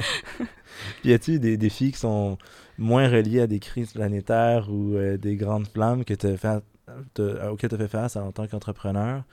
Puis 1.00 1.10
y 1.10 1.12
a-t-il 1.12 1.40
des 1.40 1.56
défis 1.56 1.92
qui 1.92 1.98
sont 1.98 2.38
moins 2.78 3.08
reliés 3.08 3.40
à 3.40 3.46
des 3.46 3.58
crises 3.60 3.92
planétaires 3.92 4.68
ou 4.70 4.94
euh, 4.94 5.16
des 5.16 5.36
grandes 5.36 5.66
flammes 5.68 6.04
que 6.04 6.14
fait, 6.14 6.62
auxquelles 7.18 7.70
tu 7.70 7.74
as 7.74 7.78
fait 7.78 7.88
face 7.88 8.16
en 8.16 8.32
tant 8.32 8.46
qu'entrepreneur 8.46 9.24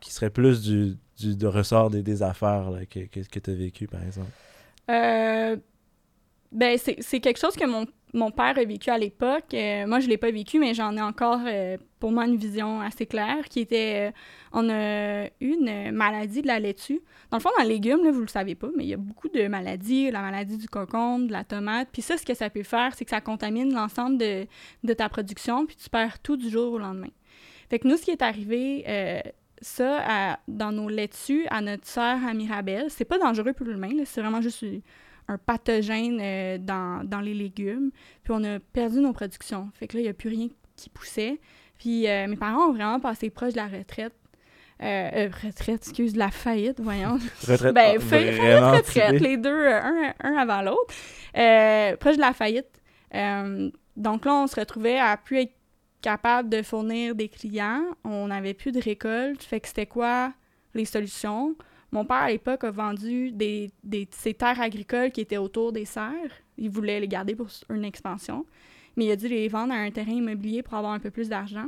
qui 0.00 0.12
seraient 0.12 0.30
plus 0.30 0.62
du, 0.62 0.96
du 1.18 1.36
de 1.36 1.46
ressort 1.46 1.90
des, 1.90 2.02
des 2.02 2.22
affaires 2.22 2.70
là, 2.70 2.86
que, 2.86 3.00
que, 3.00 3.38
tu 3.38 3.50
as 3.50 3.54
vécu, 3.54 3.86
par 3.86 4.02
exemple? 4.02 4.30
Euh, 4.90 5.56
ben, 6.52 6.76
c'est 6.78 7.20
quelque 7.20 7.38
chose 7.38 7.54
que 7.54 7.66
mon, 7.66 7.86
mon 8.12 8.30
père 8.30 8.58
a 8.58 8.64
vécu 8.64 8.90
à 8.90 8.98
l'époque. 8.98 9.54
Euh, 9.54 9.86
moi, 9.86 10.00
je 10.00 10.08
l'ai 10.08 10.16
pas 10.16 10.30
vécu, 10.30 10.58
mais 10.58 10.74
j'en 10.74 10.96
ai 10.96 11.00
encore, 11.00 11.40
euh, 11.46 11.76
pour 12.00 12.10
moi, 12.10 12.26
une 12.26 12.36
vision 12.36 12.80
assez 12.80 13.06
claire, 13.06 13.48
qui 13.48 13.60
était... 13.60 14.08
euh, 14.08 14.12
on 14.52 14.68
a 14.68 15.26
eu 15.26 15.54
une 15.54 15.92
maladie 15.92 16.42
de 16.42 16.48
la 16.48 16.58
laitue. 16.58 17.00
Dans 17.30 17.36
le 17.36 17.42
fond, 17.42 17.50
dans 17.56 17.62
les 17.62 17.74
légumes, 17.74 18.02
là, 18.02 18.10
vous 18.10 18.20
le 18.20 18.26
savez 18.26 18.56
pas, 18.56 18.68
mais 18.76 18.84
il 18.84 18.88
y 18.88 18.94
a 18.94 18.96
beaucoup 18.96 19.28
de 19.28 19.46
maladies, 19.46 20.10
la 20.10 20.22
maladie 20.22 20.56
du 20.56 20.68
concombre, 20.68 21.28
de 21.28 21.32
la 21.32 21.44
tomate. 21.44 21.88
Puis 21.92 22.02
ça, 22.02 22.16
ce 22.16 22.26
que 22.26 22.34
ça 22.34 22.50
peut 22.50 22.64
faire, 22.64 22.94
c'est 22.96 23.04
que 23.04 23.10
ça 23.10 23.20
contamine 23.20 23.72
l'ensemble 23.72 24.18
de, 24.18 24.46
de 24.82 24.92
ta 24.92 25.08
production, 25.08 25.66
puis 25.66 25.76
tu 25.76 25.88
perds 25.88 26.18
tout 26.18 26.36
du 26.36 26.50
jour 26.50 26.72
au 26.72 26.78
lendemain. 26.78 27.10
Fait 27.68 27.78
que 27.78 27.86
nous, 27.86 27.96
ce 27.96 28.02
qui 28.02 28.10
est 28.10 28.22
arrivé, 28.22 28.84
ça 29.62 29.98
à- 30.32 30.38
dans 30.48 30.72
nos 30.72 30.88
laitues 30.88 31.46
à 31.50 31.60
notre 31.60 31.86
sœur 31.86 32.18
à 32.26 32.34
Mirabelle. 32.34 32.86
C'est 32.88 33.04
pas 33.04 33.18
dangereux 33.18 33.52
pour 33.52 33.66
l'humain, 33.66 33.90
c'est 34.04 34.20
vraiment 34.20 34.40
juste 34.40 34.64
un 35.30 35.38
pathogène 35.38 36.18
euh, 36.20 36.58
dans, 36.58 37.06
dans 37.06 37.20
les 37.20 37.34
légumes. 37.34 37.90
Puis 38.22 38.32
on 38.36 38.42
a 38.44 38.58
perdu 38.58 39.00
nos 39.00 39.12
productions. 39.12 39.70
Fait 39.74 39.86
que 39.86 39.96
là, 39.96 40.00
il 40.00 40.04
n'y 40.04 40.10
a 40.10 40.14
plus 40.14 40.28
rien 40.28 40.48
qui 40.76 40.90
poussait. 40.90 41.40
Puis 41.78 42.08
euh, 42.08 42.26
mes 42.26 42.36
parents 42.36 42.66
ont 42.66 42.72
vraiment 42.72 43.00
passé 43.00 43.30
proche 43.30 43.52
de 43.52 43.58
la 43.58 43.68
retraite. 43.68 44.14
Euh, 44.82 45.28
retraite, 45.44 45.82
excuse, 45.82 46.14
de 46.14 46.18
la 46.18 46.30
faillite, 46.30 46.80
voyons. 46.80 47.18
Retraite. 47.46 47.74
Ben, 47.74 47.96
ah, 47.96 48.00
faillite, 48.00 48.40
retraite, 48.40 49.20
les 49.20 49.36
deux, 49.36 49.68
un, 49.68 50.14
un 50.20 50.36
avant 50.36 50.62
l'autre. 50.62 50.94
Proche 51.98 52.16
de 52.16 52.20
la 52.20 52.32
faillite. 52.32 52.80
Donc 53.96 54.24
là, 54.24 54.34
on 54.34 54.46
se 54.46 54.58
retrouvait 54.58 54.98
à 54.98 55.16
plus 55.18 55.40
être 55.40 55.54
capable 56.00 56.48
de 56.48 56.62
fournir 56.62 57.14
des 57.14 57.28
clients. 57.28 57.84
On 58.04 58.28
n'avait 58.28 58.54
plus 58.54 58.72
de 58.72 58.80
récolte. 58.80 59.42
Fait 59.42 59.60
que 59.60 59.68
c'était 59.68 59.86
quoi 59.86 60.32
les 60.74 60.86
solutions? 60.86 61.54
Mon 61.92 62.04
père, 62.04 62.18
à 62.18 62.30
l'époque, 62.30 62.64
a 62.64 62.70
vendu 62.70 63.32
des, 63.32 63.70
ses 64.10 64.34
terres 64.34 64.60
agricoles 64.60 65.10
qui 65.10 65.20
étaient 65.20 65.36
autour 65.36 65.72
des 65.72 65.84
serres. 65.84 66.32
Il 66.56 66.70
voulait 66.70 67.00
les 67.00 67.08
garder 67.08 67.34
pour 67.34 67.48
une 67.68 67.84
expansion. 67.84 68.46
Mais 68.96 69.06
il 69.06 69.10
a 69.10 69.16
dû 69.16 69.28
les 69.28 69.48
vendre 69.48 69.72
à 69.72 69.76
un 69.76 69.90
terrain 69.90 70.12
immobilier 70.12 70.62
pour 70.62 70.74
avoir 70.74 70.92
un 70.92 71.00
peu 71.00 71.10
plus 71.10 71.28
d'argent. 71.28 71.66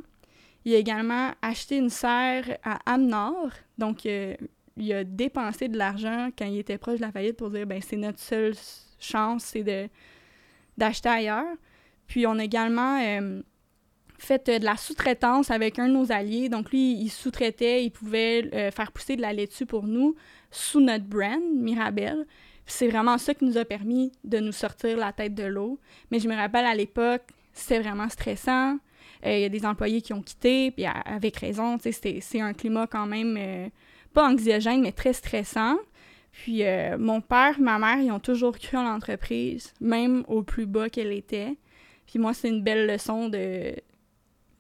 Il 0.64 0.74
a 0.74 0.78
également 0.78 1.32
acheté 1.42 1.76
une 1.76 1.90
serre 1.90 2.58
à 2.62 2.78
Amnord. 2.86 3.50
Donc, 3.78 4.06
euh, 4.06 4.34
il 4.76 4.92
a 4.92 5.04
dépensé 5.04 5.68
de 5.68 5.76
l'argent 5.76 6.30
quand 6.36 6.46
il 6.46 6.58
était 6.58 6.78
proche 6.78 6.96
de 6.96 7.02
la 7.02 7.12
faillite 7.12 7.36
pour 7.36 7.50
dire 7.50 7.66
ben 7.66 7.80
c'est 7.82 7.96
notre 7.96 8.20
seule 8.20 8.54
chance, 8.98 9.44
c'est 9.44 9.90
d'acheter 10.78 11.08
ailleurs. 11.08 11.56
Puis 12.06 12.26
on 12.26 12.38
a 12.38 12.44
également 12.44 13.00
euh, 13.00 13.42
fait 14.22 14.48
euh, 14.48 14.58
de 14.58 14.64
la 14.64 14.76
sous-traitance 14.76 15.50
avec 15.50 15.78
un 15.78 15.88
de 15.88 15.92
nos 15.92 16.12
alliés. 16.12 16.48
Donc 16.48 16.70
lui, 16.70 16.92
il 16.92 17.10
sous-traitait, 17.10 17.84
il 17.84 17.90
pouvait 17.90 18.48
euh, 18.54 18.70
faire 18.70 18.92
pousser 18.92 19.16
de 19.16 19.22
la 19.22 19.32
laitue 19.32 19.66
pour 19.66 19.86
nous 19.86 20.14
sous 20.50 20.80
notre 20.80 21.04
brand, 21.04 21.40
Mirabelle. 21.54 22.26
C'est 22.64 22.88
vraiment 22.88 23.18
ça 23.18 23.34
qui 23.34 23.44
nous 23.44 23.58
a 23.58 23.64
permis 23.64 24.12
de 24.24 24.38
nous 24.38 24.52
sortir 24.52 24.96
la 24.96 25.12
tête 25.12 25.34
de 25.34 25.44
l'eau. 25.44 25.78
Mais 26.10 26.20
je 26.20 26.28
me 26.28 26.36
rappelle 26.36 26.64
à 26.64 26.74
l'époque, 26.74 27.22
c'était 27.52 27.80
vraiment 27.80 28.08
stressant. 28.08 28.78
Euh, 29.26 29.36
Il 29.36 29.40
y 29.40 29.44
a 29.44 29.48
des 29.48 29.66
employés 29.66 30.00
qui 30.00 30.12
ont 30.12 30.22
quitté, 30.22 30.70
puis 30.70 30.86
avec 30.86 31.36
raison, 31.36 31.76
c'est 31.80 32.40
un 32.40 32.52
climat 32.52 32.86
quand 32.86 33.06
même 33.06 33.70
pas 34.14 34.28
anxiogène, 34.28 34.80
mais 34.82 34.92
très 34.92 35.12
stressant. 35.12 35.76
Puis 36.30 36.62
mon 36.98 37.20
père, 37.20 37.60
ma 37.60 37.78
mère, 37.78 37.98
ils 37.98 38.10
ont 38.10 38.20
toujours 38.20 38.56
cru 38.58 38.76
en 38.76 38.84
l'entreprise, 38.84 39.74
même 39.80 40.24
au 40.28 40.42
plus 40.42 40.66
bas 40.66 40.88
qu'elle 40.88 41.12
était. 41.12 41.56
Puis 42.06 42.18
moi, 42.18 42.32
c'est 42.32 42.48
une 42.48 42.62
belle 42.62 42.86
leçon 42.86 43.28
de 43.28 43.74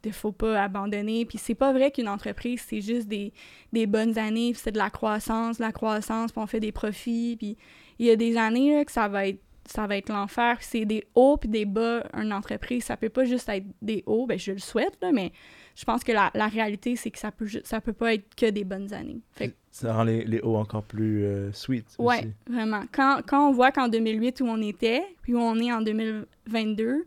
de 0.02 0.10
faut 0.10 0.32
pas 0.32 0.62
abandonner. 0.62 1.24
Puis 1.24 1.38
c'est 1.38 1.54
pas 1.54 1.72
vrai 1.72 1.90
qu'une 1.90 2.08
entreprise, 2.08 2.64
c'est 2.66 2.80
juste 2.80 3.08
des, 3.08 3.32
des 3.72 3.86
bonnes 3.86 4.18
années, 4.18 4.52
c'est 4.54 4.72
de 4.72 4.78
la 4.78 4.90
croissance, 4.90 5.58
de 5.58 5.62
la 5.62 5.72
croissance, 5.72 6.32
puis 6.32 6.40
on 6.42 6.46
fait 6.46 6.60
des 6.60 6.72
profits. 6.72 7.36
Puis 7.38 7.56
il 7.98 8.06
y 8.06 8.10
a 8.10 8.16
des 8.16 8.36
années 8.36 8.74
là, 8.74 8.84
que 8.84 8.92
ça 8.92 9.08
va 9.08 9.26
être 9.26 9.40
ça 9.66 9.86
va 9.86 9.96
être 9.96 10.08
l'enfer. 10.08 10.58
C'est 10.60 10.84
des 10.84 11.04
hauts 11.14 11.36
puis 11.36 11.48
des 11.48 11.64
bas, 11.64 12.04
une 12.14 12.32
entreprise. 12.32 12.84
Ça 12.84 12.96
peut 12.96 13.08
pas 13.08 13.24
juste 13.24 13.48
être 13.48 13.66
des 13.80 14.02
hauts, 14.06 14.26
ben 14.26 14.38
je 14.38 14.52
le 14.52 14.58
souhaite, 14.58 14.98
là, 15.00 15.12
mais 15.12 15.32
je 15.74 15.84
pense 15.84 16.04
que 16.04 16.12
la, 16.12 16.30
la 16.34 16.48
réalité, 16.48 16.96
c'est 16.96 17.10
que 17.10 17.18
ça 17.18 17.30
peut, 17.30 17.46
ça 17.64 17.80
peut 17.80 17.92
pas 17.92 18.14
être 18.14 18.34
que 18.34 18.50
des 18.50 18.64
bonnes 18.64 18.92
années. 18.92 19.20
Fait 19.32 19.48
que 19.48 19.54
Ça 19.70 19.94
rend 19.94 20.04
les, 20.04 20.24
les 20.24 20.40
hauts 20.40 20.56
encore 20.56 20.82
plus 20.82 21.24
euh, 21.24 21.52
sweet. 21.52 21.86
Aussi. 21.98 22.32
vraiment. 22.46 22.82
Quand, 22.92 23.20
quand 23.26 23.48
on 23.48 23.52
voit 23.52 23.72
qu'en 23.72 23.88
2008 23.88 24.40
où 24.40 24.46
on 24.46 24.60
était, 24.60 25.04
puis 25.22 25.34
où 25.34 25.38
on 25.38 25.56
est 25.56 25.72
en 25.72 25.80
2022, 25.80 27.06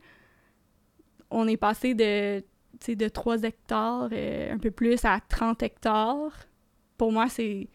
on 1.31 1.47
est 1.47 1.57
passé 1.57 1.93
de, 1.93 2.41
de 2.87 3.07
3 3.07 3.43
hectares, 3.43 4.09
euh, 4.11 4.53
un 4.53 4.57
peu 4.57 4.71
plus, 4.71 5.03
à 5.05 5.19
30 5.27 5.63
hectares. 5.63 6.31
Pour 6.97 7.11
moi, 7.11 7.27
c'est... 7.29 7.67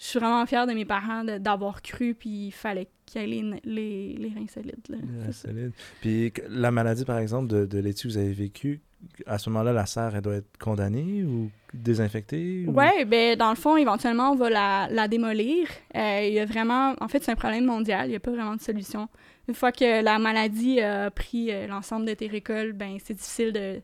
Je 0.00 0.04
suis 0.04 0.18
vraiment 0.20 0.46
fière 0.46 0.66
de 0.68 0.72
mes 0.74 0.84
parents 0.84 1.24
d'avoir 1.24 1.82
cru, 1.82 2.14
puis 2.14 2.46
il 2.46 2.50
fallait 2.52 2.86
qu'il 3.04 3.20
y 3.20 3.24
ait 3.24 3.26
les, 3.26 3.60
les, 3.64 4.12
les 4.16 4.28
reins 4.28 4.46
solides. 4.46 4.86
Là. 4.88 5.32
Solide. 5.32 5.72
Puis 6.00 6.32
la 6.48 6.70
maladie, 6.70 7.04
par 7.04 7.18
exemple, 7.18 7.48
de, 7.48 7.66
de 7.66 7.78
laitue 7.80 8.06
que 8.06 8.12
vous 8.12 8.18
avez 8.18 8.32
vécue, 8.32 8.80
à 9.26 9.38
ce 9.38 9.50
moment-là, 9.50 9.72
la 9.72 9.86
serre, 9.86 10.14
elle 10.14 10.22
doit 10.22 10.36
être 10.36 10.56
condamnée 10.58 11.24
ou 11.24 11.50
désinfectée? 11.74 12.64
ou- 12.68 12.72
Ouais, 12.72 13.04
ben 13.06 13.36
dans 13.36 13.50
le 13.50 13.56
fond, 13.56 13.76
éventuellement, 13.76 14.30
on 14.30 14.36
va 14.36 14.50
la, 14.50 14.88
la 14.90 15.08
démolir. 15.08 15.66
Euh, 15.96 16.20
Il 16.28 16.34
y 16.34 16.38
a 16.38 16.44
vraiment... 16.44 16.94
En 17.00 17.08
fait, 17.08 17.24
c'est 17.24 17.32
un 17.32 17.36
problème 17.36 17.64
mondial. 17.64 18.06
Il 18.06 18.10
n'y 18.10 18.16
a 18.16 18.20
pas 18.20 18.30
vraiment 18.30 18.54
de 18.54 18.60
solution. 18.60 19.08
Une 19.48 19.54
fois 19.54 19.72
que 19.72 20.00
la 20.02 20.18
maladie 20.20 20.80
a 20.80 21.10
pris 21.10 21.50
euh, 21.50 21.66
l'ensemble 21.66 22.06
de 22.06 22.14
tes 22.14 22.28
récoltes, 22.28 22.76
ben 22.76 22.98
c'est 23.04 23.14
difficile 23.14 23.52
de... 23.52 23.80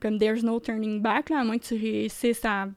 Comme 0.00 0.18
there's 0.18 0.42
no 0.42 0.58
turning 0.60 1.00
back, 1.00 1.30
là, 1.30 1.40
à 1.40 1.44
moins 1.44 1.58
que 1.58 1.64
tu 1.64 1.74
réussisses 1.74 2.44
à, 2.44 2.68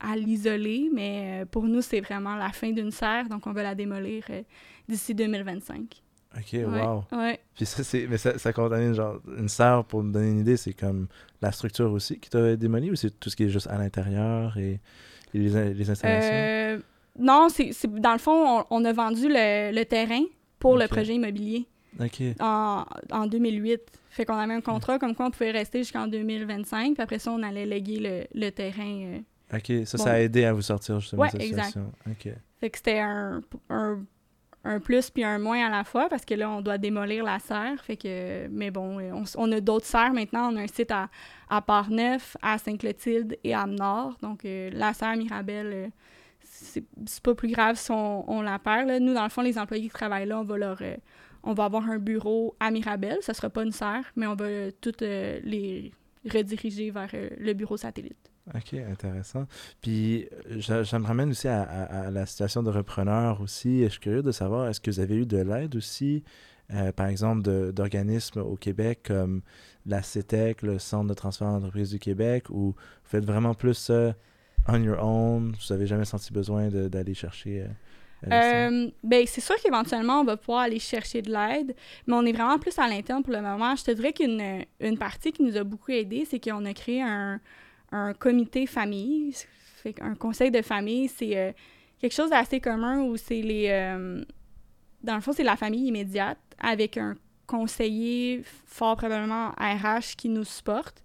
à 0.00 0.16
l'isoler. 0.16 0.90
Mais 0.92 1.42
euh, 1.42 1.44
pour 1.46 1.64
nous, 1.64 1.80
c'est 1.82 2.00
vraiment 2.00 2.34
la 2.36 2.50
fin 2.50 2.70
d'une 2.72 2.90
serre. 2.90 3.28
Donc, 3.28 3.46
on 3.46 3.52
va 3.52 3.62
la 3.62 3.74
démolir 3.74 4.24
euh, 4.30 4.42
d'ici 4.88 5.14
2025. 5.14 6.02
OK, 6.36 6.42
Ouais, 6.52 6.64
wow. 6.64 7.04
Ouais. 7.12 7.38
Puis 7.54 7.64
ça, 7.64 7.84
c'est... 7.84 8.06
Mais 8.08 8.18
ça, 8.18 8.36
ça 8.38 8.52
contamine, 8.52 8.92
genre, 8.92 9.20
une 9.38 9.48
serre, 9.48 9.84
pour 9.84 10.02
me 10.02 10.12
donner 10.12 10.30
une 10.30 10.40
idée, 10.40 10.56
c'est 10.56 10.72
comme 10.72 11.06
la 11.40 11.52
structure 11.52 11.92
aussi 11.92 12.18
qui 12.18 12.28
t'a 12.28 12.56
démoli 12.56 12.90
ou 12.90 12.96
c'est 12.96 13.18
tout 13.20 13.30
ce 13.30 13.36
qui 13.36 13.44
est 13.44 13.48
juste 13.48 13.68
à 13.68 13.78
l'intérieur 13.78 14.56
et, 14.58 14.80
et 15.32 15.38
les, 15.38 15.72
les 15.74 15.90
installations? 15.90 16.30
Euh, 16.34 16.78
non, 17.16 17.48
c'est 17.48 17.72
c'est- 17.72 17.86
dans 17.86 18.12
le 18.14 18.18
fond, 18.18 18.58
on, 18.60 18.64
on 18.70 18.84
a 18.84 18.92
vendu 18.92 19.28
le, 19.28 19.72
le 19.72 19.84
terrain 19.84 20.22
pour 20.58 20.76
le 20.76 20.88
projet 20.88 21.14
immobilier. 21.14 21.66
En, 22.40 22.84
en 23.10 23.26
2008. 23.26 23.80
Fait 24.10 24.24
qu'on 24.24 24.34
avait 24.36 24.54
un 24.54 24.60
contrat 24.60 24.98
comme 24.98 25.14
quoi 25.14 25.26
on 25.26 25.30
pouvait 25.30 25.50
rester 25.50 25.78
jusqu'en 25.80 26.06
2025, 26.06 26.94
puis 26.94 27.02
après 27.02 27.18
ça, 27.18 27.32
on 27.32 27.42
allait 27.42 27.66
léguer 27.66 27.98
le, 28.32 28.40
le 28.40 28.50
terrain. 28.50 28.82
euh. 29.16 29.18
OK, 29.56 29.86
ça, 29.86 29.98
Bon. 29.98 30.04
ça 30.04 30.12
a 30.12 30.18
aidé 30.20 30.44
à 30.44 30.52
vous 30.52 30.62
sortir 30.62 31.00
justement 31.00 31.22
Ouais, 31.22 31.28
de 31.28 31.32
cette 31.32 31.42
exact. 31.42 31.64
situation. 31.66 31.92
Fait 32.60 32.70
que 32.70 32.76
c'était 32.78 33.00
un, 33.00 33.42
un, 33.68 33.98
un 34.64 34.80
plus 34.80 35.10
puis 35.10 35.22
un 35.24 35.38
moins 35.38 35.66
à 35.66 35.70
la 35.70 35.82
fois, 35.84 36.08
parce 36.08 36.24
que 36.24 36.34
là, 36.34 36.48
on 36.50 36.60
doit 36.60 36.78
démolir 36.78 37.24
la 37.24 37.38
serre. 37.40 37.82
Fait 37.84 37.96
que, 37.96 38.46
mais 38.48 38.70
bon, 38.70 38.98
euh, 39.00 39.10
on, 39.36 39.52
a 39.52 39.60
d'autres 39.60 39.86
serres 39.86 40.12
maintenant. 40.14 40.52
On 40.52 40.56
a 40.56 40.60
un 40.62 40.66
site 40.68 40.90
à, 40.92 41.08
à 41.50 41.60
Port-Neuf, 41.60 42.36
à 42.40 42.56
Sainte-Clotilde 42.58 43.36
et 43.44 43.52
à 43.54 43.66
Nord. 43.66 44.16
Donc, 44.22 44.44
euh, 44.44 44.70
la 44.72 44.92
serre 44.94 45.16
Mirabelle, 45.16 45.70
euh, 45.74 45.86
c'est 46.42 46.84
c'est 47.06 47.22
pas 47.22 47.34
plus 47.34 47.48
grave 47.50 47.76
si 47.76 47.90
on, 47.90 48.30
on 48.30 48.40
la 48.42 48.58
perd. 48.60 48.86
là. 48.88 49.00
Nous, 49.00 49.12
dans 49.12 49.24
le 49.24 49.28
fond, 49.30 49.42
les 49.42 49.58
employés 49.58 49.84
qui 49.84 49.90
travaillent 49.90 50.26
là, 50.28 50.38
on 50.38 50.44
va 50.44 50.56
leur... 50.56 50.78
euh, 50.82 50.96
on 51.44 51.54
va 51.54 51.64
avoir 51.64 51.88
un 51.88 51.98
bureau 51.98 52.56
à 52.60 52.70
Mirabelle. 52.70 53.18
Ça 53.20 53.34
sera 53.34 53.50
pas 53.50 53.62
une 53.62 53.72
serre, 53.72 54.04
mais 54.16 54.26
on 54.26 54.34
va 54.34 54.46
euh, 54.46 54.70
toutes 54.80 55.02
euh, 55.02 55.40
les 55.44 55.92
rediriger 56.30 56.90
vers 56.90 57.10
euh, 57.14 57.28
le 57.38 57.52
bureau 57.52 57.76
satellite. 57.76 58.30
OK, 58.54 58.74
intéressant. 58.74 59.46
Puis, 59.80 60.28
je- 60.50 60.96
me 60.96 61.06
ramène 61.06 61.30
aussi 61.30 61.48
à, 61.48 62.10
la 62.10 62.26
situation 62.26 62.62
de 62.62 62.70
repreneur 62.70 63.40
aussi. 63.40 63.84
Je 63.84 63.88
suis 63.88 64.00
curieux 64.00 64.22
de 64.22 64.32
savoir, 64.32 64.68
est-ce 64.68 64.80
que 64.80 64.90
vous 64.90 65.00
avez 65.00 65.16
eu 65.16 65.24
de 65.24 65.38
l'aide 65.38 65.76
aussi, 65.76 66.22
par 66.94 67.06
exemple, 67.06 67.72
d'organismes 67.72 68.40
au 68.40 68.56
Québec 68.56 69.04
comme 69.06 69.40
la 69.86 70.02
CETEC, 70.02 70.60
le 70.60 70.78
Centre 70.78 71.08
de 71.08 71.14
transfert 71.14 71.48
d'entreprise 71.52 71.88
du 71.88 71.98
Québec, 71.98 72.50
ou 72.50 72.72
vous 72.72 72.76
faites 73.04 73.24
vraiment 73.24 73.54
plus 73.54 73.90
on 74.68 74.82
your 74.82 75.02
own, 75.02 75.52
vous 75.52 75.74
n'avez 75.74 75.86
jamais 75.86 76.04
senti 76.04 76.30
besoin 76.30 76.68
d'aller 76.68 77.14
chercher... 77.14 77.66
euh, 78.32 78.90
ben, 79.02 79.26
c'est 79.26 79.40
sûr 79.40 79.56
qu'éventuellement, 79.56 80.20
on 80.20 80.24
va 80.24 80.36
pouvoir 80.36 80.60
aller 80.60 80.78
chercher 80.78 81.22
de 81.22 81.30
l'aide, 81.32 81.74
mais 82.06 82.14
on 82.14 82.24
est 82.24 82.32
vraiment 82.32 82.58
plus 82.58 82.78
à 82.78 82.88
l'interne 82.88 83.22
pour 83.22 83.32
le 83.32 83.40
moment. 83.40 83.74
Je 83.76 83.84
te 83.84 83.90
dirais 83.90 84.12
qu'une 84.12 84.64
une 84.80 84.98
partie 84.98 85.32
qui 85.32 85.42
nous 85.42 85.56
a 85.56 85.64
beaucoup 85.64 85.90
aidé, 85.92 86.24
c'est 86.28 86.38
qu'on 86.38 86.64
a 86.64 86.72
créé 86.72 87.02
un, 87.02 87.40
un 87.92 88.14
comité 88.14 88.66
famille. 88.66 89.34
Fait 89.82 89.94
un 90.00 90.14
conseil 90.14 90.50
de 90.50 90.62
famille, 90.62 91.08
c'est 91.08 91.36
euh, 91.36 91.52
quelque 92.00 92.14
chose 92.14 92.30
d'assez 92.30 92.60
commun 92.60 93.02
où 93.02 93.16
c'est 93.16 93.42
les. 93.42 93.68
euh, 93.68 94.24
dans 95.02 95.14
le 95.14 95.20
fond, 95.20 95.32
c'est 95.32 95.44
la 95.44 95.56
famille 95.56 95.86
immédiate 95.86 96.38
avec 96.58 96.96
un 96.96 97.16
conseiller, 97.46 98.42
fort 98.66 98.96
probablement 98.96 99.50
RH, 99.58 100.16
qui 100.16 100.30
nous 100.30 100.44
supporte. 100.44 101.02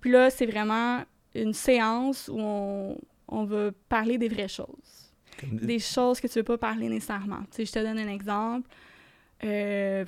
Puis 0.00 0.10
là, 0.10 0.30
c'est 0.30 0.46
vraiment 0.46 1.04
une 1.34 1.52
séance 1.52 2.28
où 2.28 2.38
on, 2.40 2.98
on 3.28 3.44
va 3.44 3.70
parler 3.88 4.18
des 4.18 4.28
vraies 4.28 4.48
choses 4.48 4.95
Comme- 5.40 5.58
des 5.58 5.78
choses 5.78 6.20
que 6.20 6.26
tu 6.26 6.34
veux 6.38 6.44
pas 6.44 6.58
parler 6.58 6.88
nécessairement. 6.88 7.40
Tu 7.50 7.56
sais, 7.56 7.66
je 7.66 7.72
te 7.72 7.78
donne 7.78 7.98
un 7.98 8.08
exemple. 8.08 8.68
Euh, 9.44 10.04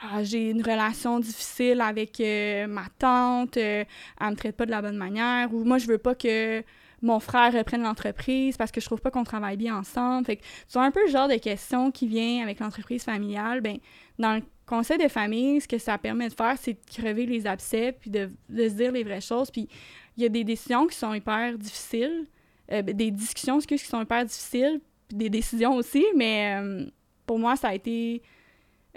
ah, 0.00 0.22
j'ai 0.24 0.50
une 0.50 0.62
relation 0.62 1.20
difficile 1.20 1.80
avec 1.80 2.20
euh, 2.20 2.66
ma 2.66 2.86
tante, 2.98 3.56
euh, 3.56 3.84
elle 4.20 4.30
me 4.30 4.36
traite 4.36 4.56
pas 4.56 4.66
de 4.66 4.70
la 4.70 4.82
bonne 4.82 4.96
manière, 4.96 5.52
ou 5.54 5.64
moi, 5.64 5.78
je 5.78 5.86
veux 5.86 5.98
pas 5.98 6.14
que 6.14 6.62
mon 7.02 7.18
frère 7.20 7.52
reprenne 7.52 7.82
l'entreprise 7.82 8.56
parce 8.56 8.70
que 8.70 8.80
je 8.80 8.86
trouve 8.86 9.00
pas 9.00 9.10
qu'on 9.10 9.24
travaille 9.24 9.56
bien 9.56 9.76
ensemble. 9.76 10.24
Fait 10.26 10.36
que 10.36 10.44
c'est 10.68 10.78
un 10.78 10.90
peu 10.90 11.04
le 11.04 11.10
genre 11.10 11.28
de 11.28 11.34
question 11.36 11.90
qui 11.90 12.06
vient 12.06 12.42
avec 12.42 12.60
l'entreprise 12.60 13.02
familiale. 13.04 13.60
Ben, 13.60 13.78
dans 14.18 14.34
le 14.36 14.42
conseil 14.66 14.98
de 14.98 15.08
famille, 15.08 15.60
ce 15.60 15.68
que 15.68 15.78
ça 15.78 15.98
permet 15.98 16.28
de 16.28 16.34
faire, 16.34 16.56
c'est 16.60 16.74
de 16.74 16.96
crever 16.96 17.26
les 17.26 17.46
abcès, 17.46 17.92
puis 17.92 18.10
de, 18.10 18.30
de 18.48 18.68
se 18.68 18.74
dire 18.74 18.92
les 18.92 19.02
vraies 19.02 19.20
choses. 19.20 19.50
Puis 19.50 19.68
il 20.16 20.22
y 20.22 20.26
a 20.26 20.28
des 20.28 20.44
décisions 20.44 20.86
qui 20.86 20.96
sont 20.96 21.12
hyper 21.12 21.58
difficiles, 21.58 22.26
euh, 22.72 22.82
ben, 22.82 22.96
des 22.96 23.10
discussions 23.10 23.56
excuse, 23.56 23.82
qui 23.82 23.88
sont 23.88 24.00
hyper 24.00 24.24
difficiles, 24.24 24.80
des 25.10 25.28
décisions 25.28 25.74
aussi, 25.74 26.04
mais 26.16 26.58
euh, 26.58 26.86
pour 27.26 27.38
moi, 27.38 27.56
ça 27.56 27.68
a 27.68 27.74
été 27.74 28.22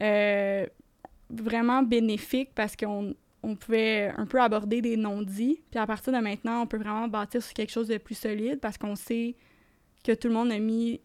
euh, 0.01 0.65
vraiment 1.29 1.83
bénéfique 1.83 2.51
parce 2.55 2.75
qu'on 2.75 3.13
on 3.43 3.55
pouvait 3.55 4.11
un 4.17 4.25
peu 4.25 4.41
aborder 4.41 4.81
des 4.81 4.97
non-dits. 4.97 5.61
Puis 5.69 5.79
à 5.79 5.85
partir 5.85 6.13
de 6.13 6.19
maintenant, 6.19 6.63
on 6.63 6.67
peut 6.67 6.77
vraiment 6.77 7.07
bâtir 7.07 7.43
sur 7.43 7.53
quelque 7.53 7.71
chose 7.71 7.87
de 7.87 7.97
plus 7.97 8.15
solide 8.15 8.59
parce 8.59 8.77
qu'on 8.77 8.95
sait 8.95 9.35
que 10.03 10.13
tout 10.13 10.27
le 10.27 10.33
monde 10.33 10.51
a 10.51 10.59
mis. 10.59 11.01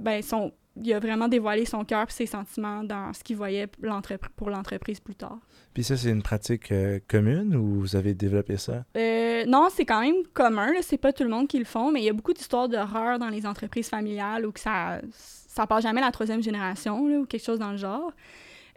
Ben, 0.00 0.20
son, 0.22 0.52
il 0.76 0.92
a 0.92 0.98
vraiment 0.98 1.28
dévoilé 1.28 1.64
son 1.64 1.84
cœur 1.84 2.06
et 2.08 2.12
ses 2.12 2.26
sentiments 2.26 2.82
dans 2.82 3.12
ce 3.12 3.22
qu'il 3.22 3.36
voyait 3.36 3.66
pour 3.66 4.50
l'entreprise 4.50 5.00
plus 5.00 5.14
tard. 5.14 5.38
Puis 5.74 5.84
ça, 5.84 5.96
c'est 5.96 6.10
une 6.10 6.22
pratique 6.22 6.72
euh, 6.72 6.98
commune 7.08 7.54
ou 7.54 7.80
vous 7.80 7.96
avez 7.96 8.14
développé 8.14 8.56
ça? 8.56 8.84
Euh, 8.96 9.44
non, 9.46 9.68
c'est 9.70 9.84
quand 9.84 10.00
même 10.00 10.26
commun. 10.32 10.72
C'est 10.82 10.98
pas 10.98 11.12
tout 11.12 11.24
le 11.24 11.30
monde 11.30 11.48
qui 11.48 11.58
le 11.58 11.64
font, 11.64 11.90
mais 11.90 12.00
il 12.00 12.04
y 12.04 12.10
a 12.10 12.12
beaucoup 12.12 12.32
d'histoires 12.32 12.68
d'horreur 12.68 13.18
dans 13.18 13.28
les 13.28 13.46
entreprises 13.46 13.88
familiales 13.88 14.46
où 14.46 14.52
que 14.52 14.60
ça, 14.60 15.00
ça 15.12 15.66
passe 15.66 15.82
jamais 15.82 16.00
à 16.00 16.06
la 16.06 16.12
troisième 16.12 16.42
génération 16.42 17.00
ou 17.00 17.26
quelque 17.26 17.44
chose 17.44 17.58
dans 17.58 17.72
le 17.72 17.78
genre. 17.78 18.12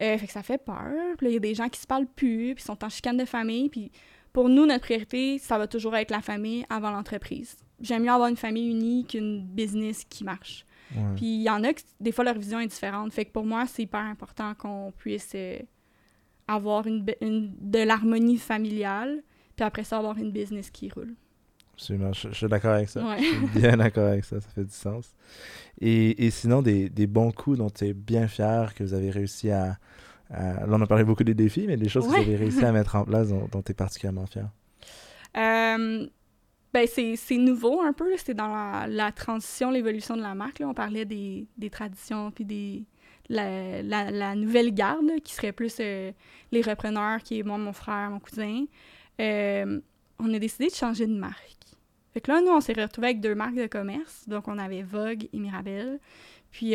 Euh, 0.02 0.18
fait 0.18 0.28
que 0.28 0.34
ça 0.34 0.44
fait 0.44 0.58
peur. 0.58 1.16
Il 1.22 1.30
y 1.30 1.36
a 1.36 1.40
des 1.40 1.56
gens 1.56 1.70
qui 1.70 1.80
se 1.80 1.88
parlent 1.88 2.08
plus, 2.08 2.56
puis 2.56 2.64
sont 2.64 2.84
en 2.84 2.90
chicane 2.90 3.18
de 3.18 3.26
famille. 3.26 3.70
Puis 3.70 3.92
pour 4.34 4.50
nous, 4.50 4.66
notre 4.66 4.82
priorité, 4.82 5.38
ça 5.38 5.58
va 5.58 5.68
toujours 5.68 5.96
être 5.96 6.12
la 6.12 6.22
famille 6.22 6.66
avant 6.70 6.92
l'entreprise. 6.92 7.56
J'aime 7.80 8.04
mieux 8.04 8.12
avoir 8.12 8.30
une 8.30 8.38
famille 8.38 8.70
unie 8.70 9.06
qu'une 9.06 9.46
business 9.46 10.04
qui 10.10 10.24
marche. 10.24 10.66
Puis 11.16 11.26
il 11.26 11.42
y 11.42 11.50
en 11.50 11.64
a 11.64 11.74
que 11.74 11.82
des 12.00 12.12
fois 12.12 12.24
leur 12.24 12.38
vision 12.38 12.60
est 12.60 12.68
différente. 12.68 13.12
Fait 13.14 13.26
que 13.26 13.32
pour 13.32 13.46
moi, 13.46 13.66
c'est 13.68 13.84
hyper 13.84 14.02
important 14.02 14.54
qu'on 14.56 14.94
puisse 14.98 15.32
euh, 15.36 15.60
avoir 16.48 16.86
une, 16.88 17.04
de 17.04 17.84
l'harmonie 17.84 18.38
familiale, 18.38 19.24
puis 19.56 19.66
après 19.66 19.84
ça, 19.84 19.98
avoir 19.98 20.18
une 20.18 20.32
business 20.32 20.70
qui 20.70 20.90
roule. 20.90 21.16
Absolument, 21.74 22.14
je, 22.14 22.32
suis 22.32 22.48
d'accord 22.48 22.76
avec 22.76 22.88
ça. 22.88 23.02
Je 23.18 23.24
suis 23.24 23.60
bien 23.60 23.76
d'accord 23.76 24.08
avec 24.08 24.24
ça, 24.24 24.40
ça 24.40 24.48
fait 24.50 24.64
du 24.64 24.74
sens. 24.74 25.14
Et, 25.82 26.26
et 26.26 26.30
sinon, 26.30 26.62
des, 26.62 26.90
des, 26.90 27.08
bons 27.08 27.32
coups 27.32 27.58
dont 27.58 27.70
tu 27.70 27.86
es 27.88 27.94
bien 27.94 28.30
fier 28.30 28.74
que 28.74 28.84
vous 28.84 28.94
avez 28.94 29.10
réussi 29.10 29.52
à, 29.52 29.78
Là, 30.30 30.66
on 30.68 30.82
a 30.82 30.88
parlé 30.88 31.04
beaucoup 31.04 31.24
des 31.24 31.34
défis, 31.34 31.66
mais 31.68 31.78
des 31.78 31.90
choses 31.90 32.06
que 32.06 32.12
vous 32.12 32.16
avez 32.16 32.36
réussi 32.36 32.64
à 32.64 32.72
mettre 32.72 32.96
en 32.96 33.06
place 33.06 33.30
dont, 33.30 33.62
tu 33.62 33.72
es 33.72 33.76
particulièrement 33.76 34.26
fier. 34.26 34.50
Euh, 35.38 36.08
ben, 36.76 36.88
c'est 37.16 37.38
nouveau 37.38 37.82
un 37.82 37.94
peu. 37.94 38.12
C'est 38.18 38.34
dans 38.34 38.86
la, 38.86 39.12
transition, 39.14 39.72
l'évolution 39.72 40.18
de 40.18 40.22
la 40.22 40.36
marque. 40.36 40.60
Là. 40.60 40.68
On 40.68 40.74
parlait 40.74 41.06
des, 41.06 41.48
des 41.58 41.70
traditions 41.70 42.32
puis 42.32 42.44
des, 42.44 42.84
la, 43.30 43.82
la, 43.82 44.36
nouvelle 44.36 44.74
garde, 44.74 45.22
qui 45.24 45.34
serait 45.34 45.54
plus 45.54 45.78
euh, 45.80 46.12
les 46.52 46.62
repreneurs, 46.62 47.24
qui 47.24 47.40
est 47.40 47.44
moi, 47.44 47.58
mon 47.58 47.72
frère, 47.72 48.10
mon 48.12 48.20
cousin. 48.20 48.66
Euh, 49.22 49.80
on 50.20 50.34
a 50.34 50.38
décidé 50.38 50.68
de 50.68 50.76
changer 50.76 51.08
de 51.08 51.16
marque. 51.18 51.40
Fait 52.14 52.20
que 52.20 52.30
là, 52.30 52.42
nous, 52.42 52.52
on 52.52 52.60
s'est 52.60 52.74
retrouvés 52.74 53.08
avec 53.08 53.22
deux 53.22 53.36
marques 53.36 53.56
de 53.56 53.68
commerce. 53.68 54.28
Donc, 54.28 54.50
on 54.50 54.58
avait 54.58 54.84
Vogue 54.84 55.30
et 55.32 55.40
Mirabelle. 55.40 56.00
Puis, 56.52 56.72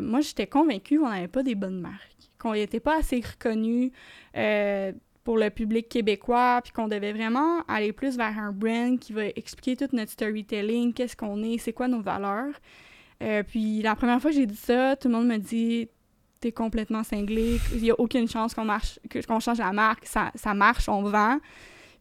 moi, 0.00 0.20
j'étais 0.20 0.46
convaincue 0.46 1.00
qu'on 1.00 1.10
n'avait 1.10 1.28
pas 1.28 1.42
des 1.42 1.56
bonnes 1.56 1.80
marques 1.80 2.20
qu'on 2.40 2.54
n'était 2.54 2.80
pas 2.80 2.98
assez 2.98 3.20
reconnu 3.20 3.92
euh, 4.36 4.92
pour 5.30 5.38
le 5.38 5.48
public 5.48 5.88
québécois, 5.88 6.58
puis 6.60 6.72
qu'on 6.72 6.88
devait 6.88 7.12
vraiment 7.12 7.62
aller 7.68 7.92
plus 7.92 8.16
vers 8.16 8.36
un 8.36 8.50
brand 8.50 8.98
qui 8.98 9.12
va 9.12 9.26
expliquer 9.26 9.76
tout 9.76 9.88
notre 9.94 10.10
storytelling, 10.10 10.92
qu'est-ce 10.92 11.14
qu'on 11.14 11.40
est, 11.44 11.56
c'est 11.58 11.72
quoi 11.72 11.86
nos 11.86 12.00
valeurs. 12.00 12.52
Euh, 13.22 13.44
puis 13.44 13.80
la 13.80 13.94
première 13.94 14.20
fois 14.20 14.32
que 14.32 14.36
j'ai 14.36 14.46
dit 14.46 14.56
ça, 14.56 14.96
tout 14.96 15.06
le 15.06 15.14
monde 15.14 15.28
me 15.28 15.36
dit 15.36 15.88
t'es 16.40 16.50
complètement 16.50 17.04
cinglé, 17.04 17.60
il 17.72 17.80
n'y 17.80 17.92
a 17.92 18.00
aucune 18.00 18.28
chance 18.28 18.54
qu'on 18.54 18.64
marche, 18.64 18.98
qu'on 19.28 19.38
change 19.38 19.58
la 19.58 19.70
marque, 19.70 20.04
ça, 20.04 20.32
ça 20.34 20.52
marche, 20.52 20.88
on 20.88 21.04
vend. 21.04 21.38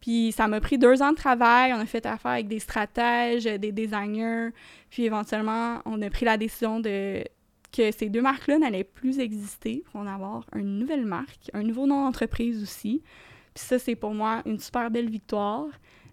Puis 0.01 0.31
ça 0.31 0.47
m'a 0.47 0.59
pris 0.59 0.79
deux 0.79 1.03
ans 1.03 1.11
de 1.11 1.15
travail, 1.15 1.71
on 1.71 1.79
a 1.79 1.85
fait 1.85 2.07
affaire 2.07 2.31
avec 2.31 2.47
des 2.47 2.57
stratèges, 2.57 3.43
des 3.43 3.71
designers, 3.71 4.49
puis 4.89 5.05
éventuellement 5.05 5.83
on 5.85 6.01
a 6.01 6.09
pris 6.09 6.25
la 6.25 6.37
décision 6.37 6.79
de 6.79 7.23
que 7.71 7.91
ces 7.91 8.09
deux 8.09 8.21
marques-là 8.21 8.57
n'allaient 8.57 8.83
plus 8.83 9.19
exister 9.19 9.83
pour 9.91 10.01
en 10.01 10.07
avoir 10.07 10.45
une 10.55 10.79
nouvelle 10.79 11.05
marque, 11.05 11.49
un 11.53 11.63
nouveau 11.63 11.85
nom 11.85 12.03
d'entreprise 12.03 12.61
aussi. 12.63 13.01
Puis 13.53 13.63
ça, 13.65 13.79
c'est 13.79 13.95
pour 13.95 14.13
moi 14.13 14.41
une 14.45 14.59
super 14.59 14.89
belle 14.89 15.09
victoire. 15.09 15.67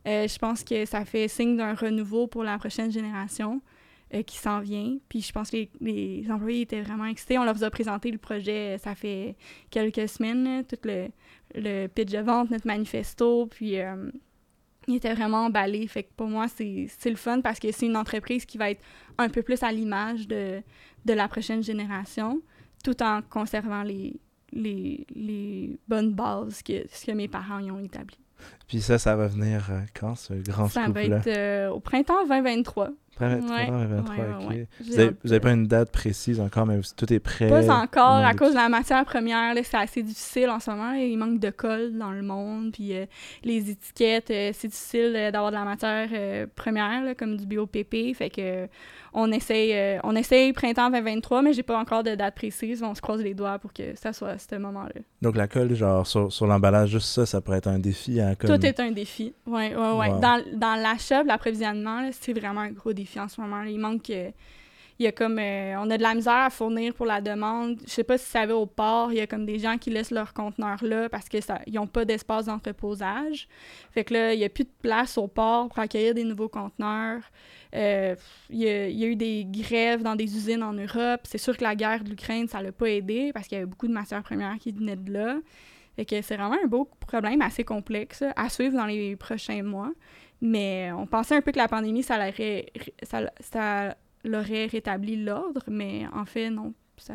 Euh, 0.07 0.29
je 0.29 0.39
pense 0.39 0.63
que 0.63 0.85
ça 0.85 1.05
fait 1.05 1.29
signe 1.29 1.57
d'un 1.57 1.75
renouveau 1.75 2.27
pour 2.27 2.45
la 2.45 2.59
prochaine 2.59 2.93
génération 2.93 3.61
euh, 4.15 4.23
qui 4.23 4.37
s'en 4.37 4.61
vient. 4.61 4.99
Puis 5.09 5.21
je 5.23 5.33
pense 5.33 5.51
que 5.51 5.67
les, 5.81 6.27
employés 6.31 6.63
étaient 6.63 6.83
vraiment 6.83 7.07
excités. 7.07 7.39
On 7.39 7.45
leur 7.45 7.63
a 7.63 7.71
présenté 7.71 8.11
le 8.11 8.19
projet, 8.19 8.77
euh, 8.77 8.79
ça 8.79 8.95
fait 8.95 9.37
quelques 9.71 10.09
semaines, 10.09 10.65
tout 10.65 10.79
le, 10.85 11.87
pitch 11.89 12.13
de 12.13 12.21
vente, 12.21 12.51
notre 12.51 12.67
manifesto. 12.67 13.47
Puis 13.47 13.77
il 14.87 14.95
était 14.95 15.15
vraiment 15.15 15.47
emballé. 15.47 15.87
Fait 15.89 16.05
que 16.05 16.11
pour 16.17 16.29
moi, 16.29 16.47
c'est 16.49 16.89
le 17.05 17.17
fun 17.17 17.41
parce 17.41 17.59
que 17.59 17.73
c'est 17.73 17.87
une 17.87 17.97
entreprise 17.97 18.45
qui 18.45 18.59
va 18.59 18.71
être 18.71 18.83
un 19.19 19.29
peu 19.29 19.43
plus 19.43 19.63
à 19.63 19.73
l'image 19.73 20.29
de, 20.29 20.63
de 21.07 21.13
la 21.13 21.29
prochaine 21.29 21.63
génération, 21.63 22.43
tout 22.85 23.03
en 23.03 23.23
conservant 23.23 23.83
les, 23.83 24.21
les, 24.53 25.07
les 25.15 25.79
bonnes 25.89 26.13
bases 26.13 26.63
que, 26.63 26.87
que 26.87 27.13
mes 27.13 27.29
parents 27.29 27.61
y 27.61 27.71
ont 27.71 27.79
établies. 27.79 28.19
Puis 28.69 28.81
ça, 28.81 28.99
ça 28.99 29.17
va 29.17 29.29
venir 29.29 29.67
euh, 29.71 29.81
quand, 29.99 30.15
ce 30.17 30.35
grand 30.35 30.69
Ça 30.69 30.89
va 30.89 31.03
être 31.03 31.27
euh, 31.27 31.71
au 31.71 31.81
printemps 31.81 32.27
2023. 32.27 32.91
Printemps 33.17 33.47
2023, 33.47 34.15
OK. 34.41 34.55
Vous 34.81 35.29
n'avez 35.29 35.41
pas 35.41 35.53
une 35.53 35.67
date 35.67 35.91
précise 35.91 36.39
encore, 36.41 36.67
mais 36.67 36.79
tout 36.97 37.13
est 37.13 37.19
prêt? 37.19 37.49
Pas 37.49 37.75
encore, 37.75 38.25
à 38.25 38.35
cause 38.35 38.51
de 38.51 38.57
la 38.57 38.69
matière 38.69 39.05
première. 39.05 39.55
C'est 39.65 39.77
assez 39.77 40.03
difficile 40.03 40.51
en 40.51 40.61
ce 40.61 40.71
moment. 40.71 40.93
Il 40.93 41.17
manque 41.17 41.41
de 41.41 41.51
colle 41.51 41.97
dans 41.97 42.13
le 42.13 42.23
monde. 42.23 42.73
Puis 42.73 42.95
euh, 42.95 43.07
les 43.43 43.71
étiquettes, 43.71 44.29
c'est 44.29 44.69
difficile 44.69 45.13
d'avoir 45.33 45.51
de 45.51 45.57
la 45.57 45.65
matière 45.65 46.09
première, 46.55 47.17
comme 47.17 47.37
du 47.37 47.47
BOPP. 47.47 48.15
Fait 48.15 48.31
que 48.31 48.69
on 49.19 49.33
essaye, 49.33 49.73
euh, 49.73 49.99
on 50.05 50.15
essaye 50.15 50.53
printemps 50.53 50.91
2023, 50.91 51.41
mais 51.41 51.55
j'ai 51.55 51.63
pas 51.63 51.79
encore 51.79 52.03
de 52.03 52.15
date 52.15 52.35
précise. 52.35 52.83
On 52.83 52.95
se 52.95 53.01
croise 53.01 53.23
les 53.23 53.33
doigts 53.33 53.59
pour 53.59 53.73
que 53.73 53.97
ça 53.97 54.13
soit 54.13 54.29
à 54.29 54.39
ce 54.39 54.57
moment-là. 54.57 55.01
Donc 55.23 55.37
la 55.37 55.49
colle, 55.49 55.75
genre 55.75 56.07
sur, 56.07 56.31
sur 56.31 56.47
l'emballage, 56.47 56.91
juste 56.91 57.09
ça, 57.09 57.25
ça 57.25 57.41
pourrait 57.41 57.59
être 57.59 57.69
un 57.69 57.79
défi. 57.79 58.21
Hein, 58.21 58.35
Tout 58.39 58.65
est 58.65 58.79
un 58.79 58.91
défi. 58.91 59.33
Oui, 59.47 59.71
oui, 59.75 59.87
oui. 59.99 60.07
Dans, 60.21 60.43
dans 60.53 60.75
l'achat, 60.81 61.23
l'approvisionnement, 61.23 62.11
c'est 62.13 62.39
vraiment 62.39 62.61
un 62.61 62.73
gros 62.73 62.93
défi 62.93 63.06
en 63.17 63.29
ce 63.29 63.41
moment. 63.41 63.63
Il 63.63 63.79
manque. 63.79 64.11
Il 64.99 65.05
y 65.05 65.07
a 65.07 65.13
comme 65.13 65.39
euh, 65.39 65.79
on 65.79 65.91
a 65.91 65.99
de 65.99 66.03
la 66.03 66.15
misère 66.15 66.33
à 66.33 66.51
fournir 66.51 66.95
pour 66.95 67.05
la 67.05 67.21
demande. 67.21 67.79
Je 67.85 67.91
sais 67.91 68.05
pas 68.05 68.17
si 68.17 68.25
ça 68.25 68.47
va 68.47 68.57
au 68.57 68.65
port, 68.65 69.13
il 69.13 69.19
y 69.19 69.21
a 69.21 69.27
comme 69.27 69.45
des 69.45 69.59
gens 69.59 69.77
qui 69.77 69.91
laissent 69.91 70.11
leurs 70.11 70.33
conteneurs 70.33 70.83
là 70.83 71.11
parce 71.11 71.29
que 71.29 71.39
ça 71.43 71.61
ils 71.67 71.75
n'ont 71.75 71.87
pas 71.87 72.07
d'espace 72.07 72.47
d'entreposage. 72.47 73.47
Fait 73.91 74.05
que 74.05 74.15
là, 74.15 74.33
il 74.33 74.41
y 74.41 74.45
a 74.45 74.49
plus 74.49 74.65
de 74.65 74.73
place 74.81 75.19
au 75.19 75.29
port 75.29 75.69
pour 75.69 75.79
accueillir 75.81 76.15
des 76.15 76.25
nouveaux 76.25 76.49
conteneurs. 76.49 77.21
Euh, 77.75 78.15
il, 78.49 78.63
y 78.63 78.69
a, 79.05 79.07
eu 79.07 79.17
des 79.17 79.45
grèves 79.47 80.03
dans 80.03 80.17
des 80.17 80.35
usines 80.35 80.63
en 80.63 80.73
Europe. 80.73 81.21
C'est 81.25 81.37
sûr 81.37 81.55
que 81.59 81.63
la 81.63 81.75
guerre 81.75 82.03
de 82.03 82.09
l'Ukraine, 82.09 82.49
ça 82.49 82.63
l'a 82.63 82.73
pas 82.73 82.89
aidé 82.89 83.33
parce 83.35 83.49
qu'il 83.49 83.57
y 83.57 83.59
avait 83.59 83.67
beaucoup 83.67 83.89
de 83.89 83.93
matières 83.93 84.23
premières 84.23 84.57
qui 84.59 84.73
venaient 84.73 84.97
de 84.97 85.13
là. 85.13 85.37
Fait 85.97 86.07
que 86.07 86.23
c'est 86.23 86.37
vraiment 86.37 86.57
un 86.63 86.67
beau 86.67 86.89
problème 87.07 87.43
assez 87.43 87.65
complexe 87.65 88.25
à 88.35 88.49
suivre 88.49 88.77
dans 88.77 88.87
les 88.87 89.17
prochains 89.17 89.63
mois. 89.63 89.93
Mais 90.41 90.91
on 90.93 91.07
pensait 91.07 91.37
un 91.37 91.41
peu 91.41 91.53
que 91.53 91.59
la 91.59 91.69
pandémie, 91.69 92.03
ça, 92.03 92.19
ça, 93.03 93.31
ça 93.41 93.97
l'aurait 94.25 94.67
rétabli 94.67 95.23
l'ordre, 95.23 95.63
mais 95.69 96.07
en 96.13 96.25
fait, 96.25 96.51
non, 96.51 96.75
ça 96.97 97.15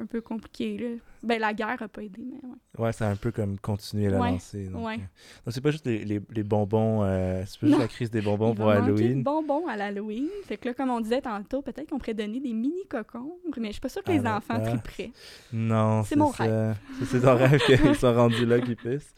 un 0.00 0.06
peu 0.06 0.20
compliqué. 0.20 0.78
Là. 0.78 0.88
Ben, 1.22 1.40
la 1.40 1.54
guerre 1.54 1.76
n'a 1.80 1.88
pas 1.88 2.02
aidé, 2.02 2.22
mais 2.24 2.40
ouais. 2.42 2.86
Ouais, 2.86 2.92
c'est 2.92 3.04
un 3.04 3.16
peu 3.16 3.30
comme 3.30 3.58
continuer 3.58 4.08
à 4.08 4.10
la 4.10 4.18
lancer. 4.18 4.66
Donc, 4.66 4.86
ouais. 4.86 4.98
Euh, 5.46 5.50
c'est 5.50 5.60
pas 5.60 5.70
juste 5.70 5.86
les, 5.86 6.04
les, 6.04 6.20
les 6.30 6.42
bonbons, 6.42 7.02
euh, 7.02 7.42
c'est 7.46 7.60
pas 7.60 7.66
juste 7.66 7.78
la 7.78 7.88
crise 7.88 8.10
des 8.10 8.20
bonbons 8.20 8.54
pour 8.54 8.70
Halloween. 8.70 9.18
des 9.18 9.22
bonbons 9.22 9.66
à 9.66 9.76
l'Halloween. 9.76 10.28
Fait 10.46 10.56
que 10.56 10.68
là, 10.68 10.74
comme 10.74 10.90
on 10.90 11.00
disait 11.00 11.22
tantôt, 11.22 11.62
peut-être 11.62 11.90
qu'on 11.90 11.98
pourrait 11.98 12.14
donner 12.14 12.40
des 12.40 12.52
mini 12.52 12.84
cocons, 12.88 13.36
mais 13.56 13.68
je 13.68 13.72
suis 13.72 13.80
pas 13.80 13.88
sûre 13.88 14.02
que 14.02 14.12
les 14.12 14.26
ah, 14.26 14.36
enfants 14.36 14.60
prêts. 14.82 15.10
Non, 15.52 16.02
c'est 16.04 16.16
mon 16.16 16.28
rêve. 16.28 16.76
C'est 17.06 17.20
ton 17.20 17.36
rêve 17.36 17.60
qu'ils 17.64 17.94
soient 17.96 18.14
rendus 18.14 18.46
là, 18.46 18.60
qu'ils 18.60 18.76
puissent. 18.76 19.14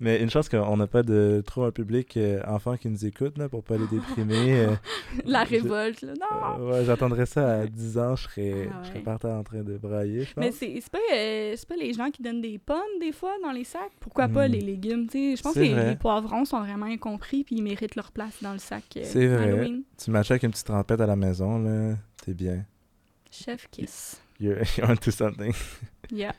Mais 0.00 0.22
une 0.22 0.30
chance 0.30 0.48
qu'on 0.48 0.76
n'a 0.76 0.86
pas 0.86 1.02
de 1.02 1.42
trop 1.44 1.64
un 1.64 1.72
public 1.72 2.16
euh, 2.16 2.40
enfant 2.46 2.76
qui 2.76 2.88
nous 2.88 3.04
écoute 3.04 3.36
là, 3.36 3.48
pour 3.48 3.64
pas 3.64 3.76
les 3.76 3.86
déprimer. 3.88 4.60
Euh. 4.60 4.76
La 5.24 5.42
révolte, 5.42 6.02
là. 6.02 6.12
Non! 6.14 6.60
Euh, 6.60 6.70
ouais, 6.70 6.84
j'attendrais 6.84 7.26
ça 7.26 7.60
à 7.60 7.66
10 7.66 7.98
ans, 7.98 8.14
je 8.14 8.22
serais, 8.22 8.68
ah 8.70 8.80
je 8.84 8.88
serais 8.90 9.00
partant 9.00 9.36
en 9.36 9.42
train 9.42 9.62
de 9.62 9.76
brailler, 9.76 10.24
je 10.24 10.34
pense. 10.34 10.44
Mais 10.44 10.52
c'est 10.52 10.80
pas, 10.88 10.98
pas 11.68 11.76
les 11.76 11.92
gens 11.94 12.10
qui 12.10 12.22
donnent 12.22 12.40
des 12.40 12.58
pommes, 12.58 12.78
des 13.00 13.10
fois, 13.10 13.32
dans 13.42 13.50
les 13.50 13.64
sacs? 13.64 13.90
Pourquoi 13.98 14.28
pas 14.28 14.48
hmm. 14.48 14.52
les 14.52 14.60
légumes, 14.60 15.06
tu 15.08 15.30
sais? 15.30 15.36
Je 15.36 15.42
pense 15.42 15.54
que 15.54 15.60
les, 15.60 15.96
poivrons 15.96 16.44
sont 16.44 16.60
vraiment 16.60 16.86
incompris 16.86 17.42
puis 17.42 17.56
ils 17.56 17.62
méritent 17.62 17.96
leur 17.96 18.12
place 18.12 18.40
dans 18.40 18.52
le 18.52 18.58
sac 18.58 18.84
C'est 19.02 19.26
vrai. 19.26 19.72
Tu 20.02 20.10
m'achètes 20.12 20.32
avec 20.32 20.42
une 20.44 20.52
petite 20.52 20.66
trempette 20.66 21.00
à 21.00 21.06
la 21.06 21.16
maison, 21.16 21.58
là. 21.58 21.96
T'es 22.24 22.34
bien. 22.34 22.64
Chef 23.30 23.68
kiss. 23.70 24.20
You're, 24.38 24.62
you're 24.76 24.88
onto 24.88 25.10
something. 25.10 25.52
Yeah. 26.10 26.34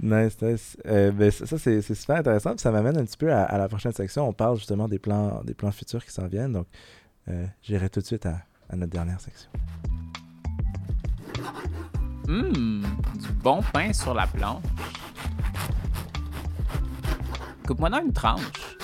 nice, 0.00 0.40
nice. 0.42 0.76
Euh, 0.86 1.10
ben, 1.10 1.30
ça, 1.30 1.58
c'est 1.58 1.82
super 1.82 2.16
intéressant. 2.16 2.56
ça 2.58 2.70
m'amène 2.70 2.98
un 2.98 3.04
petit 3.04 3.16
peu 3.16 3.32
à, 3.32 3.56
la 3.56 3.68
prochaine 3.68 3.92
section. 3.92 4.28
On 4.28 4.32
parle 4.32 4.56
justement 4.58 4.88
des 4.88 4.98
plans, 4.98 5.42
des 5.44 5.54
plans 5.54 5.72
futurs 5.72 6.04
qui 6.04 6.12
s'en 6.12 6.26
viennent. 6.26 6.52
Donc, 6.52 6.66
euh, 7.28 7.46
j'irai 7.62 7.88
tout 7.88 8.00
de 8.00 8.06
suite 8.06 8.26
à, 8.26 8.42
notre 8.74 8.92
dernière 8.92 9.20
section. 9.20 9.48
Hum, 12.28 12.84
du 13.14 13.32
bon 13.42 13.60
pain 13.72 13.92
sur 13.92 14.12
la 14.12 14.26
planche. 14.26 14.62
Coupe-moi 17.66 17.90
dans 17.90 18.00
une 18.00 18.12
tranche. 18.12 18.76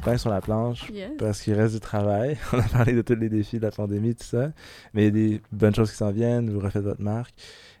Pain 0.00 0.16
sur 0.16 0.30
la 0.30 0.40
planche 0.40 0.90
parce 1.18 1.42
qu'il 1.42 1.54
reste 1.54 1.74
du 1.74 1.80
travail. 1.80 2.36
On 2.52 2.58
a 2.58 2.68
parlé 2.68 2.92
de 2.92 3.02
tous 3.02 3.14
les 3.14 3.28
défis 3.28 3.58
de 3.58 3.62
la 3.62 3.70
pandémie, 3.70 4.14
tout 4.14 4.24
ça. 4.24 4.52
Mais 4.94 5.02
il 5.02 5.04
y 5.04 5.08
a 5.08 5.10
des 5.10 5.42
bonnes 5.52 5.74
choses 5.74 5.90
qui 5.90 5.96
s'en 5.96 6.10
viennent. 6.10 6.50
Vous 6.50 6.60
refaites 6.60 6.82
votre 6.82 7.02
marque. 7.02 7.34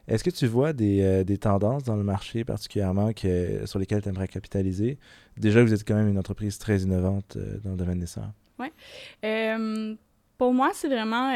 Est-ce 0.08 0.24
que 0.24 0.30
tu 0.30 0.46
vois 0.46 0.72
des, 0.72 1.02
euh, 1.02 1.24
des, 1.24 1.38
tendances 1.38 1.84
dans 1.84 1.96
le 1.96 2.02
marché 2.02 2.44
particulièrement 2.44 3.12
que, 3.12 3.64
sur 3.66 3.78
lesquelles 3.78 4.02
tu 4.02 4.08
aimerais 4.08 4.28
capitaliser? 4.28 4.98
Déjà, 5.36 5.62
vous 5.62 5.72
êtes 5.72 5.86
quand 5.86 5.94
même 5.94 6.08
une 6.08 6.18
entreprise 6.18 6.58
très 6.58 6.78
innovante 6.78 7.36
euh, 7.36 7.58
dans 7.62 7.70
le 7.70 7.76
domaine 7.76 8.00
des 8.00 8.06
serres. 8.06 8.32
Oui. 8.58 8.66
Euh, 9.24 9.94
pour 10.36 10.52
moi, 10.52 10.70
c'est 10.74 10.88
vraiment 10.88 11.32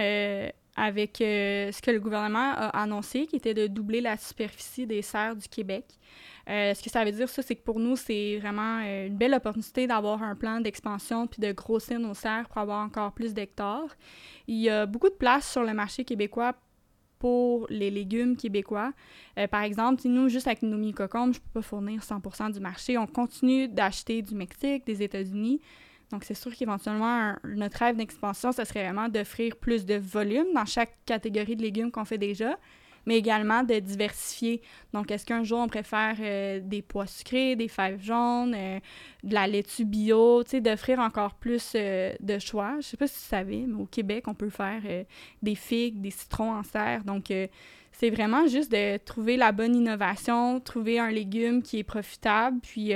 avec 0.77 1.17
ce 1.19 1.81
que 1.81 1.91
le 1.91 2.01
gouvernement 2.01 2.53
a 2.57 2.69
annoncé, 2.83 3.27
qui 3.27 3.37
était 3.37 3.55
de 3.55 3.67
doubler 3.67 4.01
la 4.01 4.17
superficie 4.17 4.87
des 4.87 5.03
serres 5.03 5.37
du 5.37 5.49
Québec. 5.49 5.85
ce 6.47 6.83
que 6.83 6.91
ça 6.91 7.05
veut 7.05 7.13
dire, 7.13 7.29
ça, 7.29 7.43
c'est 7.43 7.55
que 7.55 7.63
pour 7.63 7.79
nous, 7.79 7.97
c'est 7.97 8.39
vraiment 8.39 8.81
une 8.81 9.17
belle 9.17 9.35
opportunité 9.35 9.87
d'avoir 9.87 10.23
un 10.23 10.35
plan 10.35 10.61
d'expansion 10.61 11.27
puis 11.27 11.41
de 11.41 11.53
grossir 11.53 12.01
nos 12.01 12.15
serres 12.15 12.49
pour 12.49 12.59
avoir 12.59 12.85
encore 12.85 13.13
plus 13.13 13.35
d'hectares. 13.35 13.97
Il 14.49 14.61
y 14.61 14.69
a 14.69 14.87
beaucoup 14.87 15.09
de 15.09 15.15
place 15.15 15.51
sur 15.51 15.63
le 15.63 15.75
marché 15.75 16.05
québécois 16.05 16.55
pour 17.25 17.67
les 17.71 17.91
légumes 17.91 18.37
québécois. 18.37 18.93
Euh, 19.39 19.47
par 19.47 19.63
exemple, 19.63 20.03
nous, 20.05 20.29
juste 20.29 20.47
avec 20.47 20.63
nos 20.63 20.77
mi-cocombes, 20.77 21.33
je 21.33 21.39
ne 21.39 21.45
peux 21.45 21.61
pas 21.61 21.63
fournir 21.63 22.03
100% 22.03 22.53
du 22.53 22.61
marché. 22.61 22.99
On 22.99 23.07
continue 23.07 23.67
d'acheter 23.67 24.21
du 24.21 24.35
Mexique, 24.35 24.85
des 24.85 25.03
États-Unis. 25.03 25.63
Donc, 26.11 26.25
c'est 26.25 26.35
sûr 26.35 26.55
qu'éventuellement, 26.55 27.35
notre 27.45 27.79
rêve 27.79 27.97
d'expansion, 27.97 28.53
ce 28.53 28.65
serait 28.65 28.85
vraiment 28.85 29.09
d'offrir 29.09 29.57
plus 29.57 29.85
de 29.85 29.95
volume 29.95 30.47
dans 30.55 30.65
chaque 30.67 30.97
catégorie 31.07 31.57
de 31.57 31.63
légumes 31.63 31.91
qu'on 31.91 32.05
fait 32.05 32.19
déjà 32.19 32.57
mais 33.07 33.19
également 33.19 33.63
de 33.63 33.79
diversifier. 33.79 34.63
Donc, 34.93 35.11
est-ce 35.11 35.27
qu'un 35.27 35.45
jour, 35.45 35.59
on 35.61 35.69
préfère 35.69 36.17
euh, 36.21 36.61
des 36.63 36.83
pois 36.83 37.07
sucrés, 37.07 37.57
des 37.57 37.69
fèves 37.69 38.03
jaunes, 38.03 38.55
euh, 38.55 38.79
de 39.23 39.35
la 39.35 39.47
laitue 39.47 39.85
bio, 39.85 40.43
tu 40.45 40.51
sais, 40.51 40.61
d'offrir 40.61 40.99
encore 41.01 41.35
plus 41.35 41.73
euh, 41.75 42.15
de 42.21 42.39
choix? 42.39 42.77
Je 42.81 42.87
sais 42.89 42.97
pas 42.97 43.07
si 43.07 43.15
tu 43.15 43.27
savais, 43.27 43.65
mais 43.67 43.81
au 43.81 43.87
Québec, 43.87 44.25
on 44.27 44.35
peut 44.35 44.51
faire 44.51 44.83
des 45.43 45.55
figues, 45.55 46.01
des 46.01 46.11
citrons 46.11 46.53
en 46.53 46.63
serre. 46.63 47.05
Donc, 47.05 47.33
c'est 47.97 48.11
vraiment 48.11 48.49
juste 48.49 48.73
de 48.73 48.97
trouver 48.99 49.37
la 49.37 49.53
bonne 49.53 49.77
innovation, 49.77 50.59
trouver 50.59 50.99
un 50.99 51.11
légume 51.11 51.63
qui 51.63 51.79
est 51.79 51.85
profitable. 51.85 52.59
Puis, 52.61 52.93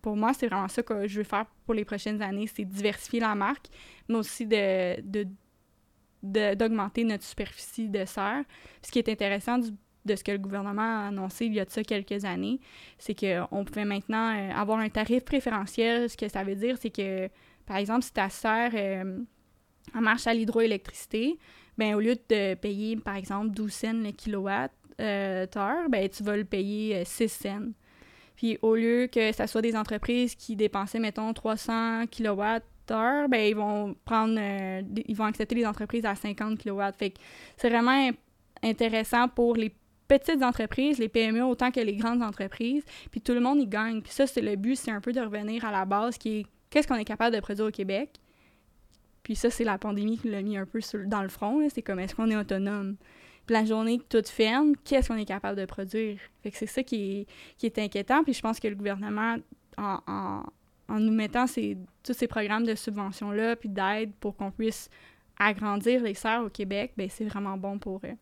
pour 0.00 0.16
moi, 0.16 0.32
c'est 0.32 0.46
vraiment 0.48 0.68
ça 0.68 0.82
que 0.82 1.06
je 1.06 1.18
veux 1.18 1.24
faire 1.24 1.44
pour 1.66 1.74
les 1.74 1.84
prochaines 1.84 2.22
années, 2.22 2.46
c'est 2.46 2.64
diversifier 2.64 3.20
la 3.20 3.34
marque, 3.34 3.66
mais 4.08 4.16
aussi 4.16 4.46
de, 4.46 5.00
de 5.02 5.28
d'augmenter 6.22 7.04
notre 7.04 7.24
superficie 7.24 7.88
de 7.88 8.04
serre. 8.04 8.42
Ce 8.82 8.90
qui 8.90 8.98
est 8.98 9.08
intéressant 9.08 9.58
de 9.58 10.16
ce 10.16 10.24
que 10.24 10.32
le 10.32 10.38
gouvernement 10.38 11.04
a 11.04 11.08
annoncé 11.08 11.46
il 11.46 11.54
y 11.54 11.60
a 11.60 11.64
de 11.64 11.70
ça 11.70 11.82
quelques 11.84 12.24
années, 12.24 12.58
c'est 12.98 13.14
qu'on 13.14 13.64
pouvait 13.64 13.84
maintenant 13.84 14.34
euh, 14.34 14.50
avoir 14.52 14.78
un 14.78 14.88
tarif 14.88 15.24
préférentiel. 15.24 16.08
Ce 16.08 16.16
que 16.16 16.28
ça 16.28 16.42
veut 16.42 16.56
dire, 16.56 16.76
c'est 16.80 16.90
que, 16.90 17.28
par 17.66 17.76
exemple, 17.76 18.02
si 18.02 18.12
ta 18.12 18.30
serre 18.30 18.72
euh, 18.74 19.20
marche 19.94 20.26
à 20.26 20.34
l'hydroélectricité, 20.34 21.38
ben 21.78 21.94
au 21.94 22.00
lieu 22.00 22.16
de 22.16 22.54
payer, 22.54 22.96
par 22.96 23.16
exemple, 23.16 23.50
12 23.50 23.72
cents 23.72 23.92
le 23.92 24.10
kilowatt 24.10 24.72
euh, 25.00 25.46
heure, 25.56 25.88
ben, 25.88 26.08
tu 26.08 26.22
vas 26.22 26.36
le 26.36 26.44
payer 26.44 27.04
6 27.04 27.28
cents. 27.28 27.68
Puis 28.36 28.58
au 28.62 28.74
lieu 28.74 29.08
que 29.10 29.32
ce 29.32 29.46
soit 29.46 29.62
des 29.62 29.76
entreprises 29.76 30.34
qui 30.34 30.56
dépensaient, 30.56 30.98
mettons, 31.00 31.32
300 31.32 32.06
kilowatts 32.10 32.64
ben, 33.28 33.40
ils 33.48 33.54
vont 33.54 33.94
prendre, 34.04 34.36
euh, 34.38 34.82
ils 35.06 35.16
vont 35.16 35.24
accepter 35.24 35.54
les 35.54 35.66
entreprises 35.66 36.04
à 36.04 36.14
50 36.14 36.58
kW. 36.62 36.82
Fait 36.96 37.14
c'est 37.56 37.68
vraiment 37.68 38.10
intéressant 38.62 39.28
pour 39.28 39.56
les 39.56 39.74
petites 40.06 40.42
entreprises, 40.42 40.98
les 40.98 41.08
PME 41.08 41.44
autant 41.44 41.70
que 41.70 41.80
les 41.80 41.96
grandes 41.96 42.22
entreprises, 42.22 42.84
puis 43.10 43.20
tout 43.20 43.34
le 43.34 43.40
monde 43.40 43.60
y 43.60 43.66
gagne. 43.66 44.00
Puis 44.00 44.12
ça, 44.12 44.26
c'est 44.26 44.40
le 44.40 44.56
but, 44.56 44.76
c'est 44.76 44.90
un 44.90 45.00
peu 45.00 45.12
de 45.12 45.20
revenir 45.20 45.64
à 45.64 45.70
la 45.70 45.84
base 45.84 46.16
qui 46.16 46.40
est 46.40 46.46
qu'est-ce 46.70 46.88
qu'on 46.88 46.96
est 46.96 47.04
capable 47.04 47.36
de 47.36 47.40
produire 47.40 47.66
au 47.66 47.70
Québec. 47.70 48.18
Puis 49.28 49.36
ça, 49.36 49.50
c'est 49.50 49.62
la 49.62 49.76
pandémie 49.76 50.16
qui 50.16 50.30
l'a 50.30 50.40
mis 50.40 50.56
un 50.56 50.64
peu 50.64 50.80
dans 51.04 51.20
le 51.20 51.28
front. 51.28 51.60
C'est 51.68 51.82
comme 51.82 51.98
est-ce 51.98 52.14
qu'on 52.14 52.30
est 52.30 52.36
autonome? 52.36 52.96
Puis 53.44 53.52
la 53.52 53.66
journée 53.66 53.98
que 53.98 54.04
tout 54.18 54.26
ferme, 54.26 54.72
qu'est-ce 54.84 55.08
qu'on 55.08 55.18
est 55.18 55.26
capable 55.26 55.60
de 55.60 55.66
produire? 55.66 56.18
Fait 56.42 56.50
que 56.50 56.56
c'est 56.56 56.64
ça 56.64 56.82
qui 56.82 56.96
est, 57.20 57.26
qui 57.58 57.66
est 57.66 57.78
inquiétant. 57.78 58.24
Puis 58.24 58.32
je 58.32 58.40
pense 58.40 58.58
que 58.58 58.68
le 58.68 58.74
gouvernement, 58.74 59.36
en 59.76 60.44
nous 60.88 61.12
mettant 61.12 61.44
tous 61.44 62.14
ces 62.14 62.26
programmes 62.26 62.64
de 62.64 62.74
subvention-là, 62.74 63.56
puis 63.56 63.68
d'aide 63.68 64.12
pour 64.18 64.34
qu'on 64.34 64.50
puisse 64.50 64.88
agrandir 65.38 66.02
les 66.02 66.14
serres 66.14 66.44
au 66.44 66.48
Québec, 66.48 66.94
ben 66.96 67.10
c'est 67.10 67.26
vraiment 67.26 67.58
bon 67.58 67.78
pour 67.78 68.00
euh, 68.04 68.12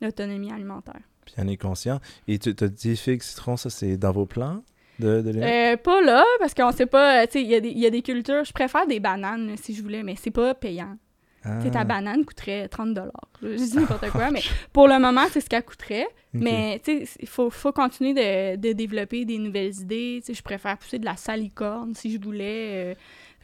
l'autonomie 0.00 0.52
alimentaire. 0.52 1.02
Puis 1.26 1.34
on 1.36 1.48
est 1.48 1.56
conscient. 1.56 1.98
Et 2.28 2.38
tu 2.38 2.54
as 2.60 2.68
dit 2.68 2.96
figues, 2.96 3.22
citron, 3.22 3.56
ça 3.56 3.70
c'est 3.70 3.96
dans 3.96 4.12
vos 4.12 4.24
plans? 4.24 4.62
De, 4.98 5.22
de 5.22 5.40
euh, 5.40 5.76
pas 5.76 6.00
là, 6.02 6.24
parce 6.38 6.54
qu'on 6.54 6.70
sait 6.70 6.86
pas, 6.86 7.26
tu 7.26 7.32
sais, 7.32 7.42
il 7.42 7.66
y, 7.66 7.80
y, 7.80 7.86
a 7.86 7.90
des 7.90 8.02
cultures, 8.02 8.44
je 8.44 8.52
préfère 8.52 8.86
des 8.86 9.00
bananes 9.00 9.56
si 9.60 9.74
je 9.74 9.82
voulais, 9.82 10.02
mais 10.02 10.14
c'est 10.16 10.30
pas 10.30 10.54
payant. 10.54 10.96
Ta 11.44 11.80
ah. 11.80 11.84
banane 11.84 12.24
coûterait 12.24 12.68
30 12.68 12.98
Je 13.42 13.56
dis 13.56 13.76
n'importe 13.76 14.08
quoi, 14.10 14.30
mais 14.30 14.40
pour 14.72 14.88
le 14.88 14.98
moment, 14.98 15.26
c'est 15.30 15.42
ce 15.42 15.50
qu'elle 15.50 15.64
coûterait. 15.64 16.08
Mais 16.32 16.80
il 16.86 17.28
faut, 17.28 17.50
faut 17.50 17.70
continuer 17.70 18.14
de, 18.14 18.56
de, 18.56 18.72
développer 18.72 19.24
des 19.24 19.38
nouvelles 19.38 19.74
idées. 19.80 20.22
je 20.26 20.42
préfère 20.42 20.78
pousser 20.78 20.98
de 20.98 21.04
la 21.04 21.16
salicorne 21.16 21.94
si 21.94 22.10
je 22.10 22.18
voulais. 22.18 22.70
Euh. 22.72 22.94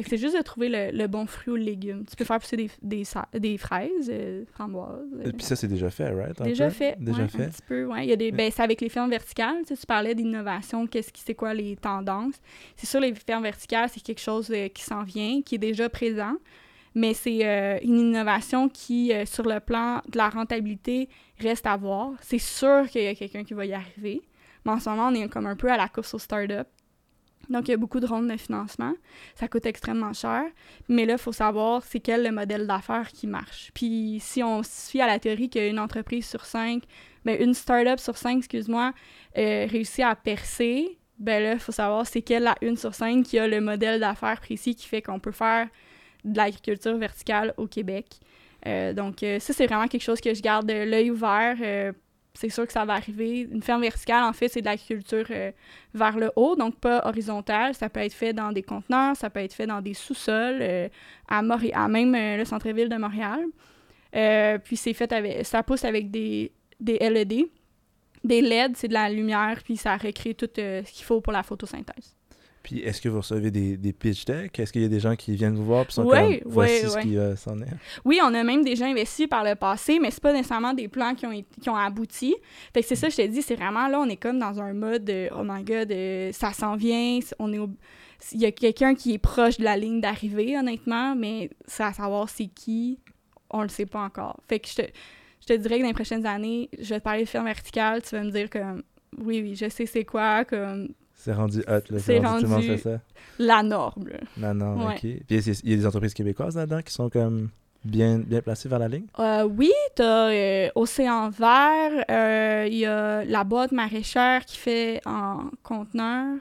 C'est 0.06 0.18
juste 0.18 0.36
de 0.36 0.42
trouver 0.42 0.90
le, 0.92 1.06
bon 1.06 1.26
fruit 1.26 1.52
ou 1.52 1.56
le 1.56 1.62
légume. 1.62 2.04
Tu 2.08 2.16
peux 2.16 2.24
faire 2.24 2.38
pousser 2.38 2.56
des, 2.56 2.70
des, 2.82 3.02
des 3.34 3.58
fraises, 3.58 4.10
euh, 4.10 4.44
framboises. 4.52 5.08
Euh. 5.26 5.32
puis 5.32 5.44
ça, 5.44 5.56
c'est 5.56 5.68
déjà 5.68 5.90
fait, 5.90 6.10
right? 6.10 6.40
déjà 6.42 6.70
fait. 6.70 6.96
Déjà 6.98 7.26
fait. 7.28 7.44
Un 7.44 7.48
petit 7.48 7.62
peu, 7.66 7.84
ouais. 7.86 8.04
Il 8.04 8.10
y 8.10 8.12
a 8.12 8.16
des, 8.16 8.32
ben, 8.32 8.50
c'est 8.50 8.62
avec 8.62 8.80
les 8.80 8.88
fermes 8.88 9.10
verticales. 9.10 9.64
Tu, 9.66 9.74
parlais 9.86 10.14
d'innovation, 10.14 10.86
qu'est-ce 10.86 11.12
qui, 11.12 11.22
c'est 11.22 11.34
quoi 11.34 11.54
les 11.54 11.76
tendances. 11.76 12.36
C'est 12.76 12.86
sûr, 12.86 13.00
les 13.00 13.14
fermes 13.14 13.42
verticales, 13.42 13.88
c'est 13.88 14.02
quelque 14.02 14.20
chose 14.20 14.52
qui 14.74 14.82
s'en 14.82 15.02
vient, 15.02 15.42
qui 15.42 15.56
est 15.56 15.58
déjà 15.58 15.88
présent 15.88 16.36
mais 16.94 17.14
c'est 17.14 17.46
euh, 17.46 17.78
une 17.82 17.98
innovation 17.98 18.68
qui, 18.68 19.12
euh, 19.12 19.24
sur 19.24 19.44
le 19.44 19.60
plan 19.60 20.02
de 20.08 20.18
la 20.18 20.28
rentabilité, 20.28 21.08
reste 21.38 21.66
à 21.66 21.76
voir. 21.76 22.12
C'est 22.20 22.38
sûr 22.38 22.88
qu'il 22.88 23.02
y 23.02 23.06
a 23.06 23.14
quelqu'un 23.14 23.44
qui 23.44 23.54
va 23.54 23.64
y 23.64 23.72
arriver, 23.72 24.22
mais 24.64 24.72
en 24.72 24.80
ce 24.80 24.88
moment, 24.88 25.08
on 25.08 25.14
est 25.14 25.28
comme 25.28 25.46
un 25.46 25.56
peu 25.56 25.70
à 25.70 25.76
la 25.76 25.88
course 25.88 26.14
aux 26.14 26.18
startups. 26.18 26.68
Donc, 27.48 27.68
il 27.68 27.72
y 27.72 27.74
a 27.74 27.76
beaucoup 27.76 28.00
de 28.00 28.06
rondes 28.06 28.28
de 28.28 28.36
financement. 28.36 28.92
Ça 29.34 29.48
coûte 29.48 29.66
extrêmement 29.66 30.12
cher. 30.12 30.44
Mais 30.88 31.04
là, 31.04 31.14
il 31.14 31.18
faut 31.18 31.32
savoir 31.32 31.82
c'est 31.82 32.00
quel 32.00 32.22
le 32.22 32.30
modèle 32.30 32.66
d'affaires 32.66 33.08
qui 33.08 33.26
marche. 33.26 33.70
Puis, 33.74 34.18
si 34.20 34.42
on 34.42 34.62
se 34.62 34.90
fie 34.90 35.00
à 35.00 35.06
la 35.06 35.18
théorie 35.18 35.50
qu'une 35.50 35.78
entreprise 35.78 36.26
sur 36.26 36.44
cinq, 36.44 36.84
bien, 37.24 37.36
une 37.38 37.54
startup 37.54 37.98
sur 37.98 38.16
cinq, 38.16 38.38
excuse-moi, 38.38 38.92
euh, 39.36 39.66
réussit 39.68 40.04
à 40.04 40.14
percer, 40.14 40.98
ben 41.18 41.42
là, 41.42 41.52
il 41.54 41.58
faut 41.58 41.72
savoir 41.72 42.06
c'est 42.06 42.22
quelle 42.22 42.44
la 42.44 42.54
une 42.62 42.76
sur 42.76 42.94
cinq 42.94 43.24
qui 43.24 43.38
a 43.38 43.46
le 43.46 43.60
modèle 43.60 44.00
d'affaires 44.00 44.40
précis 44.40 44.74
qui 44.74 44.86
fait 44.86 45.02
qu'on 45.02 45.18
peut 45.18 45.32
faire 45.32 45.68
de 46.24 46.36
l'agriculture 46.36 46.96
verticale 46.96 47.52
au 47.56 47.66
Québec. 47.66 48.06
Euh, 48.66 48.92
donc, 48.92 49.22
euh, 49.22 49.38
ça, 49.40 49.52
c'est 49.52 49.66
vraiment 49.66 49.88
quelque 49.88 50.02
chose 50.02 50.20
que 50.20 50.34
je 50.34 50.42
garde 50.42 50.70
l'œil 50.70 51.10
ouvert. 51.10 51.56
Euh, 52.30 52.34
c'est 52.34 52.48
sûr 52.48 52.66
que 52.66 52.72
ça 52.72 52.84
va 52.84 52.94
arriver. 52.94 53.48
Une 53.50 53.62
ferme 53.62 53.82
verticale, 53.82 54.24
en 54.24 54.32
fait, 54.32 54.48
c'est 54.48 54.60
de 54.60 54.66
l'agriculture 54.66 55.26
vers 55.94 56.16
le 56.16 56.30
haut, 56.36 56.56
donc 56.56 56.78
pas 56.78 57.02
horizontale. 57.04 57.74
Ça 57.74 57.88
peut 57.88 58.00
être 58.00 58.14
fait 58.14 58.32
dans 58.32 58.52
des 58.52 58.62
conteneurs, 58.62 59.16
ça 59.16 59.30
peut 59.30 59.40
être 59.40 59.54
fait 59.54 59.66
dans 59.66 59.80
des 59.80 59.94
sous-sols, 59.94 60.90
à 61.28 61.42
Montréal, 61.42 61.90
même 61.90 62.12
le 62.38 62.44
centre-ville 62.44 62.88
de 62.88 62.96
Montréal. 62.96 63.46
puis 64.64 64.76
c'est 64.76 64.94
fait 64.94 65.12
avec, 65.12 65.44
ça 65.44 65.62
pousse 65.62 65.84
avec 65.84 66.10
des, 66.10 66.52
des 66.78 66.98
LED. 66.98 67.46
Des 68.22 68.42
LED, 68.42 68.76
c'est 68.76 68.88
de 68.88 68.94
la 68.94 69.10
lumière, 69.10 69.60
puis 69.64 69.76
ça 69.76 69.96
recrée 69.96 70.34
tout 70.34 70.48
ce 70.54 70.90
qu'il 70.90 71.04
faut 71.04 71.20
pour 71.20 71.32
la 71.32 71.42
photosynthèse. 71.42 72.19
Puis 72.62 72.80
est-ce 72.80 73.00
que 73.00 73.08
vous 73.08 73.18
recevez 73.18 73.50
des, 73.50 73.76
des 73.76 73.92
pitch 73.92 74.24
decks? 74.24 74.58
Est-ce 74.58 74.72
qu'il 74.72 74.82
y 74.82 74.84
a 74.84 74.88
des 74.88 75.00
gens 75.00 75.16
qui 75.16 75.34
viennent 75.34 75.54
vous 75.54 75.64
voir 75.64 75.86
et 75.88 75.92
sont 75.92 76.06
comme 76.06 76.36
voici 76.44 76.88
ce 76.88 76.98
qui 76.98 77.16
euh, 77.16 77.34
s'en 77.36 77.58
est? 77.60 77.72
Oui, 78.04 78.20
on 78.22 78.34
a 78.34 78.42
même 78.42 78.62
déjà 78.62 78.86
investi 78.86 79.26
par 79.26 79.44
le 79.44 79.54
passé, 79.54 79.98
mais 79.98 80.10
c'est 80.10 80.22
pas 80.22 80.32
nécessairement 80.32 80.74
des 80.74 80.88
plans 80.88 81.14
qui 81.14 81.26
ont, 81.26 81.44
qui 81.60 81.70
ont 81.70 81.76
abouti. 81.76 82.34
Fait 82.74 82.82
que 82.82 82.86
c'est 82.86 82.96
ça, 82.96 83.08
je 83.08 83.16
te 83.16 83.26
dis, 83.26 83.42
c'est 83.42 83.56
vraiment 83.56 83.88
là, 83.88 83.98
on 84.00 84.08
est 84.08 84.16
comme 84.16 84.38
dans 84.38 84.60
un 84.60 84.74
mode 84.74 85.04
de, 85.04 85.28
oh 85.34 85.42
my 85.42 85.64
god, 85.64 85.92
ça 86.32 86.52
s'en 86.52 86.76
vient, 86.76 87.18
on 87.38 87.52
est 87.52 87.58
il 88.32 88.40
y 88.40 88.46
a 88.46 88.52
quelqu'un 88.52 88.94
qui 88.94 89.14
est 89.14 89.18
proche 89.18 89.58
de 89.58 89.64
la 89.64 89.76
ligne 89.76 90.00
d'arrivée, 90.00 90.56
honnêtement, 90.58 91.14
mais 91.14 91.50
c'est 91.66 91.82
à 91.82 91.92
savoir 91.92 92.28
c'est 92.28 92.46
qui, 92.46 92.98
on 93.50 93.62
le 93.62 93.68
sait 93.68 93.86
pas 93.86 94.02
encore. 94.02 94.40
Fait 94.48 94.60
que 94.60 94.68
je 94.68 94.74
te, 94.74 94.82
je 95.40 95.46
te 95.46 95.52
dirais 95.54 95.78
que 95.78 95.82
dans 95.82 95.88
les 95.88 95.94
prochaines 95.94 96.26
années, 96.26 96.68
je 96.78 96.90
vais 96.90 97.00
te 97.00 97.04
parler 97.04 97.24
de 97.24 97.28
ferme 97.28 97.46
verticale, 97.46 98.02
tu 98.02 98.14
vas 98.14 98.22
me 98.22 98.30
dire 98.30 98.50
comme 98.50 98.82
oui, 99.18 99.40
oui, 99.42 99.54
je 99.56 99.68
sais 99.68 99.86
c'est 99.86 100.04
quoi, 100.04 100.44
comme 100.44 100.88
c'est 101.20 101.32
rendu 101.32 101.60
hot, 101.60 101.82
là. 101.90 101.98
C'est 101.98 102.18
rendu, 102.18 102.46
rendu 102.46 102.78
ça. 102.78 103.00
la 103.38 103.62
norme. 103.62 104.08
La 104.38 104.54
norme, 104.54 104.92
OK. 104.92 105.00
Puis 105.00 105.20
il 105.28 105.70
y 105.70 105.74
a 105.74 105.76
des 105.76 105.86
entreprises 105.86 106.14
québécoises 106.14 106.56
là-dedans 106.56 106.82
qui 106.82 106.92
sont 106.92 107.10
comme 107.10 107.50
bien, 107.84 108.18
bien 108.18 108.40
placées 108.40 108.68
vers 108.68 108.78
la 108.78 108.88
ligne? 108.88 109.06
Euh, 109.18 109.44
oui, 109.44 109.72
tu 109.96 110.02
as 110.02 110.28
euh, 110.28 110.70
Océan 110.74 111.30
Vert, 111.30 112.04
euh, 112.10 112.66
il 112.68 112.78
y 112.78 112.86
a 112.86 113.24
la 113.24 113.44
boîte 113.44 113.72
maraîchère 113.72 114.44
qui 114.44 114.56
fait 114.56 115.00
en 115.06 115.50
conteneur. 115.62 116.38